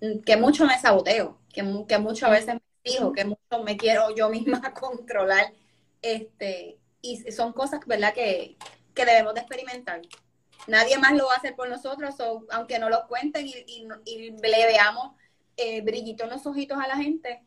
mm, 0.00 0.20
que 0.20 0.36
mucho 0.36 0.66
me 0.66 0.78
saboteo, 0.78 1.38
que, 1.52 1.62
que 1.86 1.98
mucho 1.98 2.26
a 2.26 2.30
veces 2.30 2.54
me 2.54 2.62
fijo, 2.82 3.12
que 3.12 3.24
mucho 3.24 3.62
me 3.64 3.76
quiero 3.76 4.14
yo 4.14 4.28
misma 4.28 4.60
controlar, 4.74 5.52
este, 6.00 6.78
y 7.00 7.18
son 7.32 7.52
cosas, 7.52 7.80
¿verdad? 7.86 8.12
Que, 8.14 8.56
que 8.94 9.04
debemos 9.04 9.34
de 9.34 9.40
experimentar. 9.40 10.02
Nadie 10.66 10.98
más 10.98 11.12
lo 11.14 11.26
va 11.26 11.34
a 11.34 11.36
hacer 11.36 11.56
por 11.56 11.68
nosotros, 11.68 12.14
aunque 12.50 12.78
no 12.78 12.88
lo 12.88 13.06
cuenten 13.08 13.46
y, 13.46 13.54
y, 14.04 14.30
le 14.30 14.66
veamos 14.66 15.12
eh, 15.56 15.80
brillito 15.80 16.24
en 16.24 16.30
los 16.30 16.46
ojitos 16.46 16.78
a 16.78 16.86
la 16.86 16.96
gente, 16.96 17.42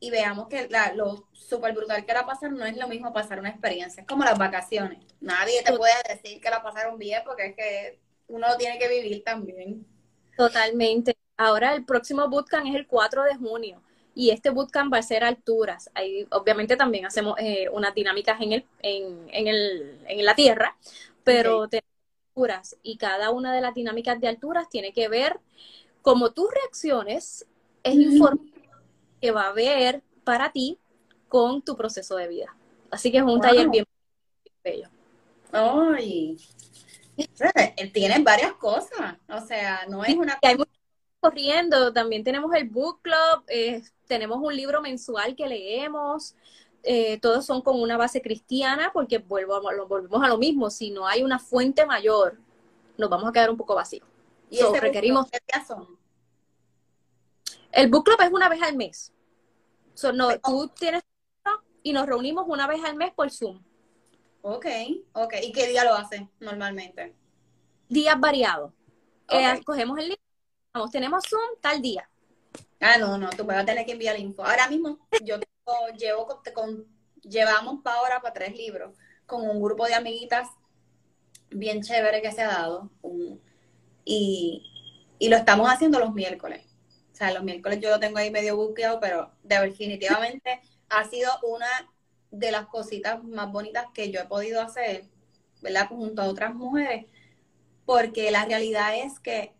y 0.00 0.10
veamos 0.10 0.48
que 0.48 0.68
la, 0.68 0.92
lo 0.94 1.26
súper 1.32 1.74
brutal 1.74 2.04
que 2.04 2.10
era 2.10 2.26
pasar 2.26 2.52
no 2.52 2.64
es 2.64 2.76
lo 2.76 2.88
mismo 2.88 3.12
pasar 3.12 3.40
una 3.40 3.48
experiencia, 3.48 4.02
es 4.02 4.06
como 4.06 4.24
las 4.24 4.38
vacaciones. 4.38 4.98
Nadie 5.20 5.62
te 5.62 5.76
puede 5.76 5.92
decir 6.08 6.40
que 6.40 6.50
la 6.50 6.62
pasaron 6.62 6.98
bien 6.98 7.22
porque 7.24 7.46
es 7.46 7.56
que 7.56 7.98
uno 8.28 8.46
tiene 8.56 8.78
que 8.78 8.88
vivir 8.88 9.24
también. 9.24 9.84
Totalmente. 10.36 11.16
Ahora 11.36 11.74
el 11.74 11.84
próximo 11.84 12.28
bootcamp 12.28 12.66
es 12.66 12.74
el 12.74 12.86
4 12.86 13.24
de 13.24 13.36
junio 13.36 13.82
y 14.14 14.30
este 14.30 14.50
bootcamp 14.50 14.92
va 14.92 14.98
a 14.98 15.02
ser 15.02 15.24
alturas. 15.24 15.90
Ahí 15.94 16.26
obviamente 16.30 16.76
también 16.76 17.06
hacemos 17.06 17.34
eh, 17.38 17.68
unas 17.72 17.94
dinámicas 17.94 18.40
en, 18.40 18.52
el, 18.52 18.64
en, 18.82 19.28
en, 19.32 19.46
el, 19.48 20.00
en 20.06 20.24
la 20.24 20.34
tierra, 20.34 20.76
pero 21.24 21.68
tenemos 21.68 21.88
alturas 22.30 22.76
y 22.82 22.98
cada 22.98 23.30
una 23.30 23.52
de 23.52 23.60
las 23.60 23.74
dinámicas 23.74 24.20
de 24.20 24.28
alturas 24.28 24.68
tiene 24.68 24.92
que 24.92 25.08
ver 25.08 25.40
cómo 26.02 26.30
tus 26.30 26.48
reacciones 26.52 27.46
es 27.82 27.94
información 27.94 28.57
que 29.20 29.30
va 29.30 29.44
a 29.44 29.48
haber 29.48 30.02
para 30.24 30.52
ti 30.52 30.78
con 31.28 31.62
tu 31.62 31.76
proceso 31.76 32.16
de 32.16 32.28
vida. 32.28 32.56
Así 32.90 33.10
que 33.10 33.18
es 33.18 33.24
un 33.24 33.40
taller 33.40 33.68
bien 33.68 33.84
bello. 34.64 34.88
Ay, 35.52 36.36
tienen 37.92 38.24
varias 38.24 38.52
cosas, 38.54 39.16
o 39.28 39.40
sea, 39.40 39.86
no 39.88 40.04
es 40.04 40.14
una... 40.16 40.38
Hay 40.42 40.56
mucho 40.56 40.70
corriendo, 41.20 41.92
también 41.92 42.22
tenemos 42.22 42.54
el 42.54 42.68
book 42.68 43.00
club, 43.02 43.44
eh, 43.48 43.82
tenemos 44.06 44.38
un 44.40 44.54
libro 44.54 44.80
mensual 44.80 45.34
que 45.34 45.48
leemos, 45.48 46.34
eh, 46.84 47.18
todos 47.20 47.44
son 47.44 47.60
con 47.60 47.80
una 47.80 47.96
base 47.96 48.22
cristiana, 48.22 48.90
porque 48.92 49.18
vuelvo 49.18 49.56
a, 49.56 49.60
volvemos 49.84 50.22
a 50.22 50.28
lo 50.28 50.38
mismo, 50.38 50.70
si 50.70 50.90
no 50.90 51.06
hay 51.06 51.24
una 51.24 51.38
fuente 51.38 51.84
mayor, 51.84 52.38
nos 52.96 53.10
vamos 53.10 53.28
a 53.28 53.32
quedar 53.32 53.50
un 53.50 53.56
poco 53.56 53.74
vacíos. 53.74 54.06
¿Y 54.50 54.58
so, 54.58 54.72
requerimos... 54.74 55.28
¿Qué 55.30 55.40
son? 55.66 55.98
El 57.72 57.88
book 57.88 58.04
club 58.04 58.20
es 58.20 58.32
una 58.32 58.48
vez 58.48 58.62
al 58.62 58.76
mes. 58.76 59.12
no, 60.14 60.38
tú 60.40 60.68
tienes 60.78 61.02
y 61.82 61.92
nos 61.92 62.06
reunimos 62.06 62.44
una 62.48 62.66
vez 62.66 62.82
al 62.84 62.96
mes 62.96 63.12
por 63.14 63.30
Zoom. 63.30 63.62
Ok, 64.42 64.66
ok. 65.12 65.34
¿Y 65.42 65.52
qué 65.52 65.68
día 65.68 65.84
lo 65.84 65.94
hacen 65.94 66.30
normalmente? 66.40 67.14
Días 67.88 68.18
variados. 68.18 68.72
Eh, 69.28 69.62
cogemos 69.64 69.98
el 69.98 70.08
link, 70.08 70.20
vamos, 70.72 70.90
tenemos 70.90 71.24
Zoom 71.28 71.60
tal 71.60 71.82
día. 71.82 72.08
Ah, 72.80 72.96
no, 72.98 73.18
no, 73.18 73.30
tú 73.30 73.44
vas 73.44 73.58
a 73.58 73.64
tener 73.64 73.84
que 73.84 73.92
enviar 73.92 74.16
el 74.16 74.22
info. 74.22 74.44
Ahora 74.44 74.68
mismo 74.68 74.98
yo 75.24 75.36
llevo 75.96 76.26
con, 76.54 76.86
llevamos 77.22 77.82
para 77.82 77.96
ahora 77.98 78.20
para 78.20 78.34
tres 78.34 78.56
libros 78.56 78.94
con 79.26 79.42
un 79.48 79.60
grupo 79.60 79.86
de 79.86 79.94
amiguitas 79.94 80.48
bien 81.50 81.82
chévere 81.82 82.22
que 82.22 82.32
se 82.32 82.42
ha 82.42 82.48
dado. 82.48 82.90
y, 84.04 84.62
y 85.18 85.28
lo 85.28 85.36
estamos 85.36 85.68
haciendo 85.68 85.98
los 85.98 86.14
miércoles. 86.14 86.67
O 87.18 87.24
sea, 87.24 87.32
los 87.32 87.42
miércoles 87.42 87.80
yo 87.80 87.90
lo 87.90 87.98
tengo 87.98 88.18
ahí 88.18 88.30
medio 88.30 88.54
buqueado, 88.54 89.00
pero 89.00 89.32
definitivamente 89.42 90.60
ha 90.88 91.02
sido 91.08 91.32
una 91.42 91.66
de 92.30 92.52
las 92.52 92.66
cositas 92.66 93.24
más 93.24 93.50
bonitas 93.50 93.86
que 93.92 94.12
yo 94.12 94.20
he 94.20 94.24
podido 94.26 94.62
hacer, 94.62 95.02
¿verdad? 95.60 95.88
Junto 95.88 96.22
a 96.22 96.26
otras 96.26 96.54
mujeres, 96.54 97.06
porque 97.84 98.30
la 98.30 98.44
realidad 98.44 98.94
es 98.94 99.18
que, 99.18 99.52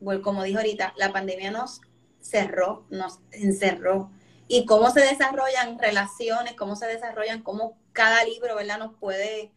bueno, 0.00 0.20
como 0.20 0.42
dijo 0.42 0.58
ahorita, 0.58 0.94
la 0.96 1.12
pandemia 1.12 1.52
nos 1.52 1.80
cerró, 2.20 2.88
nos 2.90 3.20
encerró. 3.30 4.10
Y 4.48 4.66
cómo 4.66 4.90
se 4.90 5.02
desarrollan 5.02 5.78
relaciones, 5.78 6.54
cómo 6.54 6.74
se 6.74 6.86
desarrollan, 6.86 7.44
cómo 7.44 7.78
cada 7.92 8.24
libro, 8.24 8.56
¿verdad? 8.56 8.78
Nos 8.78 8.96
puede 8.96 9.52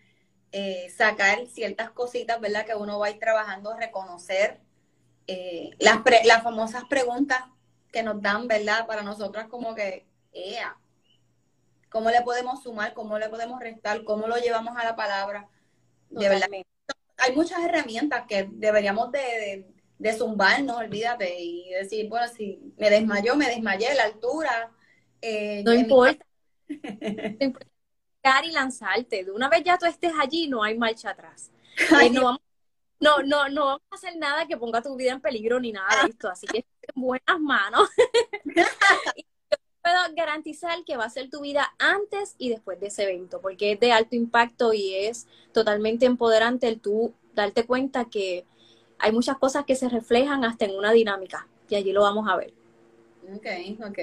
eh, 0.51 0.87
sacar 0.95 1.47
ciertas 1.47 1.89
cositas, 1.89 2.39
¿verdad? 2.39 2.67
Que 2.67 2.75
uno 2.75 2.99
va 2.99 3.07
a 3.07 3.09
ir 3.09 3.17
trabajando, 3.17 3.75
reconocer 3.75 4.68
eh, 5.31 5.69
las, 5.77 5.99
las 6.25 6.41
famosas 6.41 6.85
preguntas 6.85 7.43
que 7.91 8.01
nos 8.01 8.19
dan, 8.19 8.47
¿verdad? 8.47 8.87
Para 8.87 9.03
nosotras 9.03 9.47
como 9.47 9.75
que, 9.75 10.07
ea, 10.33 10.75
¿cómo 11.89 12.09
le 12.09 12.21
podemos 12.21 12.63
sumar? 12.63 12.95
¿Cómo 12.95 13.19
le 13.19 13.29
podemos 13.29 13.59
restar? 13.59 14.03
¿Cómo 14.03 14.25
lo 14.27 14.37
llevamos 14.37 14.75
a 14.75 14.83
la 14.83 14.95
palabra? 14.95 15.47
De 16.09 16.27
verdad, 16.29 16.47
hay 17.17 17.35
muchas 17.35 17.63
herramientas 17.63 18.25
que 18.27 18.49
deberíamos 18.51 19.11
de, 19.11 19.67
de, 19.99 20.13
zumbarnos, 20.13 20.77
olvídate, 20.77 21.39
y 21.39 21.69
decir, 21.73 22.09
bueno, 22.09 22.27
si 22.27 22.73
me 22.77 22.89
desmayó, 22.89 23.35
me 23.35 23.47
desmayé, 23.49 23.93
la 23.93 24.05
altura. 24.05 24.71
Eh, 25.21 25.61
no 25.63 25.73
importa. 25.73 26.25
no 26.69 27.45
importa. 27.45 27.67
y 28.43 28.51
lanzarte. 28.51 29.25
De 29.25 29.31
una 29.31 29.47
vez 29.47 29.63
ya 29.63 29.77
tú 29.77 29.85
estés 29.85 30.13
allí, 30.19 30.47
no 30.47 30.63
hay 30.63 30.75
marcha 30.75 31.11
atrás. 31.11 31.51
Eh, 32.01 32.09
no 32.09 32.23
vamos 32.23 32.41
no, 32.99 33.23
no, 33.23 33.49
no 33.49 33.65
vamos 33.65 33.81
a 33.91 33.95
hacer 33.95 34.17
nada 34.17 34.47
que 34.47 34.57
ponga 34.57 34.81
tu 34.81 34.95
vida 34.95 35.11
en 35.11 35.21
peligro 35.21 35.59
ni 35.59 35.71
nada 35.71 36.03
de 36.03 36.09
esto, 36.09 36.29
así 36.29 36.47
que 36.47 36.57
en 36.95 37.01
buenas 37.01 37.39
manos. 37.39 37.89
y 39.15 39.21
yo 39.21 39.57
puedo 39.81 39.99
garantizar 40.15 40.83
que 40.85 40.97
va 40.97 41.05
a 41.05 41.09
ser 41.09 41.29
tu 41.29 41.41
vida 41.41 41.73
antes 41.79 42.35
y 42.37 42.49
después 42.49 42.79
de 42.79 42.87
ese 42.87 43.03
evento, 43.03 43.41
porque 43.41 43.73
es 43.73 43.79
de 43.79 43.91
alto 43.91 44.15
impacto 44.15 44.73
y 44.73 44.93
es 44.95 45.27
totalmente 45.53 46.05
empoderante 46.05 46.67
el 46.67 46.79
tú 46.79 47.13
darte 47.33 47.65
cuenta 47.65 48.05
que 48.05 48.45
hay 48.97 49.11
muchas 49.11 49.37
cosas 49.37 49.65
que 49.65 49.75
se 49.75 49.87
reflejan 49.87 50.43
hasta 50.43 50.65
en 50.65 50.75
una 50.75 50.91
dinámica, 50.91 51.47
y 51.69 51.75
allí 51.75 51.93
lo 51.93 52.01
vamos 52.01 52.27
a 52.27 52.35
ver. 52.35 52.53
Ok, 53.33 53.45
ok. 53.87 53.99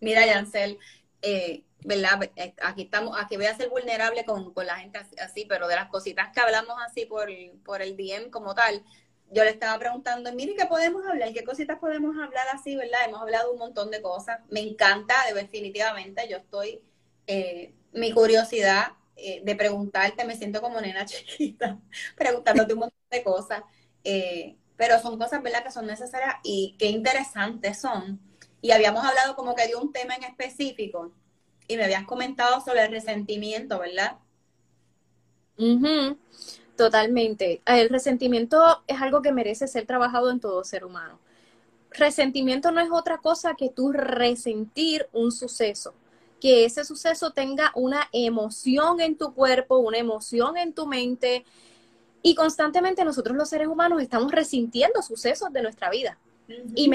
Mira, 0.00 0.26
Yancel, 0.26 0.78
eh, 1.22 1.62
¿verdad? 1.84 2.30
Eh, 2.36 2.54
aquí 2.62 2.82
estamos, 2.82 3.16
aquí 3.18 3.36
voy 3.36 3.46
a 3.46 3.56
ser 3.56 3.68
vulnerable 3.68 4.24
con, 4.24 4.52
la 4.64 4.76
gente 4.76 5.00
así, 5.20 5.44
pero 5.48 5.68
de 5.68 5.76
las 5.76 5.88
cositas 5.88 6.32
que 6.32 6.40
hablamos 6.40 6.76
así 6.84 7.06
por, 7.06 7.28
por 7.64 7.82
el 7.82 7.96
DM 7.96 8.30
como 8.30 8.54
tal, 8.54 8.82
yo 9.30 9.44
le 9.44 9.50
estaba 9.50 9.78
preguntando, 9.78 10.32
mire, 10.32 10.54
¿qué 10.54 10.66
podemos 10.66 11.04
hablar? 11.06 11.32
¿Qué 11.32 11.44
cositas 11.44 11.78
podemos 11.78 12.16
hablar 12.16 12.46
así, 12.52 12.76
verdad? 12.76 13.00
Hemos 13.06 13.20
hablado 13.20 13.52
un 13.52 13.58
montón 13.58 13.90
de 13.90 14.00
cosas. 14.00 14.40
Me 14.50 14.60
encanta, 14.60 15.14
definitivamente, 15.34 16.28
yo 16.28 16.36
estoy, 16.38 16.80
eh, 17.26 17.72
mi 17.92 18.12
curiosidad 18.12 18.92
eh, 19.16 19.40
de 19.44 19.56
preguntarte, 19.56 20.24
me 20.24 20.36
siento 20.36 20.60
como 20.60 20.80
nena 20.80 21.04
chiquita, 21.06 21.78
preguntándote 22.16 22.74
un 22.74 22.80
montón 22.80 23.00
de 23.10 23.22
cosas. 23.22 23.62
pero 24.76 25.00
son 25.00 25.18
cosas, 25.18 25.42
¿verdad?, 25.42 25.64
que 25.64 25.70
son 25.70 25.86
necesarias 25.86 26.36
y 26.44 26.76
qué 26.78 26.86
interesantes 26.86 27.80
son. 27.80 28.20
Y 28.60 28.70
habíamos 28.72 29.04
hablado 29.04 29.34
como 29.36 29.54
que 29.54 29.66
de 29.66 29.76
un 29.76 29.92
tema 29.92 30.14
en 30.16 30.24
específico 30.24 31.12
y 31.68 31.76
me 31.76 31.84
habías 31.84 32.04
comentado 32.06 32.60
sobre 32.60 32.84
el 32.84 32.90
resentimiento, 32.92 33.78
¿verdad? 33.80 34.18
Totalmente. 36.76 37.62
El 37.66 37.88
resentimiento 37.88 38.82
es 38.86 39.00
algo 39.00 39.22
que 39.22 39.32
merece 39.32 39.66
ser 39.66 39.86
trabajado 39.86 40.30
en 40.30 40.40
todo 40.40 40.62
ser 40.64 40.84
humano. 40.84 41.18
Resentimiento 41.92 42.72
no 42.72 42.80
es 42.80 42.90
otra 42.92 43.18
cosa 43.18 43.54
que 43.56 43.70
tú 43.70 43.92
resentir 43.92 45.08
un 45.12 45.32
suceso, 45.32 45.94
que 46.40 46.64
ese 46.66 46.84
suceso 46.84 47.32
tenga 47.32 47.72
una 47.74 48.08
emoción 48.12 49.00
en 49.00 49.16
tu 49.18 49.34
cuerpo, 49.34 49.78
una 49.78 49.98
emoción 49.98 50.56
en 50.58 50.74
tu 50.74 50.86
mente 50.86 51.44
Y 52.22 52.34
constantemente 52.34 53.04
nosotros 53.04 53.36
los 53.36 53.48
seres 53.50 53.68
humanos 53.68 54.02
estamos 54.02 54.32
resintiendo 54.32 55.02
sucesos 55.02 55.52
de 55.52 55.62
nuestra 55.62 55.90
vida. 55.90 56.18
Y 56.74 56.88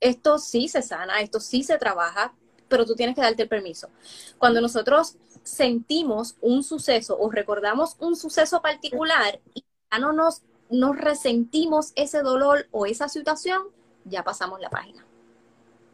esto 0.00 0.38
sí 0.38 0.68
se 0.68 0.82
sana, 0.82 1.20
esto 1.20 1.40
sí 1.40 1.62
se 1.62 1.78
trabaja, 1.78 2.34
pero 2.72 2.86
tú 2.86 2.94
tienes 2.94 3.14
que 3.14 3.20
darte 3.20 3.42
el 3.42 3.50
permiso. 3.50 3.90
Cuando 4.38 4.62
nosotros 4.62 5.16
sentimos 5.42 6.36
un 6.40 6.64
suceso 6.64 7.18
o 7.20 7.30
recordamos 7.30 7.96
un 7.98 8.16
suceso 8.16 8.62
particular 8.62 9.40
y 9.52 9.62
ya 9.92 9.98
no 9.98 10.14
nos, 10.14 10.40
nos 10.70 10.96
resentimos 10.96 11.92
ese 11.96 12.22
dolor 12.22 12.68
o 12.70 12.86
esa 12.86 13.10
situación, 13.10 13.60
ya 14.06 14.24
pasamos 14.24 14.58
la 14.58 14.70
página. 14.70 15.04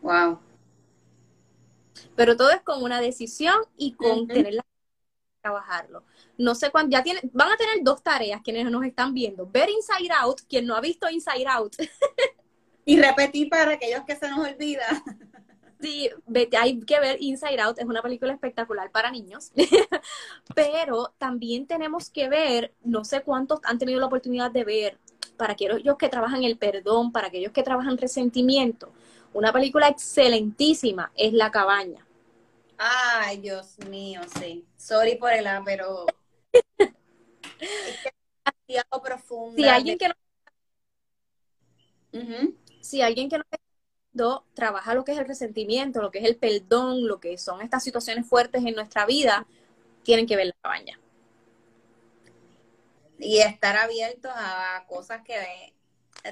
Wow. 0.02 0.38
Pero 2.14 2.36
todo 2.36 2.52
es 2.52 2.60
con 2.60 2.84
una 2.84 3.00
decisión 3.00 3.56
y 3.76 3.94
con 3.94 4.28
tener 4.28 4.54
la 4.54 4.64
trabajarlo. 5.42 6.04
No 6.36 6.54
sé 6.54 6.70
cuándo, 6.70 6.92
ya 6.92 7.02
tienen, 7.02 7.28
van 7.32 7.50
a 7.50 7.56
tener 7.56 7.82
dos 7.82 8.04
tareas 8.04 8.40
quienes 8.42 8.70
nos 8.70 8.84
están 8.84 9.14
viendo. 9.14 9.48
Ver 9.50 9.68
Inside 9.68 10.14
Out, 10.20 10.42
quien 10.48 10.64
no 10.64 10.76
ha 10.76 10.80
visto 10.80 11.10
Inside 11.10 11.48
Out. 11.48 11.74
y 12.84 13.02
repetir 13.02 13.48
para 13.48 13.72
aquellos 13.72 14.04
que 14.04 14.14
se 14.14 14.30
nos 14.30 14.46
olvida. 14.46 14.86
Sí, 15.80 16.10
hay 16.58 16.80
que 16.80 16.98
ver 16.98 17.18
Inside 17.20 17.60
Out, 17.60 17.78
es 17.78 17.84
una 17.84 18.02
película 18.02 18.32
espectacular 18.32 18.90
para 18.90 19.10
niños, 19.10 19.52
pero 20.54 21.14
también 21.18 21.66
tenemos 21.66 22.10
que 22.10 22.28
ver, 22.28 22.74
no 22.82 23.04
sé 23.04 23.22
cuántos 23.22 23.60
han 23.62 23.78
tenido 23.78 24.00
la 24.00 24.06
oportunidad 24.06 24.50
de 24.50 24.64
ver, 24.64 24.98
para 25.36 25.52
aquellos 25.52 25.96
que 25.96 26.08
trabajan 26.08 26.42
el 26.42 26.58
perdón, 26.58 27.12
para 27.12 27.28
aquellos 27.28 27.52
que 27.52 27.62
trabajan 27.62 27.96
resentimiento, 27.96 28.90
una 29.32 29.52
película 29.52 29.86
excelentísima 29.88 31.12
es 31.14 31.32
La 31.32 31.50
Cabaña. 31.52 32.04
Ay, 32.76 33.38
Dios 33.38 33.78
mío, 33.88 34.20
sí. 34.38 34.64
Sorry 34.76 35.16
por 35.16 35.32
el 35.32 35.46
A, 35.46 35.62
pero 35.64 36.06
es 36.78 36.90
demasiado 38.68 39.02
profunda. 39.02 39.56
Si 39.56 39.68
alguien 39.68 39.98
que 39.98 40.08
no... 40.08 40.14
Si 42.80 43.02
alguien 43.02 43.28
que 43.28 43.38
no 43.38 43.44
trabaja 44.54 44.94
lo 44.94 45.04
que 45.04 45.12
es 45.12 45.18
el 45.18 45.26
resentimiento, 45.26 46.02
lo 46.02 46.10
que 46.10 46.18
es 46.18 46.24
el 46.24 46.36
perdón, 46.36 47.06
lo 47.06 47.20
que 47.20 47.38
son 47.38 47.60
estas 47.60 47.82
situaciones 47.82 48.26
fuertes 48.26 48.64
en 48.64 48.74
nuestra 48.74 49.06
vida, 49.06 49.46
tienen 50.02 50.26
que 50.26 50.36
ver 50.36 50.46
la 50.46 50.54
cabaña. 50.62 51.00
Y 53.18 53.38
estar 53.38 53.76
abiertos 53.76 54.32
a 54.34 54.84
cosas 54.88 55.22
que 55.22 55.34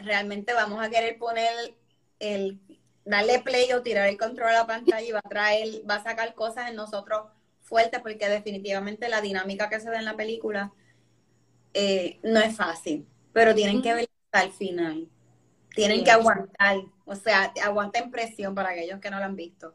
realmente 0.02 0.52
vamos 0.52 0.84
a 0.84 0.90
querer 0.90 1.18
poner 1.18 1.74
el, 2.18 2.60
darle 3.04 3.40
play 3.40 3.72
o 3.72 3.82
tirar 3.82 4.08
el 4.08 4.18
control 4.18 4.50
a 4.50 4.52
la 4.52 4.66
pantalla 4.66 5.06
y 5.06 5.12
va 5.12 5.20
a 5.24 5.28
traer, 5.28 5.82
va 5.88 5.96
a 5.96 6.02
sacar 6.02 6.34
cosas 6.34 6.68
en 6.68 6.76
nosotros 6.76 7.28
fuertes 7.62 8.00
porque 8.00 8.28
definitivamente 8.28 9.08
la 9.08 9.20
dinámica 9.20 9.68
que 9.68 9.80
se 9.80 9.90
ve 9.90 9.96
en 9.96 10.04
la 10.04 10.16
película 10.16 10.72
eh, 11.74 12.18
no 12.22 12.40
es 12.40 12.56
fácil, 12.56 13.06
pero 13.32 13.54
tienen 13.54 13.82
que 13.82 13.94
ver 13.94 14.08
hasta 14.30 14.46
el 14.46 14.52
final. 14.52 15.08
Tienen 15.76 16.02
que 16.02 16.10
aguantar, 16.10 16.78
o 17.04 17.14
sea, 17.14 17.52
aguanten 17.62 18.10
presión 18.10 18.54
para 18.54 18.70
aquellos 18.70 18.98
que 18.98 19.10
no 19.10 19.20
la 19.20 19.26
han 19.26 19.36
visto, 19.36 19.74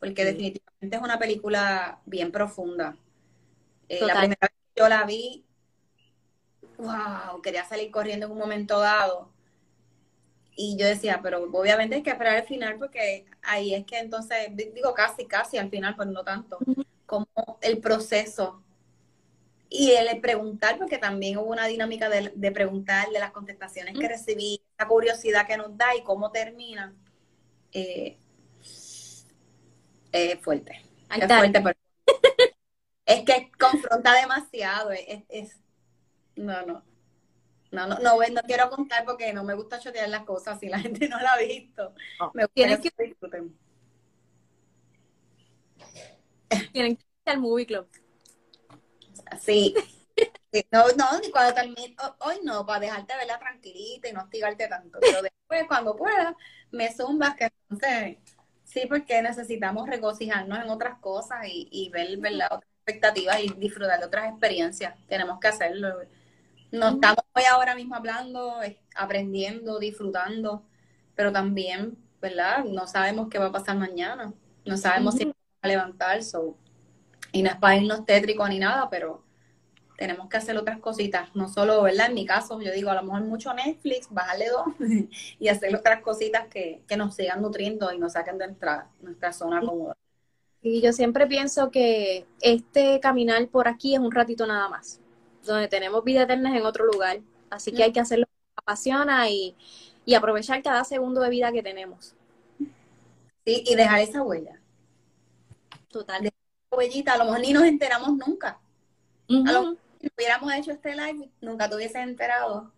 porque 0.00 0.24
definitivamente 0.24 0.96
es 0.96 1.02
una 1.02 1.18
película 1.18 2.00
bien 2.06 2.32
profunda. 2.32 2.96
Eh, 3.88 4.00
la 4.00 4.18
primera 4.18 4.38
vez 4.40 4.50
que 4.50 4.80
yo 4.80 4.88
la 4.88 5.04
vi, 5.04 5.44
wow, 6.78 7.42
quería 7.42 7.64
salir 7.66 7.90
corriendo 7.90 8.26
en 8.26 8.32
un 8.32 8.38
momento 8.38 8.80
dado. 8.80 9.30
Y 10.56 10.76
yo 10.78 10.86
decía, 10.86 11.20
pero 11.22 11.44
obviamente 11.52 11.96
hay 11.96 12.02
que 12.02 12.10
esperar 12.10 12.38
el 12.38 12.44
final 12.44 12.78
porque 12.78 13.26
ahí 13.42 13.74
es 13.74 13.84
que 13.84 13.98
entonces, 13.98 14.48
digo 14.54 14.94
casi, 14.94 15.26
casi 15.26 15.58
al 15.58 15.70
final, 15.70 15.94
pero 15.96 16.10
no 16.10 16.24
tanto, 16.24 16.58
como 17.04 17.28
el 17.60 17.78
proceso. 17.78 18.62
Y 19.68 19.92
el 19.92 20.20
preguntar, 20.20 20.76
porque 20.76 20.98
también 20.98 21.38
hubo 21.38 21.50
una 21.50 21.66
dinámica 21.66 22.10
de, 22.10 22.52
preguntar 22.52 23.08
de 23.08 23.18
las 23.18 23.32
contestaciones 23.32 23.98
que 23.98 24.06
recibí, 24.06 24.60
esa 24.82 24.88
curiosidad 24.88 25.46
que 25.46 25.56
nos 25.56 25.76
da 25.76 25.94
y 25.94 26.02
cómo 26.02 26.30
termina, 26.30 26.94
eh, 27.72 28.18
es 30.12 30.40
fuerte. 30.40 30.82
Es 31.10 31.26
fuerte, 31.26 31.62
es 33.06 33.24
que 33.24 33.50
confronta 33.58 34.14
demasiado. 34.14 34.90
Es, 34.90 35.56
no, 36.36 36.64
no. 36.66 36.84
No, 37.70 37.86
no, 37.86 37.98
no, 38.00 38.16
no 38.16 38.42
quiero 38.42 38.68
contar 38.68 39.04
porque 39.06 39.32
no 39.32 39.44
me 39.44 39.54
gusta 39.54 39.78
chotear 39.78 40.08
las 40.08 40.24
cosas 40.24 40.60
si 40.60 40.68
la 40.68 40.78
gente 40.78 41.08
no 41.08 41.18
la 41.18 41.32
ha 41.32 41.38
visto. 41.38 41.94
me 42.34 42.46
Tienes 42.48 42.80
que 42.80 42.90
disfruten. 42.98 43.56
Tienen 46.72 46.96
que 46.96 47.02
ir 47.02 47.32
al 47.32 47.38
Movie 47.38 47.66
Club. 47.66 47.88
Sí. 49.40 49.74
No, 50.70 50.84
no, 50.98 51.20
ni 51.20 51.30
cuando 51.30 51.54
termine, 51.54 51.96
hoy 52.18 52.40
no, 52.42 52.66
para 52.66 52.80
dejarte 52.80 53.16
verla 53.16 53.38
tranquilita 53.38 54.08
y 54.08 54.12
no 54.12 54.22
hostigarte 54.22 54.68
tanto. 54.68 54.98
Pero 55.00 55.22
después, 55.22 55.64
cuando 55.66 55.96
pueda, 55.96 56.36
me 56.70 56.92
zumbas 56.92 57.34
que 57.36 57.48
entonces, 57.70 58.18
sí, 58.64 58.82
porque 58.86 59.22
necesitamos 59.22 59.88
regocijarnos 59.88 60.58
en 60.58 60.68
otras 60.68 60.98
cosas 60.98 61.38
y, 61.46 61.88
ver, 61.90 62.18
¿verdad? 62.18 62.48
otras 62.50 62.70
expectativas 62.84 63.40
y 63.40 63.48
disfrutar 63.54 63.98
de 63.98 64.06
otras 64.06 64.30
experiencias. 64.30 64.94
Tenemos 65.08 65.40
que 65.40 65.48
hacerlo. 65.48 66.00
No 66.70 66.88
estamos 66.90 67.24
hoy 67.34 67.44
ahora 67.50 67.74
mismo 67.74 67.94
hablando, 67.94 68.60
aprendiendo, 68.94 69.78
disfrutando, 69.78 70.64
pero 71.14 71.32
también, 71.32 71.96
¿verdad? 72.20 72.64
No 72.64 72.86
sabemos 72.86 73.28
qué 73.30 73.38
va 73.38 73.46
a 73.46 73.52
pasar 73.52 73.76
mañana. 73.76 74.34
No 74.66 74.76
sabemos 74.76 75.14
si 75.14 75.24
vamos 75.24 75.36
a 75.62 75.68
levantar, 75.68 76.22
so 76.22 76.56
y 77.32 77.42
no 77.42 77.48
es 77.48 77.56
para 77.56 77.76
irnos 77.76 78.04
tétricos 78.04 78.48
ni 78.50 78.58
nada, 78.58 78.88
pero 78.90 79.24
tenemos 79.96 80.28
que 80.28 80.36
hacer 80.36 80.56
otras 80.56 80.78
cositas, 80.78 81.34
no 81.34 81.48
solo, 81.48 81.82
¿verdad? 81.82 82.08
En 82.08 82.14
mi 82.14 82.26
caso, 82.26 82.60
yo 82.60 82.72
digo, 82.72 82.90
a 82.90 82.94
lo 82.94 83.02
mejor 83.02 83.22
mucho 83.22 83.52
Netflix, 83.54 84.08
bajarle 84.10 84.48
dos 84.48 84.66
y 85.38 85.48
hacer 85.48 85.74
otras 85.74 86.02
cositas 86.02 86.48
que, 86.48 86.82
nos 86.96 87.14
sigan 87.14 87.42
nutriendo 87.42 87.92
y 87.92 87.98
nos 87.98 88.12
saquen 88.12 88.38
de 88.38 88.48
nuestra, 88.48 88.88
nuestra 89.00 89.32
zona 89.32 89.60
cómoda. 89.60 89.96
Y 90.60 90.80
yo 90.80 90.92
siempre 90.92 91.26
pienso 91.26 91.70
que 91.70 92.26
este 92.40 93.00
caminar 93.00 93.46
por 93.48 93.68
aquí 93.68 93.94
es 93.94 94.00
un 94.00 94.12
ratito 94.12 94.46
nada 94.46 94.68
más, 94.68 95.00
donde 95.44 95.68
tenemos 95.68 96.04
vida 96.04 96.22
eterna 96.22 96.56
en 96.56 96.64
otro 96.64 96.84
lugar, 96.86 97.20
así 97.50 97.72
que 97.72 97.82
hay 97.82 97.92
que 97.92 98.00
hacerlo 98.00 98.26
que 98.26 98.32
nos 98.32 98.58
apasiona 98.58 99.28
y, 99.28 99.56
y 100.04 100.14
aprovechar 100.14 100.62
cada 100.62 100.84
segundo 100.84 101.20
de 101.20 101.30
vida 101.30 101.52
que 101.52 101.62
tenemos. 101.62 102.14
Sí, 103.44 103.64
y 103.66 103.74
dejar 103.74 104.00
esa 104.00 104.22
huella. 104.22 104.60
Total 105.88 106.32
huellita, 106.72 107.14
a 107.14 107.18
lo 107.18 107.24
mejor 107.26 107.40
ni 107.40 107.52
nos 107.52 107.64
enteramos 107.64 108.16
nunca. 108.16 108.58
A 109.46 109.52
lo 109.52 109.60
mejor 109.60 109.78
si 110.00 110.08
hubiéramos 110.16 110.52
hecho 110.52 110.72
este 110.72 110.96
live, 110.96 111.30
nunca 111.40 111.68
te 111.68 111.76
hubieses 111.76 111.96
enterado, 111.96 112.72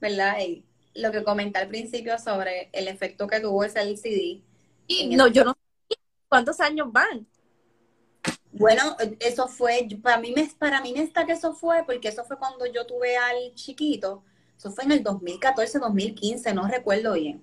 ¿verdad? 0.00 0.38
Y 0.40 0.64
lo 0.94 1.12
que 1.12 1.22
comenté 1.22 1.58
al 1.58 1.68
principio 1.68 2.18
sobre 2.18 2.70
el 2.72 2.88
efecto 2.88 3.26
que 3.26 3.40
tuvo 3.40 3.64
ese 3.64 3.80
LCD. 3.80 4.42
Y 4.86 5.16
no, 5.16 5.28
yo 5.28 5.44
no 5.44 5.56
sé 5.88 5.98
cuántos 6.28 6.60
años 6.60 6.90
van. 6.90 7.26
Bueno, 8.52 8.96
eso 9.20 9.48
fue, 9.48 9.88
para 10.02 10.18
mí, 10.18 10.32
me, 10.34 10.46
para 10.58 10.80
mí 10.80 10.92
me 10.92 11.02
está 11.02 11.24
que 11.26 11.32
eso 11.32 11.54
fue, 11.54 11.84
porque 11.84 12.08
eso 12.08 12.24
fue 12.24 12.38
cuando 12.38 12.66
yo 12.66 12.86
tuve 12.86 13.16
al 13.16 13.54
chiquito, 13.54 14.22
eso 14.56 14.70
fue 14.70 14.84
en 14.84 14.92
el 14.92 15.02
2014, 15.02 15.78
2015, 15.78 16.54
no 16.54 16.68
recuerdo 16.68 17.14
bien. 17.14 17.42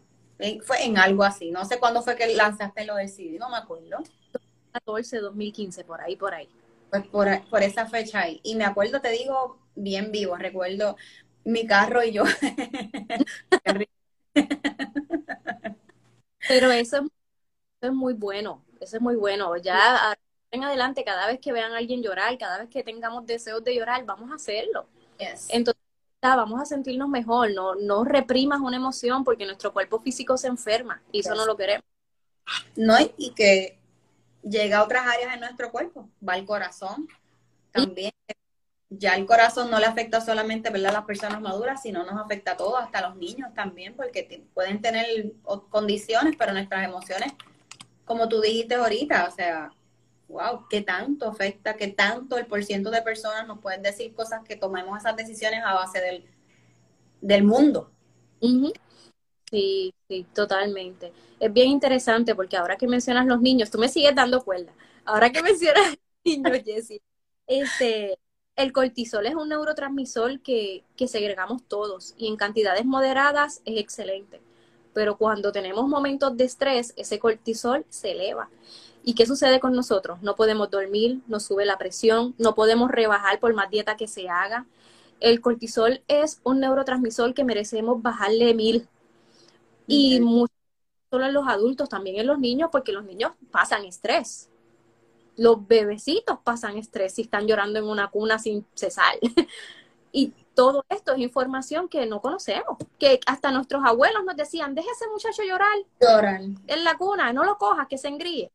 Fue 0.64 0.86
en 0.86 0.97
algo 0.97 1.24
así, 1.24 1.51
no 1.51 1.66
sé 1.66 1.80
cuándo 1.80 2.01
fue 2.01 2.16
que 2.16 2.34
lanzaste 2.34 2.86
lo 2.86 2.95
del 2.95 3.10
CD, 3.10 3.38
no 3.38 3.49
me 3.49 3.57
acuerdo. 3.57 3.97
2014, 4.32 5.18
2015, 5.18 5.84
por 5.84 5.99
ahí, 5.99 6.16
por 6.16 6.34
ahí. 6.34 6.47
Pues 6.90 7.06
por, 7.08 7.28
por 7.50 7.62
esa 7.64 7.86
fecha 7.86 8.22
ahí. 8.22 8.40
Y 8.44 8.56
me 8.56 8.66
acuerdo, 8.66 9.02
te 9.02 9.12
digo, 9.12 9.60
bien 9.76 10.12
vivo, 10.12 10.36
recuerdo 10.36 10.96
mi 11.44 11.66
carro 11.66 12.04
y 12.04 12.12
yo. 12.12 12.24
Pero 16.48 16.72
eso, 16.72 17.06
es 17.82 17.92
muy 17.92 18.14
bueno, 18.14 18.64
eso 18.80 18.98
es 18.98 19.02
muy 19.02 19.16
bueno. 19.16 19.56
Ya 19.58 20.18
en 20.52 20.64
adelante, 20.64 21.04
cada 21.04 21.28
vez 21.28 21.40
que 21.40 21.52
vean 21.52 21.74
a 21.74 21.78
alguien 21.78 22.02
llorar, 22.02 22.38
cada 22.38 22.60
vez 22.60 22.70
que 22.70 22.84
tengamos 22.84 23.26
deseos 23.26 23.64
de 23.64 23.76
llorar, 23.76 24.06
vamos 24.06 24.32
a 24.32 24.36
hacerlo. 24.36 24.88
Entonces, 25.50 25.82
vamos 26.22 26.62
a 26.62 26.66
sentirnos 26.66 27.10
mejor, 27.10 27.52
no, 27.52 27.76
no 27.76 28.04
reprimas 28.04 28.60
una 28.60 28.78
emoción 28.78 29.24
porque 29.24 29.46
nuestro 29.46 29.74
cuerpo 29.74 30.00
físico 30.00 30.38
se 30.38 30.48
enferma 30.48 31.02
y 31.12 31.20
eso 31.20 31.36
no 31.36 31.46
lo 31.46 31.56
queremos. 31.56 31.86
No, 32.76 32.96
y 33.18 33.32
que 33.32 33.79
llega 34.50 34.80
a 34.80 34.84
otras 34.84 35.06
áreas 35.08 35.34
de 35.34 35.39
nuestro 35.39 35.72
cuerpo, 35.72 36.10
va 36.28 36.34
al 36.34 36.45
corazón 36.45 37.08
también. 37.72 38.12
Ya 38.91 39.16
el 39.16 39.28
corazón 39.28 39.70
no 39.70 39.80
le 39.80 39.86
afecta 39.86 40.20
solamente 40.20 40.70
a 40.70 40.78
las 40.78 41.06
personas 41.06 41.39
maduras, 41.41 41.82
sino 41.84 42.04
nos 42.04 42.20
afecta 42.20 42.54
a 42.54 42.58
todos, 42.58 42.82
hasta 42.82 42.97
a 43.00 43.10
los 43.10 43.18
niños 43.18 43.54
también, 43.54 43.95
porque 43.95 44.43
pueden 44.56 44.82
tener 44.82 45.06
condiciones, 45.70 46.36
pero 46.38 46.54
nuestras 46.54 46.84
emociones, 46.86 47.34
como 48.06 48.28
tú 48.28 48.41
dijiste 48.41 48.74
ahorita, 48.76 49.28
o 49.28 49.32
sea, 49.32 49.72
wow, 50.28 50.66
qué 50.70 50.82
tanto 50.82 51.30
afecta, 51.30 51.76
qué 51.76 51.89
tanto 51.89 52.39
el 52.39 52.47
porciento 52.47 52.89
de 52.89 53.04
personas 53.04 53.45
nos 53.45 53.60
pueden 53.60 53.84
decir 53.84 54.12
cosas 54.16 54.43
que 54.43 54.56
tomemos 54.56 54.97
esas 54.97 55.16
decisiones 55.16 55.62
a 55.64 55.76
base 55.76 56.02
del, 56.02 56.26
del 57.22 57.43
mundo. 57.43 57.91
Sí, 59.52 59.93
sí, 60.08 60.26
totalmente. 60.34 61.12
Es 61.39 61.52
bien 61.52 61.70
interesante 61.70 62.36
porque 62.36 62.58
ahora 62.58 62.78
que 62.78 62.88
mencionas 62.88 63.26
los 63.26 63.41
niños, 63.41 63.72
tú 63.72 63.80
me 63.80 63.89
sigues 63.89 64.14
dando 64.16 64.43
cuerda. 64.43 64.72
Ahora 65.06 65.32
que 65.32 65.41
mencionas 65.43 65.97
niños, 66.24 66.60
Jessie, 66.64 67.02
este, 67.47 68.20
el 68.56 68.72
cortisol 68.72 69.26
es 69.26 69.34
un 69.36 69.50
neurotransmisor 69.50 70.41
que, 70.41 70.84
que 70.95 71.08
segregamos 71.08 71.64
todos 71.68 72.14
y 72.18 72.28
en 72.28 72.38
cantidades 72.38 72.86
moderadas 72.86 73.62
es 73.66 73.80
excelente. 73.80 74.39
Pero 74.93 75.18
cuando 75.18 75.52
tenemos 75.52 75.88
momentos 75.88 76.36
de 76.38 76.43
estrés, 76.43 76.93
ese 76.97 77.20
cortisol 77.20 77.86
se 77.89 78.12
eleva. 78.12 78.50
¿Y 79.04 79.16
qué 79.16 79.26
sucede 79.26 79.60
con 79.60 79.74
nosotros? 79.74 80.22
No 80.22 80.36
podemos 80.36 80.70
dormir, 80.70 81.22
nos 81.28 81.43
sube 81.45 81.66
la 81.66 81.78
presión, 81.78 82.36
no 82.38 82.54
podemos 82.54 82.91
rebajar 82.91 83.39
por 83.39 83.54
más 83.54 83.70
dieta 83.72 83.97
que 83.97 84.08
se 84.08 84.30
haga. 84.30 84.66
El 85.20 85.41
cortisol 85.41 86.02
es 86.08 86.39
un 86.43 86.60
neurotransmisor 86.60 87.34
que 87.34 87.43
merecemos 87.43 88.02
bajarle 88.02 88.54
mil. 88.54 88.88
Y 89.90 90.20
mucho, 90.22 90.54
solo 91.10 91.26
en 91.26 91.34
los 91.34 91.48
adultos, 91.48 91.90
también 91.90 92.20
en 92.20 92.28
los 92.28 92.40
niños, 92.40 92.70
porque 92.72 92.92
los 92.92 93.04
niños 93.04 93.32
pasan 93.52 93.86
estrés. 93.86 94.50
Los 95.36 95.68
bebecitos 95.68 96.40
pasan 96.44 96.78
estrés 96.78 97.14
si 97.16 97.24
están 97.24 97.48
llorando 97.48 97.80
en 97.80 97.86
una 97.86 98.10
cuna 98.10 98.40
sin 98.40 98.66
cesar. 98.76 99.16
y 100.12 100.34
todo 100.54 100.84
esto 100.90 101.14
es 101.14 101.20
información 101.20 101.88
que 101.88 102.06
no 102.06 102.22
conocemos, 102.22 102.78
que 102.98 103.20
hasta 103.26 103.52
nuestros 103.52 103.82
abuelos 103.86 104.24
nos 104.26 104.36
decían, 104.36 104.76
deje 104.76 104.90
ese 104.92 105.08
muchacho 105.08 105.44
llorar 105.44 105.78
Lloran. 106.02 106.58
en 106.68 106.84
la 106.84 106.98
cuna, 106.98 107.32
no 107.34 107.44
lo 107.46 107.58
cojas, 107.58 107.88
que 107.88 107.98
se 107.98 108.10
engríe. 108.10 108.52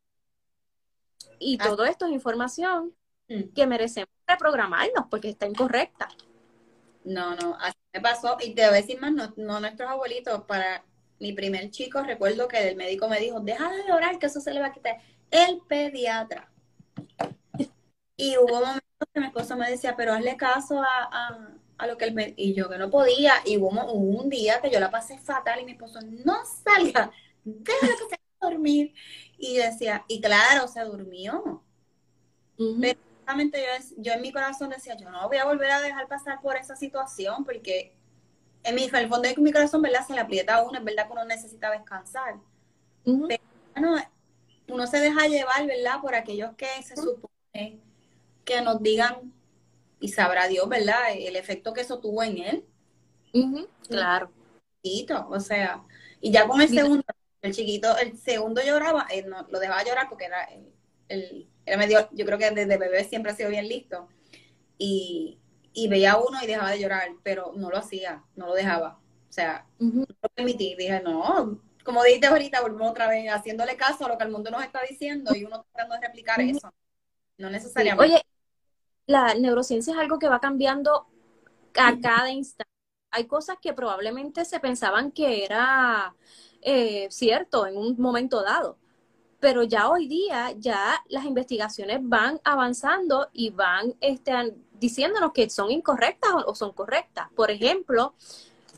Y 1.39 1.57
Ah. 1.59 1.65
todo 1.69 1.85
esto 1.85 2.05
es 2.05 2.11
información 2.13 2.93
Mm. 3.27 3.53
que 3.55 3.65
merecemos 3.65 4.09
reprogramarnos 4.27 5.05
porque 5.09 5.29
está 5.29 5.47
incorrecta. 5.47 6.07
No, 7.03 7.35
no, 7.35 7.55
así 7.59 7.77
me 7.93 8.01
pasó. 8.01 8.37
Y 8.39 8.53
te 8.53 8.61
voy 8.61 8.69
a 8.77 8.81
decir 8.81 9.01
más, 9.01 9.11
no, 9.13 9.33
no 9.37 9.59
nuestros 9.59 9.89
abuelitos, 9.89 10.43
para 10.43 10.83
mi 11.19 11.33
primer 11.33 11.69
chico, 11.71 12.01
recuerdo 12.03 12.47
que 12.47 12.67
el 12.69 12.75
médico 12.75 13.07
me 13.07 13.19
dijo, 13.19 13.39
deja 13.39 13.69
de 13.71 13.87
llorar, 13.87 14.19
que 14.19 14.25
eso 14.27 14.39
se 14.41 14.53
le 14.53 14.59
va 14.59 14.67
a 14.67 14.73
quitar. 14.73 14.97
El 15.31 15.61
pediatra. 15.67 16.51
Y 18.17 18.37
hubo 18.37 18.59
momentos 18.59 18.81
que 19.13 19.19
mi 19.19 19.27
esposo 19.27 19.55
me 19.55 19.69
decía, 19.69 19.95
pero 19.95 20.13
hazle 20.13 20.37
caso 20.37 20.81
a, 20.81 21.09
a, 21.11 21.49
a 21.77 21.87
lo 21.87 21.97
que 21.97 22.05
él 22.05 22.13
me... 22.13 22.33
Y 22.37 22.53
yo 22.53 22.69
que 22.69 22.77
no 22.77 22.89
podía. 22.89 23.33
Y 23.45 23.57
hubo, 23.57 23.69
un 23.91 24.29
día 24.29 24.61
que 24.61 24.69
yo 24.71 24.79
la 24.79 24.89
pasé 24.91 25.17
fatal 25.19 25.59
y 25.61 25.65
mi 25.65 25.73
esposo, 25.73 25.99
no 26.01 26.35
salga, 26.45 27.11
déjalo 27.43 27.93
que 27.97 28.09
se 28.09 28.15
a 28.15 28.49
dormir. 28.49 28.93
Y 29.37 29.57
yo 29.57 29.63
decía, 29.63 30.05
y 30.07 30.21
claro, 30.21 30.67
se 30.67 30.81
durmió. 30.81 31.63
Ujú. 32.57 32.77
Pero- 32.81 32.99
Realmente 33.25 33.59
yo, 33.59 33.95
yo 33.97 34.13
en 34.13 34.21
mi 34.21 34.31
corazón 34.31 34.69
decía, 34.69 34.95
yo 34.95 35.09
no 35.09 35.27
voy 35.27 35.37
a 35.37 35.45
volver 35.45 35.71
a 35.71 35.81
dejar 35.81 36.07
pasar 36.07 36.39
por 36.41 36.57
esa 36.57 36.75
situación 36.75 37.43
porque 37.43 37.94
en, 38.65 38.75
mi, 38.75 38.83
en 38.85 38.95
el 38.95 39.09
fondo 39.09 39.27
de 39.27 39.35
mi 39.37 39.51
corazón, 39.51 39.81
¿verdad? 39.81 40.05
Se 40.05 40.13
le 40.13 40.19
aprieta 40.21 40.55
a 40.55 40.63
uno, 40.63 40.77
es 40.77 40.83
verdad 40.83 41.07
que 41.07 41.13
uno 41.13 41.25
necesita 41.25 41.71
descansar. 41.71 42.35
Ujú. 43.05 43.27
Bueno, 43.73 43.97
uno 44.67 44.87
se 44.87 44.99
deja 44.99 45.27
llevar, 45.27 45.65
¿verdad? 45.67 46.01
Por 46.01 46.15
aquellos 46.15 46.55
que 46.55 46.67
se 46.83 46.95
supone 46.95 47.79
que 48.43 48.61
nos 48.61 48.81
digan, 48.81 49.33
y 49.99 50.09
sabrá 50.09 50.47
Dios, 50.47 50.67
¿verdad? 50.69 51.13
El 51.15 51.35
efecto 51.35 51.73
que 51.73 51.81
eso 51.81 51.99
tuvo 51.99 52.23
en 52.23 52.37
él. 52.37 52.65
Claro. 53.87 54.31
chiquito, 54.83 55.27
o 55.29 55.39
sea, 55.39 55.83
y 56.21 56.31
ya 56.31 56.47
con 56.47 56.61
el 56.61 56.69
segundo, 56.69 57.03
el 57.41 57.53
chiquito, 57.53 57.97
el 57.97 58.17
segundo 58.17 58.61
lloraba, 58.63 59.07
él 59.11 59.29
no, 59.29 59.47
lo 59.49 59.59
dejaba 59.59 59.83
llorar 59.83 60.09
porque 60.09 60.25
era 60.25 60.43
el, 60.45 60.67
el- 61.09 61.47
era 61.65 61.77
medio, 61.77 62.07
yo 62.11 62.25
creo 62.25 62.37
que 62.37 62.51
desde 62.51 62.77
bebé 62.77 63.03
siempre 63.03 63.31
ha 63.31 63.35
sido 63.35 63.49
bien 63.49 63.67
listo, 63.67 64.07
y, 64.77 65.39
y 65.75 65.89
veía 65.89 66.17
uno 66.17 66.39
y 66.43 66.47
dejaba 66.47 66.71
de 66.71 66.79
llorar, 66.81 67.09
pero 67.23 67.53
no 67.55 67.69
lo 67.71 67.77
hacía, 67.77 68.23
no 68.35 68.47
lo 68.47 68.55
dejaba, 68.55 68.99
o 69.29 69.33
sea, 69.33 69.67
no 69.79 70.05
lo 70.23 70.29
permití, 70.35 70.75
dije, 70.75 71.01
no, 71.03 71.59
como 71.85 72.03
dijiste 72.03 72.27
ahorita, 72.27 72.61
volvemos 72.61 72.91
otra 72.91 73.07
vez 73.09 73.27
haciéndole 73.31 73.77
caso 73.77 74.05
a 74.05 74.09
lo 74.09 74.17
que 74.17 74.25
el 74.25 74.31
mundo 74.31 74.51
nos 74.51 74.63
está 74.63 74.81
diciendo 74.89 75.35
y 75.35 75.45
uno 75.45 75.63
tratando 75.73 75.95
de 75.95 76.01
replicar 76.07 76.41
eso, 76.41 76.71
no 77.37 77.49
Sí. 77.49 77.53
necesariamente. 77.53 78.15
Oye, 78.15 78.23
la 79.07 79.35
neurociencia 79.35 79.93
es 79.93 79.99
algo 79.99 80.19
que 80.19 80.29
va 80.29 80.39
cambiando 80.41 81.07
a 81.77 81.99
cada 82.01 82.31
instante. 82.31 82.71
Hay 83.11 83.27
cosas 83.27 83.57
que 83.61 83.73
probablemente 83.73 84.45
se 84.45 84.59
pensaban 84.59 85.11
que 85.11 85.45
era 85.45 86.15
eh, 86.61 87.07
cierto 87.11 87.67
en 87.67 87.77
un 87.77 87.95
momento 87.99 88.43
dado, 88.43 88.77
pero 89.39 89.63
ya 89.63 89.89
hoy 89.89 90.07
día 90.07 90.53
ya 90.57 91.03
las 91.09 91.25
investigaciones 91.25 91.99
van 92.01 92.41
avanzando 92.43 93.29
y 93.33 93.51
van 93.51 93.95
este, 94.01 94.33
diciéndonos 94.79 95.31
que 95.33 95.49
son 95.49 95.71
incorrectas 95.71 96.31
o, 96.33 96.51
o 96.51 96.55
son 96.55 96.73
correctas. 96.73 97.29
Por 97.35 97.51
ejemplo, 97.51 98.13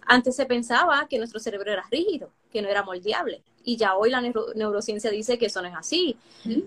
antes 0.06 0.36
se 0.36 0.46
pensaba 0.46 1.08
que 1.10 1.18
nuestro 1.18 1.40
cerebro 1.40 1.72
era 1.72 1.84
rígido, 1.92 2.32
que 2.52 2.62
no 2.62 2.70
era 2.70 2.84
moldeable, 2.84 3.44
y 3.64 3.78
ya 3.78 3.96
hoy 3.96 4.10
la 4.10 4.22
neuro- 4.22 4.54
neurociencia 4.56 5.12
dice 5.12 5.38
que 5.38 5.48
eso 5.48 5.62
no 5.62 5.68
es 5.68 5.76
así. 5.76 6.18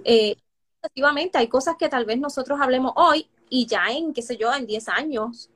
Eh, 0.04 0.36
efectivamente, 0.82 1.38
hay 1.38 1.48
cosas 1.48 1.76
que 1.78 1.88
tal 1.88 2.04
vez 2.04 2.18
nosotros 2.18 2.60
hablemos 2.60 2.92
hoy 2.96 3.28
y 3.48 3.66
ya 3.66 3.86
en, 3.90 4.12
qué 4.12 4.22
sé 4.22 4.36
yo, 4.36 4.52
en 4.54 4.66
10 4.66 4.88
años, 4.88 5.50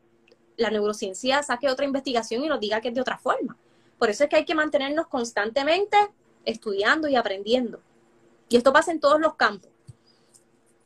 la 0.57 0.71
neurociencia 0.71 1.43
saque 1.43 1.69
otra 1.71 1.85
investigación 1.87 2.45
y 2.45 2.49
nos 2.49 2.61
diga 2.61 2.81
que 2.81 2.89
es 2.89 2.95
de 2.95 3.01
otra 3.01 3.19
forma. 3.19 3.57
Por 3.99 4.11
eso 4.11 4.25
es 4.25 4.31
que 4.31 4.37
hay 4.37 4.45
que 4.45 4.55
mantenernos 4.55 5.07
constantemente 5.09 5.97
estudiando 6.45 7.09
y 7.09 7.17
aprendiendo. 7.17 7.81
Y 8.49 8.57
esto 8.57 8.73
pasa 8.73 8.93
en 8.93 9.01
todos 9.01 9.21
los 9.21 9.35
campos. 9.37 9.71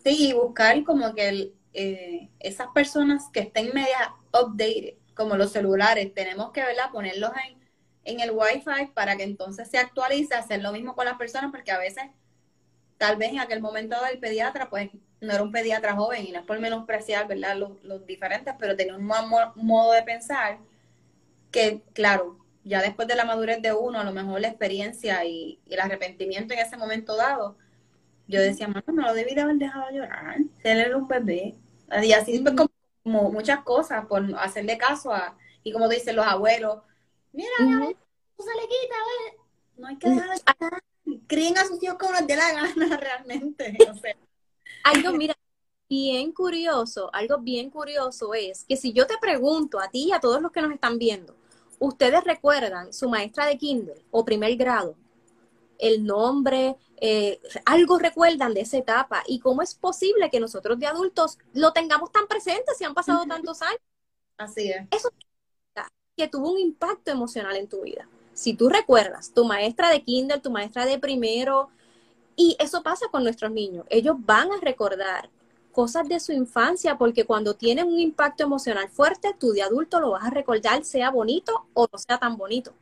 Sí, 0.04 0.30
y 0.30 0.32
buscar 0.32 0.82
como 0.84 1.14
que 1.14 1.28
el, 1.28 1.54
eh, 1.74 2.28
esas 2.40 2.68
personas 2.74 3.24
que 3.32 3.40
estén 3.40 3.72
media 3.74 4.14
updated, 4.32 4.94
como 5.14 5.36
los 5.36 5.52
celulares, 5.52 6.14
tenemos 6.14 6.52
que 6.52 6.62
¿verdad? 6.62 6.90
ponerlos 6.92 7.32
en, 7.46 7.58
en 8.04 8.20
el 8.20 8.30
Wi-Fi 8.32 8.92
para 8.94 9.16
que 9.16 9.24
entonces 9.24 9.68
se 9.70 9.78
actualice, 9.78 10.34
hacer 10.34 10.62
lo 10.62 10.72
mismo 10.72 10.94
con 10.94 11.06
las 11.06 11.18
personas, 11.18 11.50
porque 11.50 11.72
a 11.72 11.78
veces, 11.78 12.04
tal 12.98 13.16
vez 13.16 13.30
en 13.30 13.40
aquel 13.40 13.60
momento 13.60 13.96
del 14.04 14.18
pediatra, 14.18 14.68
pues 14.70 14.90
no 15.20 15.32
era 15.32 15.42
un 15.42 15.52
pediatra 15.52 15.94
joven 15.94 16.26
y 16.26 16.32
no 16.32 16.40
es 16.40 16.46
por 16.46 16.60
menospreciar 16.60 17.26
¿verdad? 17.28 17.56
Los, 17.56 17.72
los 17.82 18.06
diferentes, 18.06 18.54
pero 18.58 18.76
tenía 18.76 18.96
un 18.96 19.04
mo- 19.04 19.52
modo 19.56 19.92
de 19.92 20.02
pensar 20.02 20.58
que, 21.50 21.82
claro, 21.94 22.38
ya 22.64 22.82
después 22.82 23.08
de 23.08 23.16
la 23.16 23.24
madurez 23.24 23.62
de 23.62 23.72
uno, 23.72 24.00
a 24.00 24.04
lo 24.04 24.12
mejor 24.12 24.40
la 24.40 24.48
experiencia 24.48 25.24
y, 25.24 25.60
y 25.66 25.74
el 25.74 25.80
arrepentimiento 25.80 26.54
en 26.54 26.60
ese 26.60 26.76
momento 26.76 27.16
dado, 27.16 27.56
yo 28.28 28.40
decía, 28.40 28.68
mano, 28.68 28.84
no 28.88 29.02
lo 29.02 29.14
debí 29.14 29.34
de 29.34 29.40
haber 29.40 29.56
dejado 29.56 29.90
llorar. 29.90 30.36
Él 30.62 30.80
era 30.80 30.96
un 30.96 31.08
bebé. 31.08 31.56
Y 32.02 32.12
así 32.12 32.38
pues, 32.40 32.54
como, 32.54 32.70
como 33.02 33.32
muchas 33.32 33.64
cosas 33.64 34.06
por 34.06 34.22
hacerle 34.38 34.78
caso 34.78 35.12
a, 35.12 35.36
y 35.64 35.72
como 35.72 35.88
dicen 35.88 36.16
los 36.16 36.26
abuelos, 36.26 36.82
mira, 37.32 37.48
Ujú. 37.60 37.96
no 38.38 38.44
se 38.44 38.54
le 38.54 38.68
quita, 38.68 38.96
¿ves? 39.08 39.40
No 39.78 39.88
hay 39.88 39.96
que 39.96 40.08
dejar 40.08 40.30
de. 40.30 41.20
Críen 41.26 41.56
a 41.58 41.64
sus 41.64 41.82
hijos 41.82 41.96
como 41.98 42.12
les 42.12 42.26
dé 42.26 42.36
la 42.36 42.52
gana 42.52 42.96
realmente. 43.00 43.76
O 43.90 43.94
sea, 43.94 44.14
Algo, 44.84 45.12
mira, 45.12 45.34
bien 45.88 46.32
curioso, 46.32 47.10
algo 47.14 47.38
bien 47.38 47.70
curioso 47.70 48.34
es 48.34 48.64
que 48.64 48.76
si 48.76 48.92
yo 48.92 49.06
te 49.06 49.16
pregunto 49.18 49.80
a 49.80 49.88
ti 49.90 50.08
y 50.08 50.12
a 50.12 50.20
todos 50.20 50.42
los 50.42 50.52
que 50.52 50.62
nos 50.62 50.72
están 50.72 50.98
viendo, 50.98 51.34
¿ustedes 51.78 52.24
recuerdan 52.24 52.92
su 52.92 53.08
maestra 53.08 53.46
de 53.46 53.58
kinder 53.58 54.02
o 54.10 54.24
primer 54.24 54.56
grado? 54.56 54.96
El 55.78 56.04
nombre, 56.04 56.76
eh, 57.00 57.40
algo 57.64 57.98
recuerdan 57.98 58.54
de 58.54 58.62
esa 58.62 58.78
etapa 58.78 59.22
y 59.26 59.40
cómo 59.40 59.62
es 59.62 59.74
posible 59.74 60.30
que 60.30 60.40
nosotros 60.40 60.78
de 60.78 60.86
adultos 60.86 61.38
lo 61.52 61.72
tengamos 61.72 62.10
tan 62.12 62.26
presente 62.26 62.74
si 62.76 62.84
han 62.84 62.94
pasado 62.94 63.24
tantos 63.26 63.62
años, 63.62 63.80
así 64.36 64.70
es. 64.70 65.08
que 66.16 66.28
tuvo 66.28 66.52
un 66.52 66.58
impacto 66.58 67.12
emocional 67.12 67.56
en 67.56 67.68
tu 67.68 67.82
vida. 67.82 68.08
Si 68.32 68.54
tú 68.54 68.68
recuerdas 68.68 69.32
tu 69.32 69.44
maestra 69.44 69.90
de 69.90 70.02
kinder, 70.02 70.40
tu 70.40 70.50
maestra 70.50 70.84
de 70.84 70.98
primero, 70.98 71.70
y 72.34 72.56
eso 72.58 72.82
pasa 72.82 73.06
con 73.10 73.22
nuestros 73.24 73.50
niños, 73.50 73.86
ellos 73.88 74.16
van 74.18 74.50
a 74.52 74.60
recordar 74.60 75.30
cosas 75.72 76.08
de 76.08 76.18
su 76.18 76.32
infancia 76.32 76.98
porque 76.98 77.24
cuando 77.24 77.54
tienen 77.54 77.86
un 77.86 78.00
impacto 78.00 78.42
emocional 78.42 78.88
fuerte, 78.88 79.34
tú 79.38 79.52
de 79.52 79.62
adulto 79.62 80.00
lo 80.00 80.10
vas 80.10 80.24
a 80.24 80.30
recordar, 80.30 80.84
sea 80.84 81.10
bonito 81.10 81.66
o 81.74 81.86
no 81.92 81.98
sea 81.98 82.18
tan 82.18 82.36
bonito. 82.36 82.72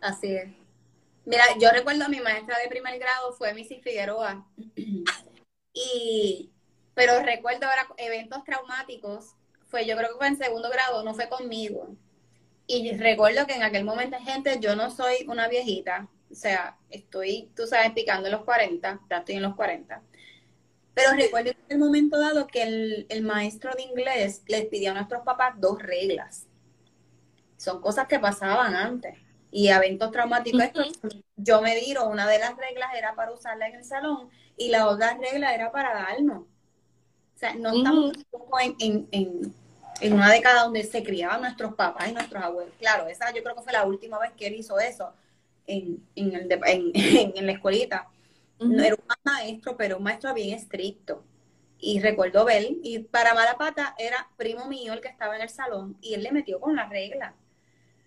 Así 0.00 0.34
es. 0.34 0.61
Mira, 1.24 1.44
yo 1.60 1.70
recuerdo 1.70 2.04
a 2.04 2.08
mi 2.08 2.20
maestra 2.20 2.58
de 2.58 2.68
primer 2.68 2.98
grado 2.98 3.32
fue 3.32 3.54
Missy 3.54 3.80
Figueroa. 3.80 4.46
Y, 5.74 6.52
pero 6.92 7.22
recuerdo 7.22 7.66
ahora 7.66 7.88
eventos 7.96 8.44
traumáticos, 8.44 9.36
fue 9.68 9.86
yo 9.86 9.96
creo 9.96 10.10
que 10.10 10.18
fue 10.18 10.26
en 10.26 10.36
segundo 10.36 10.68
grado, 10.68 11.02
no 11.02 11.14
fue 11.14 11.30
conmigo. 11.30 11.96
Y 12.66 12.94
recuerdo 12.98 13.46
que 13.46 13.54
en 13.54 13.62
aquel 13.62 13.82
momento, 13.82 14.18
gente, 14.18 14.58
yo 14.60 14.76
no 14.76 14.90
soy 14.90 15.24
una 15.28 15.48
viejita, 15.48 16.10
o 16.30 16.34
sea, 16.34 16.76
estoy, 16.90 17.50
tú 17.56 17.66
sabes, 17.66 17.92
picando 17.92 18.28
en 18.28 18.32
los 18.32 18.44
40, 18.44 19.00
ya 19.08 19.16
estoy 19.16 19.36
en 19.36 19.42
los 19.42 19.54
40. 19.54 20.02
Pero 20.92 21.12
recuerdo 21.12 21.50
en 21.52 21.56
el 21.70 21.78
momento 21.78 22.18
dado 22.18 22.46
que 22.46 22.62
el, 22.62 23.06
el 23.08 23.22
maestro 23.22 23.72
de 23.74 23.82
inglés 23.82 24.42
les 24.48 24.66
pidió 24.66 24.90
a 24.90 24.94
nuestros 24.94 25.22
papás 25.22 25.54
dos 25.58 25.80
reglas. 25.80 26.46
Son 27.56 27.80
cosas 27.80 28.06
que 28.08 28.18
pasaban 28.18 28.74
antes. 28.74 29.18
Y 29.52 29.68
eventos 29.68 30.12
traumáticos. 30.12 30.64
Ujú. 30.74 31.22
Yo 31.36 31.62
me 31.62 31.76
dieron, 31.76 32.10
una 32.12 32.28
de 32.28 32.40
las 32.40 32.56
reglas 32.58 32.90
era 32.96 33.14
para 33.16 33.32
usarla 33.32 33.68
en 33.68 33.76
el 33.76 33.84
salón 33.84 34.30
y 34.58 34.70
la 34.70 34.88
otra 34.88 35.18
regla 35.18 35.54
era 35.54 35.72
para 35.72 35.94
darnos. 35.94 36.42
O 36.42 37.38
sea, 37.38 37.54
no 37.54 37.72
estamos 37.72 38.12
tampoco 38.30 38.60
en, 38.60 38.76
en, 39.10 39.54
en, 40.00 40.12
una 40.14 40.30
década 40.32 40.64
donde 40.64 40.84
se 40.84 41.02
criaban 41.04 41.42
nuestros 41.42 41.74
papás 41.74 42.08
y 42.10 42.12
nuestros 42.14 42.42
abuelos. 42.42 42.74
Claro, 42.78 43.08
esa 43.08 43.32
yo 43.34 43.42
creo 43.42 43.56
que 43.56 43.62
fue 43.62 43.72
la 43.72 43.84
última 43.84 44.18
vez 44.18 44.32
que 44.34 44.46
él 44.48 44.54
hizo 44.54 44.78
eso 44.80 45.14
en, 45.66 46.06
en, 46.16 46.34
el 46.34 46.48
de- 46.48 46.60
en, 46.66 47.32
en 47.36 47.46
la 47.46 47.52
escuelita. 47.52 48.08
No 48.68 48.82
Ujú. 48.82 48.82
era 48.84 48.94
un 48.96 49.04
maestro, 49.24 49.76
pero 49.76 49.98
un 49.98 50.04
maestro 50.04 50.34
bien 50.34 50.56
estricto. 50.58 51.24
y 51.78 52.00
recuerdo 52.00 52.44
ver, 52.46 52.64
y 52.82 53.00
para 53.00 53.34
mala 53.34 53.56
pata 53.58 53.94
era 53.98 54.30
primo 54.38 54.66
mío 54.68 54.92
el 54.94 55.00
que 55.00 55.08
estaba 55.08 55.36
en 55.36 55.42
el 55.42 55.50
salón 55.50 55.98
y 56.00 56.14
él 56.14 56.22
le 56.22 56.32
metió 56.32 56.60
con 56.60 56.76
la 56.76 56.88
regla. 56.88 57.34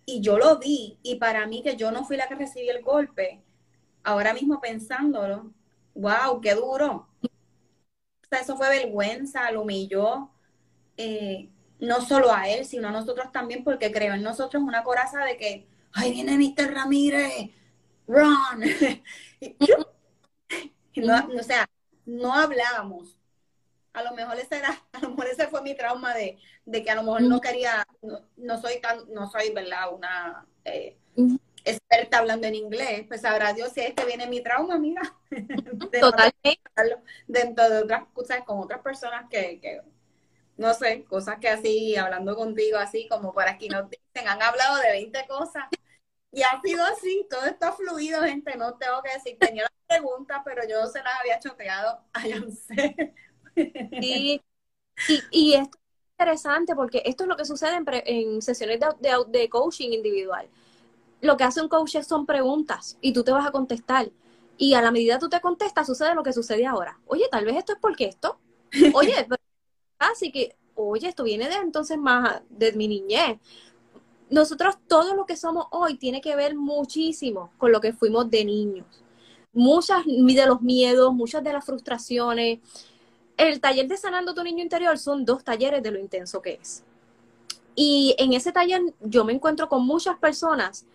Y 0.05 0.21
yo 0.21 0.37
lo 0.37 0.59
vi, 0.59 0.99
y 1.03 1.15
para 1.15 1.47
mí 1.47 1.63
que 1.63 1.75
yo 1.77 1.91
no 1.91 2.05
fui 2.05 2.17
la 2.17 2.27
que 2.27 2.35
recibí 2.35 2.69
el 2.69 2.83
golpe, 2.83 3.43
ahora 4.03 4.33
mismo 4.33 4.61
pensándolo, 4.61 5.51
wow, 5.95 6.41
qué 6.41 6.55
duro. 6.55 7.07
O 8.23 8.27
sea, 8.29 8.39
eso 8.39 8.57
fue 8.57 8.69
vergüenza, 8.69 9.51
lo 9.51 9.61
humilló, 9.63 10.29
eh, 10.97 11.49
no 11.79 12.01
solo 12.01 12.31
a 12.33 12.49
él, 12.49 12.65
sino 12.65 12.89
a 12.89 12.91
nosotros 12.91 13.31
también, 13.31 13.63
porque 13.63 13.91
creo 13.91 14.13
en 14.15 14.23
nosotros 14.23 14.63
una 14.63 14.83
coraza 14.83 15.23
de 15.25 15.37
que, 15.37 15.67
ay, 15.93 16.11
viene 16.13 16.37
Mr. 16.37 16.73
Ramírez, 16.73 17.51
run. 18.07 18.63
no, 20.95 21.27
o 21.39 21.43
sea, 21.43 21.69
no 22.05 22.33
hablábamos. 22.33 23.17
A 23.95 24.03
lo 24.03 24.13
mejor 24.13 24.37
ese 24.37 24.57
era, 24.57 24.69
a 24.93 24.99
lo 24.99 25.09
mejor 25.09 25.27
ese 25.27 25.47
fue 25.47 25.61
mi 25.61 25.75
trauma 25.75 26.13
de, 26.13 26.37
que 26.71 26.91
a 26.91 26.95
lo 26.95 27.03
mejor 27.03 27.21
no 27.21 27.41
quería, 27.41 27.85
no, 28.37 28.61
soy 28.61 28.79
tan, 28.81 29.11
no 29.13 29.29
soy, 29.29 29.51
¿verdad? 29.51 29.93
Una 29.93 30.45
eh, 30.63 30.97
experta 31.65 32.19
hablando 32.19 32.47
en 32.47 32.55
inglés, 32.55 33.05
pues 33.07 33.21
sabrá 33.21 33.53
Dios 33.53 33.71
si 33.73 33.81
es 33.81 33.93
que 33.93 34.05
viene 34.05 34.27
mi 34.27 34.41
trauma, 34.41 34.77
mira. 34.77 35.01
Totalmente. 35.99 36.59
Dentro 37.27 37.69
de 37.69 37.79
otras 37.79 38.05
cosas, 38.13 38.43
con 38.43 38.59
otras 38.59 38.81
personas 38.81 39.27
que, 39.29 39.59
que, 39.59 39.81
no 40.57 40.73
sé, 40.73 41.03
cosas 41.05 41.39
que 41.39 41.49
así, 41.49 41.95
hablando 41.95 42.35
contigo 42.35 42.77
así, 42.77 43.07
como 43.07 43.33
por 43.33 43.47
aquí 43.47 43.67
nos 43.67 43.89
dicen, 43.89 44.27
han 44.27 44.41
hablado 44.41 44.77
de 44.77 44.91
20 44.91 45.25
cosas. 45.27 45.65
Y 46.31 46.43
ha 46.43 46.59
sido 46.61 46.83
así, 46.83 47.25
todo 47.29 47.45
está 47.45 47.71
fluido, 47.71 48.21
gente, 48.23 48.57
no 48.57 48.75
tengo 48.77 49.01
que 49.01 49.13
decir, 49.13 49.37
tenía 49.39 49.63
la 49.63 49.71
pregunta, 49.87 50.41
pero 50.43 50.63
yo 50.67 50.85
se 50.87 51.01
las 51.01 51.19
había 51.19 51.39
choteado 51.39 52.03
a 52.13 52.27
Yance. 52.27 53.13
Y, 53.55 54.41
y, 55.31 55.53
esto 55.53 55.77
es 55.77 56.13
interesante 56.19 56.75
porque 56.75 57.01
esto 57.05 57.23
es 57.23 57.29
lo 57.29 57.35
que 57.35 57.45
sucede 57.45 57.77
en, 58.05 58.41
sesiones 58.41 58.79
de, 58.79 59.09
de, 59.27 59.49
coaching 59.49 59.91
individual. 59.91 60.47
Lo 61.21 61.37
que 61.37 61.43
hace 61.43 61.61
un 61.61 61.69
coach 61.69 61.97
son 62.01 62.25
preguntas 62.25 62.97
y 63.01 63.13
tú 63.13 63.23
te 63.23 63.31
vas 63.31 63.45
a 63.45 63.51
contestar. 63.51 64.09
Y 64.57 64.73
a 64.73 64.81
la 64.81 64.91
medida 64.91 65.15
que 65.15 65.21
tú 65.21 65.29
te 65.29 65.41
contestas, 65.41 65.87
sucede 65.87 66.15
lo 66.15 66.23
que 66.23 66.33
sucede 66.33 66.65
ahora. 66.65 66.99
Oye, 67.07 67.27
tal 67.29 67.45
vez 67.45 67.57
esto 67.57 67.73
es 67.73 67.79
porque 67.79 68.05
esto. 68.05 68.39
Oye, 68.93 69.13
así 69.99 70.31
que, 70.31 70.55
oye, 70.75 71.07
esto 71.07 71.23
viene 71.23 71.49
de 71.49 71.55
entonces 71.55 71.97
más 71.97 72.41
de 72.49 72.71
mi 72.73 72.87
niñez. 72.87 73.39
Nosotros 74.29 74.77
todo 74.87 75.13
lo 75.15 75.25
que 75.25 75.35
somos 75.35 75.67
hoy 75.71 75.97
tiene 75.97 76.21
que 76.21 76.35
ver 76.35 76.55
muchísimo 76.55 77.51
con 77.57 77.71
lo 77.71 77.81
que 77.81 77.93
fuimos 77.93 78.29
de 78.29 78.45
niños. 78.45 78.85
Muchas 79.53 80.05
de 80.05 80.45
los 80.45 80.61
miedos, 80.61 81.13
muchas 81.13 81.43
de 81.43 81.53
las 81.53 81.65
frustraciones, 81.65 82.59
el 83.37 83.59
taller 83.59 83.87
de 83.87 83.97
Sanando 83.97 84.33
tu 84.33 84.43
Niño 84.43 84.63
Interior 84.63 84.97
son 84.97 85.25
dos 85.25 85.43
talleres 85.43 85.83
de 85.83 85.91
lo 85.91 85.99
intenso 85.99 86.41
que 86.41 86.53
es. 86.61 86.83
Y 87.75 88.15
en 88.17 88.33
ese 88.33 88.51
taller 88.51 88.81
yo 89.01 89.25
me 89.25 89.33
encuentro 89.33 89.67
con 89.67 89.85
muchas 89.85 90.17
personas 90.17 90.85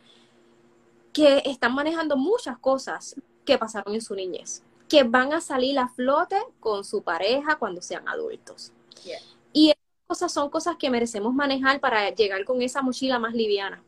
que 1.12 1.42
están 1.44 1.74
manejando 1.74 2.16
muchas 2.16 2.58
cosas 2.58 3.16
que 3.44 3.58
pasaron 3.58 3.94
en 3.94 4.00
su 4.00 4.14
niñez, 4.14 4.62
que 4.88 5.02
van 5.02 5.32
a 5.32 5.40
salir 5.40 5.78
a 5.78 5.88
flote 5.88 6.36
con 6.58 6.84
su 6.84 7.02
pareja 7.02 7.56
cuando 7.56 7.82
sean 7.82 8.08
adultos. 8.08 8.72
Y 9.52 9.70
esas 9.70 10.06
cosas 10.06 10.32
son 10.32 10.48
cosas 10.48 10.76
que 10.76 10.88
merecemos 10.88 11.34
manejar 11.34 11.80
para 11.80 12.08
llegar 12.10 12.44
con 12.44 12.62
esa 12.62 12.80
mochila 12.80 13.18
más 13.18 13.34
liviana 13.34 13.82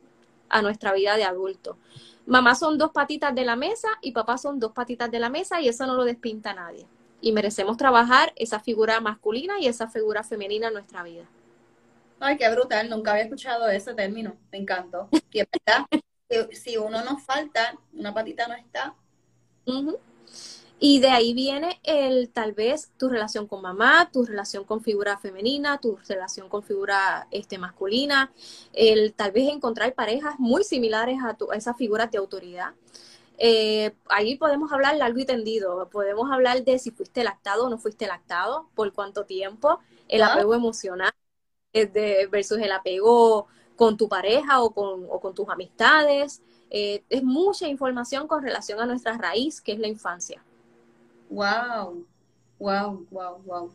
a 0.50 0.61
nuestra 0.61 0.92
vida 0.92 1.16
de 1.16 1.24
adulto. 1.24 1.78
Mamá 2.26 2.55
son 2.55 2.76
dos 2.76 2.90
patitas 2.90 3.34
de 3.34 3.44
la 3.44 3.57
mesa 3.57 3.88
y 4.03 4.12
papá 4.12 4.36
son 4.36 4.59
dos 4.59 4.72
patitas 4.72 5.11
de 5.11 5.18
la 5.18 5.30
mesa 5.30 5.61
y 5.61 5.68
eso 5.68 5.86
no 5.86 5.94
lo 5.94 6.05
despinta 6.05 6.53
nadie 6.53 6.86
y 7.22 7.32
merecemos 7.32 7.78
trabajar 7.78 8.32
esa 8.36 8.60
figura 8.60 9.00
masculina 9.00 9.58
y 9.58 9.68
esa 9.68 9.88
figura 9.88 10.22
femenina 10.22 10.68
en 10.68 10.74
nuestra 10.74 11.02
vida. 11.02 11.24
Ay, 12.20 12.36
qué 12.36 12.50
brutal, 12.50 12.90
nunca 12.90 13.12
había 13.12 13.24
escuchado 13.24 13.68
ese 13.70 13.94
término, 13.94 14.36
me 14.50 14.58
encantó. 14.58 15.08
Y 15.32 15.40
es 15.40 15.46
verdad, 15.50 15.86
si 16.52 16.76
uno 16.76 17.02
nos 17.02 17.22
falta, 17.22 17.74
una 17.94 18.12
patita 18.12 18.46
no 18.46 18.54
está. 18.54 18.94
Y 20.84 20.98
de 20.98 21.10
ahí 21.10 21.32
viene 21.32 21.80
el 21.84 22.28
tal 22.30 22.54
vez 22.54 22.90
tu 22.98 23.08
relación 23.08 23.46
con 23.46 23.62
mamá, 23.62 24.10
tu 24.12 24.24
relación 24.24 24.64
con 24.64 24.82
figura 24.82 25.16
femenina, 25.16 25.78
tu 25.78 25.96
relación 26.08 26.48
con 26.48 26.64
figura 26.64 27.28
este, 27.30 27.56
masculina, 27.56 28.32
el 28.72 29.14
tal 29.14 29.30
vez 29.30 29.48
encontrar 29.48 29.94
parejas 29.94 30.34
muy 30.38 30.64
similares 30.64 31.18
a, 31.24 31.34
tu, 31.34 31.52
a 31.52 31.56
esas 31.56 31.76
figuras 31.76 32.10
de 32.10 32.18
autoridad. 32.18 32.74
Eh, 33.45 33.93
ahí 34.09 34.36
podemos 34.36 34.70
hablar 34.72 34.95
largo 34.95 35.18
y 35.18 35.24
tendido. 35.24 35.88
Podemos 35.90 36.30
hablar 36.30 36.62
de 36.62 36.78
si 36.78 36.93
fuiste 36.93 37.24
lactado 37.24 37.66
o 37.66 37.68
no 37.68 37.76
fuiste 37.76 38.07
lactado, 38.07 38.68
por 38.76 38.93
cuánto 38.93 39.24
tiempo, 39.24 39.80
el 40.07 40.22
apego 40.22 40.55
emocional 40.55 41.11
de, 41.72 42.28
versus 42.30 42.59
el 42.59 42.70
apego 42.70 43.49
con 43.74 43.97
tu 43.97 44.09
pareja 44.09 44.62
o 44.62 44.70
con, 44.70 45.07
o 45.11 45.18
con 45.18 45.34
tus 45.34 45.49
amistades. 45.49 46.40
Eh, 46.70 47.03
es 47.11 47.24
mucha 47.24 47.66
información 47.66 48.28
con 48.28 48.45
relación 48.45 48.78
a 48.78 48.86
nuestra 48.86 49.18
raíz, 49.18 49.61
que 49.61 49.72
es 49.72 49.80
la 49.80 49.88
infancia. 49.88 50.40
Wow, 51.28 52.07
wow, 52.61 53.05
wow, 53.11 53.43
wow. 53.45 53.72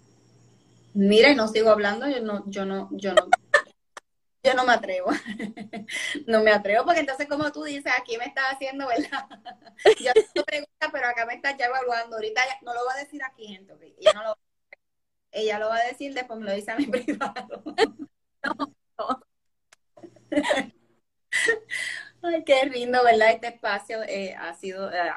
Mira, 0.94 1.36
no 1.36 1.50
sigo 1.50 1.72
hablando, 1.72 2.08
yo 2.08 2.22
no, 2.22 2.50
yo 2.50 2.64
no, 2.64 2.88
yo 2.92 3.14
no 3.14 3.28
yo 4.48 4.54
no 4.54 4.66
me 4.66 4.74
atrevo. 4.74 5.10
no 6.28 6.42
me 6.42 6.52
atrevo 6.52 6.86
porque 6.86 7.02
entonces 7.02 7.28
como 7.28 7.52
tú 7.52 7.64
dices, 7.64 7.92
aquí 8.00 8.18
me 8.18 8.26
estás 8.26 8.54
haciendo, 8.54 8.88
¿verdad? 8.88 9.28
yo 10.00 10.44
pregunta, 10.46 10.90
pero 10.92 11.08
acá 11.08 11.26
me 11.26 11.36
estás 11.36 11.58
ya 11.58 11.66
evaluando. 11.66 12.16
Ahorita 12.16 12.42
no 12.62 12.74
lo 12.74 12.86
va 12.86 12.94
a 12.94 13.00
decir 13.00 13.22
aquí, 13.24 13.48
gente. 13.48 13.74
Ella, 14.00 14.14
no 14.14 14.24
lo, 14.24 14.38
ella 15.32 15.60
lo 15.60 15.70
va 15.70 15.78
a 15.78 15.88
decir, 15.88 16.14
después 16.14 16.40
me 16.40 16.46
lo 16.46 16.54
dice 16.54 16.72
a 16.72 16.78
mi 16.78 16.86
privado. 16.88 17.64
Ay, 22.22 22.44
qué 22.46 22.66
lindo, 22.66 23.04
¿verdad? 23.04 23.32
Este 23.32 23.48
espacio 23.48 24.02
eh, 24.04 24.36
ha 24.36 24.54
sido, 24.54 24.92
eh, 24.92 25.12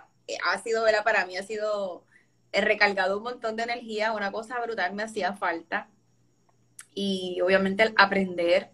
ha 0.44 0.58
sido, 0.58 0.82
¿verdad? 0.82 1.04
Para 1.04 1.26
mí 1.26 1.36
ha 1.36 1.42
sido 1.42 2.04
he 2.52 2.60
recargado 2.62 3.18
un 3.18 3.22
montón 3.24 3.56
de 3.56 3.62
energía, 3.62 4.12
una 4.12 4.32
cosa 4.32 4.60
brutal 4.60 4.92
me 4.94 5.04
hacía 5.04 5.34
falta. 5.34 5.88
Y 6.94 7.40
obviamente 7.42 7.84
el 7.84 7.94
aprender 7.96 8.70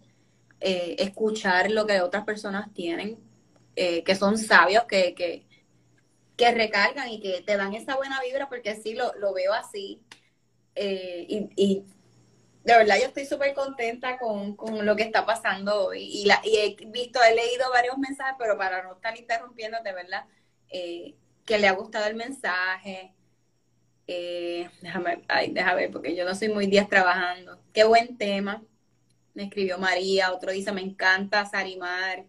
eh, 0.59 0.95
escuchar 0.99 1.69
lo 1.69 1.85
que 1.85 2.01
otras 2.01 2.25
personas 2.25 2.73
tienen, 2.73 3.19
eh, 3.75 4.03
que 4.03 4.15
son 4.15 4.39
sabios, 4.39 4.85
que, 4.85 5.13
que, 5.13 5.45
que, 6.35 6.51
recargan 6.51 7.09
y 7.09 7.19
que 7.19 7.41
te 7.43 7.57
dan 7.57 7.75
esa 7.75 7.95
buena 7.95 8.19
vibra, 8.21 8.49
porque 8.49 8.75
sí 8.75 8.95
lo, 8.95 9.13
lo 9.19 9.33
veo 9.33 9.53
así. 9.53 10.01
Eh, 10.73 11.25
y, 11.29 11.49
y, 11.55 11.85
de 12.63 12.75
verdad 12.75 12.97
yo 12.99 13.05
estoy 13.05 13.25
súper 13.25 13.53
contenta 13.53 14.17
con, 14.17 14.55
con, 14.55 14.85
lo 14.85 14.95
que 14.95 15.03
está 15.03 15.25
pasando 15.25 15.93
y, 15.93 16.25
la, 16.25 16.41
y, 16.43 16.57
he 16.57 16.75
visto, 16.87 17.19
he 17.23 17.35
leído 17.35 17.69
varios 17.71 17.97
mensajes, 17.97 18.35
pero 18.39 18.57
para 18.57 18.83
no 18.83 18.95
estar 18.95 19.17
interrumpiendo, 19.17 19.77
de 19.83 19.93
verdad, 19.93 20.25
que 20.69 21.59
le 21.59 21.67
ha 21.67 21.73
gustado 21.73 22.07
el 22.07 22.15
mensaje. 22.15 23.13
déjame, 24.07 25.21
ay, 25.27 25.51
déjame 25.51 25.83
ver, 25.83 25.91
porque 25.91 26.15
yo 26.15 26.25
no 26.25 26.33
soy 26.33 26.49
muy 26.49 26.65
días 26.65 26.89
trabajando. 26.89 27.59
Qué 27.73 27.83
buen 27.83 28.17
tema 28.17 28.63
me 29.37 29.43
escribió 29.43 29.77
María, 29.77 30.33
otro 30.33 30.51
dice, 30.51 30.71
me 30.71 30.81
encanta 30.81 31.45
Sarimar. 31.45 32.25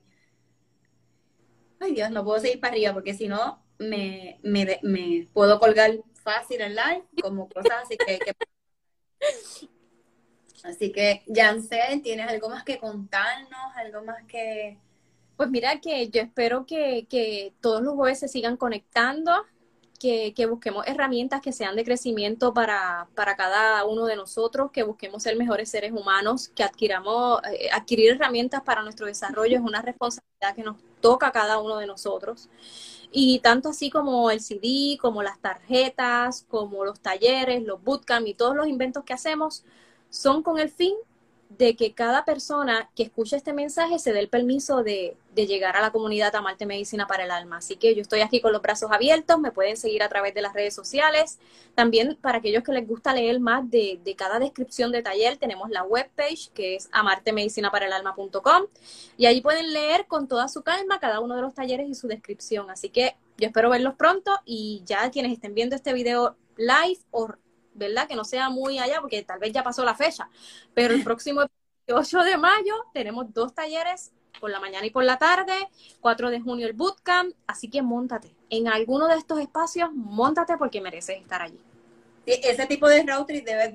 Ay 1.80 1.94
Dios, 1.94 2.10
no 2.10 2.22
puedo 2.22 2.38
seguir 2.38 2.60
para 2.60 2.74
arriba 2.74 2.92
porque 2.92 3.14
si 3.14 3.28
no 3.28 3.64
me, 3.78 4.38
me, 4.42 5.26
puedo 5.32 5.58
colgar 5.58 5.92
fácil 6.22 6.60
en 6.60 6.74
live, 6.74 7.04
como 7.22 7.48
cosas 7.48 7.84
así 7.84 7.96
que... 7.96 8.18
Así 10.64 10.92
que, 10.92 11.22
Jansen, 11.34 12.02
¿tienes 12.02 12.28
algo 12.28 12.50
más 12.50 12.62
que 12.62 12.78
contarnos? 12.78 13.74
¿Algo 13.76 14.04
más 14.04 14.24
que...? 14.24 14.76
Pues 15.38 15.48
mira 15.48 15.80
que 15.80 16.10
yo 16.10 16.20
espero 16.20 16.66
que, 16.66 17.06
que 17.08 17.54
todos 17.62 17.80
los 17.80 17.94
jueves 17.94 18.18
se 18.18 18.28
sigan 18.28 18.58
conectando 18.58 19.32
que, 19.98 20.46
busquemos 20.48 20.86
herramientas 20.86 21.40
que 21.40 21.52
sean 21.52 21.76
de 21.76 21.84
crecimiento 21.84 22.54
para, 22.54 23.08
cada 23.14 23.84
uno 23.84 24.06
de 24.06 24.16
nosotros, 24.16 24.70
que 24.70 24.82
busquemos 24.82 25.22
ser 25.22 25.36
mejores 25.36 25.70
seres 25.70 25.92
humanos, 25.92 26.48
que 26.48 26.62
adquiramos, 26.62 27.40
eh, 27.52 27.68
adquirir 27.72 28.12
herramientas 28.12 28.62
para 28.62 28.82
nuestro 28.82 29.06
desarrollo 29.06 29.56
es 29.56 29.62
una 29.62 29.82
responsabilidad 29.82 30.54
que 30.54 30.62
nos 30.62 30.76
toca 31.00 31.28
a 31.28 31.32
cada 31.32 31.58
uno 31.58 31.76
de 31.78 31.86
nosotros. 31.86 32.48
Y 33.10 33.40
tanto 33.40 33.70
así 33.70 33.90
como 33.90 34.30
el 34.30 34.40
CD, 34.40 34.98
como 35.00 35.22
las 35.22 35.38
tarjetas, 35.40 36.44
como 36.48 36.84
los 36.84 37.00
talleres, 37.00 37.62
los 37.64 37.82
bootcamp 37.82 38.26
y 38.26 38.34
todos 38.34 38.54
los 38.54 38.68
inventos 38.68 39.04
que 39.04 39.14
hacemos, 39.14 39.64
son 40.10 40.42
con 40.42 40.58
el 40.58 40.70
fin 40.70 40.94
de 41.48 41.76
que 41.76 41.94
cada 41.94 42.24
persona 42.24 42.90
que 42.94 43.04
escuche 43.04 43.36
este 43.36 43.52
mensaje 43.54 43.98
se 43.98 44.12
dé 44.12 44.20
el 44.20 44.28
permiso 44.28 44.82
de, 44.82 45.16
llegar 45.46 45.76
a 45.76 45.80
la 45.80 45.90
comunidad 45.92 46.34
Amarte 46.34 46.66
Medicina 46.66 47.06
para 47.06 47.24
el 47.24 47.30
Alma. 47.30 47.58
Así 47.58 47.76
que 47.76 47.94
yo 47.94 48.02
estoy 48.02 48.20
aquí 48.20 48.40
con 48.40 48.52
los 48.52 48.62
brazos 48.62 48.90
abiertos, 48.90 49.38
me 49.38 49.52
pueden 49.52 49.76
seguir 49.76 50.02
a 50.02 50.08
través 50.08 50.34
de 50.34 50.42
las 50.42 50.52
redes 50.52 50.74
sociales. 50.74 51.38
También 51.74 52.18
para 52.20 52.38
aquellos 52.38 52.62
que 52.62 52.72
les 52.72 52.86
gusta 52.86 53.12
leer 53.12 53.40
más 53.40 53.68
de, 53.70 54.00
cada 54.16 54.38
descripción 54.38 54.90
de 54.92 55.02
taller, 55.02 55.36
tenemos 55.36 55.70
la 55.70 55.82
webpage 55.84 56.50
que 56.52 56.76
es 56.76 56.88
amartemedicinaparaelalma.com 56.92 58.66
y 59.16 59.26
ahí 59.26 59.40
pueden 59.40 59.72
leer 59.72 60.06
con 60.06 60.28
toda 60.28 60.48
su 60.48 60.62
calma 60.62 60.98
cada 60.98 61.20
uno 61.20 61.36
de 61.36 61.42
los 61.42 61.54
talleres 61.54 61.88
y 61.88 61.94
su 61.94 62.08
descripción. 62.08 62.70
Así 62.70 62.88
que 62.88 63.16
yo 63.36 63.46
espero 63.46 63.70
verlos 63.70 63.94
pronto 63.94 64.32
y 64.44 64.82
ya 64.84 65.10
quienes 65.10 65.32
estén 65.32 65.54
viendo 65.54 65.76
este 65.76 65.92
video 65.92 66.36
live 66.56 67.00
o 67.10 67.28
¿verdad? 67.74 68.08
Que 68.08 68.16
no 68.16 68.24
sea 68.24 68.50
muy 68.50 68.78
allá, 68.78 69.00
porque 69.00 69.22
tal 69.22 69.38
vez 69.38 69.52
ya 69.52 69.62
pasó 69.62 69.84
la 69.84 69.94
fecha, 69.94 70.28
pero 70.74 70.92
el 70.94 71.04
próximo 71.04 71.42
8 71.88 72.18
de 72.24 72.36
mayo 72.36 72.74
tenemos 72.92 73.32
dos 73.32 73.54
talleres 73.54 74.12
por 74.38 74.50
la 74.50 74.60
mañana 74.60 74.86
y 74.86 74.90
por 74.90 75.04
la 75.04 75.18
tarde, 75.18 75.68
4 76.00 76.30
de 76.30 76.40
junio 76.40 76.66
el 76.66 76.72
bootcamp, 76.72 77.34
así 77.46 77.68
que 77.68 77.82
montate. 77.82 78.34
En 78.50 78.68
alguno 78.68 79.06
de 79.08 79.16
estos 79.16 79.40
espacios, 79.40 79.90
montate 79.92 80.56
porque 80.56 80.80
mereces 80.80 81.20
estar 81.20 81.42
allí. 81.42 81.60
ese 82.26 82.66
tipo 82.66 82.88
de 82.88 83.02
road 83.02 83.26
trip 83.26 83.44
debe, 83.44 83.74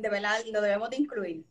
lo 0.52 0.62
debemos 0.62 0.90
de 0.90 0.98
incluir 0.98 1.44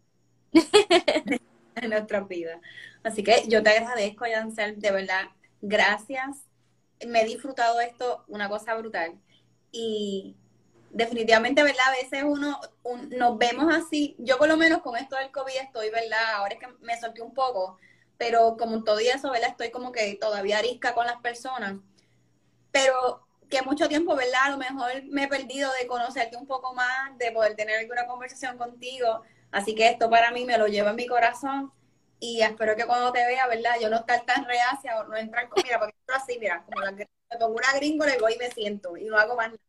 en 1.74 1.90
nuestras 1.90 2.28
vidas. 2.28 2.60
Así 3.02 3.22
que 3.22 3.44
yo 3.48 3.62
te 3.62 3.70
agradezco, 3.70 4.26
Yancel, 4.26 4.80
de 4.80 4.90
verdad, 4.90 5.28
gracias. 5.60 6.38
Me 7.06 7.22
he 7.22 7.26
disfrutado 7.26 7.80
esto, 7.80 8.24
una 8.28 8.48
cosa 8.48 8.74
brutal. 8.74 9.18
Y 9.72 10.36
definitivamente, 10.92 11.62
¿verdad? 11.62 11.88
A 11.88 12.02
veces 12.02 12.22
uno 12.24 12.60
nos 13.10 13.38
vemos 13.38 13.72
así. 13.74 14.14
Yo 14.18 14.38
por 14.38 14.48
lo 14.48 14.56
menos 14.56 14.82
con 14.82 14.96
esto 14.96 15.16
del 15.16 15.30
COVID 15.30 15.54
estoy, 15.62 15.90
¿verdad? 15.90 16.34
Ahora 16.36 16.54
es 16.54 16.60
que 16.60 16.68
me 16.80 16.98
solté 17.00 17.22
un 17.22 17.34
poco, 17.34 17.78
pero 18.18 18.56
como 18.56 18.84
todo 18.84 19.00
y 19.00 19.08
eso, 19.08 19.30
¿verdad? 19.30 19.50
Estoy 19.50 19.70
como 19.70 19.92
que 19.92 20.14
todavía 20.16 20.58
arisca 20.58 20.94
con 20.94 21.06
las 21.06 21.20
personas. 21.20 21.76
Pero 22.70 23.26
que 23.50 23.62
mucho 23.62 23.88
tiempo, 23.88 24.16
¿verdad? 24.16 24.44
A 24.44 24.50
lo 24.50 24.58
mejor 24.58 25.04
me 25.10 25.24
he 25.24 25.28
perdido 25.28 25.70
de 25.78 25.86
conocerte 25.86 26.36
un 26.36 26.46
poco 26.46 26.74
más, 26.74 27.18
de 27.18 27.32
poder 27.32 27.54
tener 27.54 27.78
alguna 27.78 28.06
conversación 28.06 28.56
contigo. 28.56 29.22
Así 29.50 29.74
que 29.74 29.88
esto 29.88 30.08
para 30.08 30.30
mí 30.30 30.44
me 30.44 30.56
lo 30.56 30.66
llevo 30.66 30.88
en 30.88 30.96
mi 30.96 31.06
corazón 31.06 31.70
y 32.18 32.40
espero 32.40 32.76
que 32.76 32.86
cuando 32.86 33.12
te 33.12 33.26
vea, 33.26 33.46
¿verdad? 33.48 33.74
Yo 33.80 33.90
no 33.90 33.96
estar 33.96 34.24
tan 34.24 34.44
reacia 34.46 35.00
o 35.00 35.04
no 35.04 35.16
entrar 35.16 35.48
con, 35.48 35.62
mira, 35.64 35.78
porque 35.78 35.94
estoy 36.00 36.16
así, 36.16 36.38
mira, 36.38 36.62
como 36.64 36.80
la, 36.80 36.92
me 36.92 37.06
pongo 37.38 37.56
una 37.56 37.72
gringo, 37.74 38.06
le 38.06 38.18
voy 38.18 38.34
y 38.34 38.38
me 38.38 38.50
siento 38.50 38.96
y 38.96 39.04
no 39.04 39.18
hago 39.18 39.36
más 39.36 39.50
nada. 39.50 39.60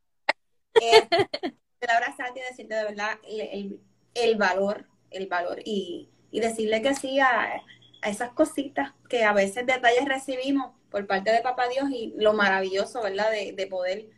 Eh, 0.80 1.08
abrazarte 1.90 2.40
y 2.40 2.44
decirte 2.44 2.76
de 2.76 2.84
verdad 2.86 3.20
el, 3.28 3.80
el, 4.14 4.38
valor, 4.38 4.86
el 5.12 5.28
valor 5.28 5.60
y, 5.66 6.10
y 6.32 6.40
decirle 6.40 6.82
que 6.82 6.96
sí 6.96 7.20
a, 7.20 7.62
a 8.04 8.10
esas 8.10 8.32
cositas 8.34 8.94
que 9.10 9.24
a 9.24 9.34
veces 9.34 9.66
detalles 9.66 10.06
recibimos 10.06 10.74
por 10.92 11.08
parte 11.08 11.32
de 11.32 11.42
Papá 11.42 11.68
Dios 11.70 11.90
y 11.90 12.14
lo 12.18 12.34
maravilloso, 12.34 13.02
¿verdad? 13.02 13.32
De, 13.32 13.54
de 13.54 13.68
poder 13.68 14.10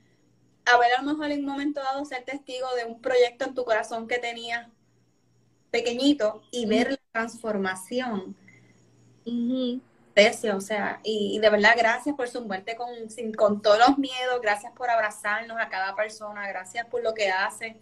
haber 0.65 0.93
a 0.93 1.01
lo 1.01 1.11
mejor 1.11 1.31
en 1.31 1.39
un 1.39 1.45
momento 1.45 1.81
dado 1.81 2.03
ser 2.05 2.23
testigo 2.23 2.67
de 2.75 2.85
un 2.85 2.99
proyecto 3.01 3.45
en 3.45 3.53
tu 3.53 3.63
corazón 3.63 4.07
que 4.07 4.17
tenías 4.17 4.67
pequeñito 5.71 6.41
y 6.51 6.65
ver 6.65 6.91
la 6.91 6.99
transformación. 7.11 8.35
o 10.53 10.61
sea, 10.61 10.99
y, 11.03 11.39
de 11.39 11.49
verdad 11.49 11.73
gracias 11.77 12.15
por 12.15 12.27
sumarte 12.27 12.75
con, 12.75 12.87
con 13.35 13.61
todos 13.61 13.79
los 13.79 13.97
miedos, 13.97 14.41
gracias 14.41 14.71
por 14.73 14.89
abrazarnos 14.89 15.57
a 15.59 15.69
cada 15.69 15.95
persona, 15.95 16.47
gracias 16.47 16.85
por 16.87 17.03
lo 17.03 17.13
que 17.13 17.29
hace, 17.29 17.77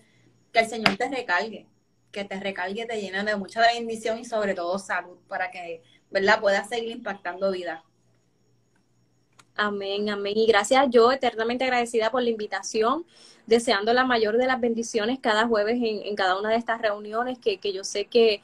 que 0.51 0.60
el 0.60 0.68
Señor 0.68 0.97
te 0.97 1.08
recargue, 1.10 1.68
que 2.12 2.26
te 2.26 2.39
recargue, 2.39 2.86
te 2.86 2.99
llene 2.99 3.24
de 3.24 3.36
mucha 3.36 3.62
bendición 3.62 4.20
y 4.20 4.26
sobre 4.26 4.56
todo 4.56 4.80
salud 4.80 5.18
para 5.28 5.51
que, 5.51 5.84
¿verdad?, 6.14 6.39
puedas 6.39 6.70
seguir 6.70 6.91
impactando 6.91 7.51
vida. 7.51 7.84
Amén, 9.55 10.09
amén. 10.09 10.38
Y 10.38 10.45
gracias 10.45 10.88
yo, 10.89 11.11
eternamente 11.11 11.64
agradecida 11.64 12.11
por 12.11 12.22
la 12.22 12.30
invitación, 12.30 13.05
deseando 13.45 13.93
la 13.93 14.05
mayor 14.05 14.38
de 14.38 14.47
las 14.47 14.61
bendiciones 14.61 15.20
cada 15.20 15.47
jueves 15.47 15.80
en, 15.82 16.16
cada 16.16 16.39
una 16.39 16.49
de 16.49 16.55
estas 16.55 16.82
reuniones, 16.82 17.38
que, 17.39 17.59
yo 17.74 17.84
sé 17.84 18.05
que, 18.05 18.41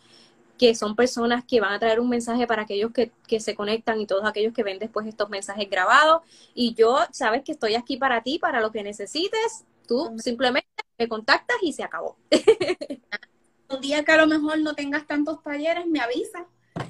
que, 0.57 0.75
son 0.75 0.95
personas 0.95 1.43
que 1.45 1.61
van 1.61 1.73
a 1.73 1.79
traer 1.79 1.99
un 1.99 2.09
mensaje 2.09 2.45
para 2.47 2.63
aquellos 2.63 2.91
que, 2.91 3.11
que, 3.27 3.39
se 3.39 3.55
conectan 3.55 4.01
y 4.01 4.05
todos 4.05 4.25
aquellos 4.25 4.53
que 4.53 4.63
ven 4.63 4.79
después 4.79 5.07
estos 5.07 5.29
mensajes 5.29 5.69
grabados. 5.69 6.21
Y 6.53 6.73
yo, 6.73 6.97
sabes 7.11 7.43
que 7.43 7.53
estoy 7.53 7.75
aquí 7.75 7.97
para 7.97 8.21
ti, 8.21 8.39
para 8.39 8.61
lo 8.61 8.71
que 8.71 8.83
necesites. 8.83 9.65
Tú 9.87 10.11
simplemente 10.17 10.67
me 10.97 11.07
contactas 11.07 11.57
y 11.61 11.73
se 11.73 11.83
acabó. 11.83 12.17
Un 13.69 13.81
día 13.81 14.03
que 14.03 14.11
a 14.11 14.17
lo 14.17 14.27
mejor 14.27 14.59
no 14.59 14.73
tengas 14.73 15.05
tantos 15.07 15.41
talleres, 15.43 15.85
me 15.87 15.99
avisa 15.99 16.47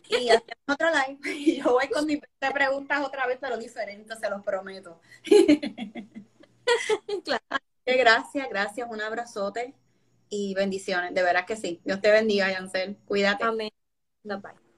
y 0.10 0.30
hacemos 0.30 0.58
otra 0.68 0.92
live. 0.92 1.20
Y 1.40 1.62
yo 1.62 1.72
voy 1.72 1.88
con 1.90 2.06
mis 2.06 2.20
preguntas 2.54 3.06
otra 3.06 3.28
vez, 3.28 3.38
pero 3.40 3.58
diferente, 3.58 4.16
se 4.16 4.30
los 4.30 4.44
prometo. 4.44 5.00
claro. 7.24 7.44
Gracias, 7.86 8.50
gracias, 8.50 8.88
un 8.90 9.02
abrazote 9.02 9.74
y 10.30 10.54
bendiciones. 10.54 11.14
De 11.14 11.24
veras 11.24 11.46
que 11.46 11.56
sí. 11.56 11.82
Dios 11.84 12.02
te 12.02 12.12
bendiga, 12.12 12.52
Yancel. 12.52 12.98
Cuídate. 13.06 13.44
Amén. 13.44 13.72
Bye. 14.24 14.69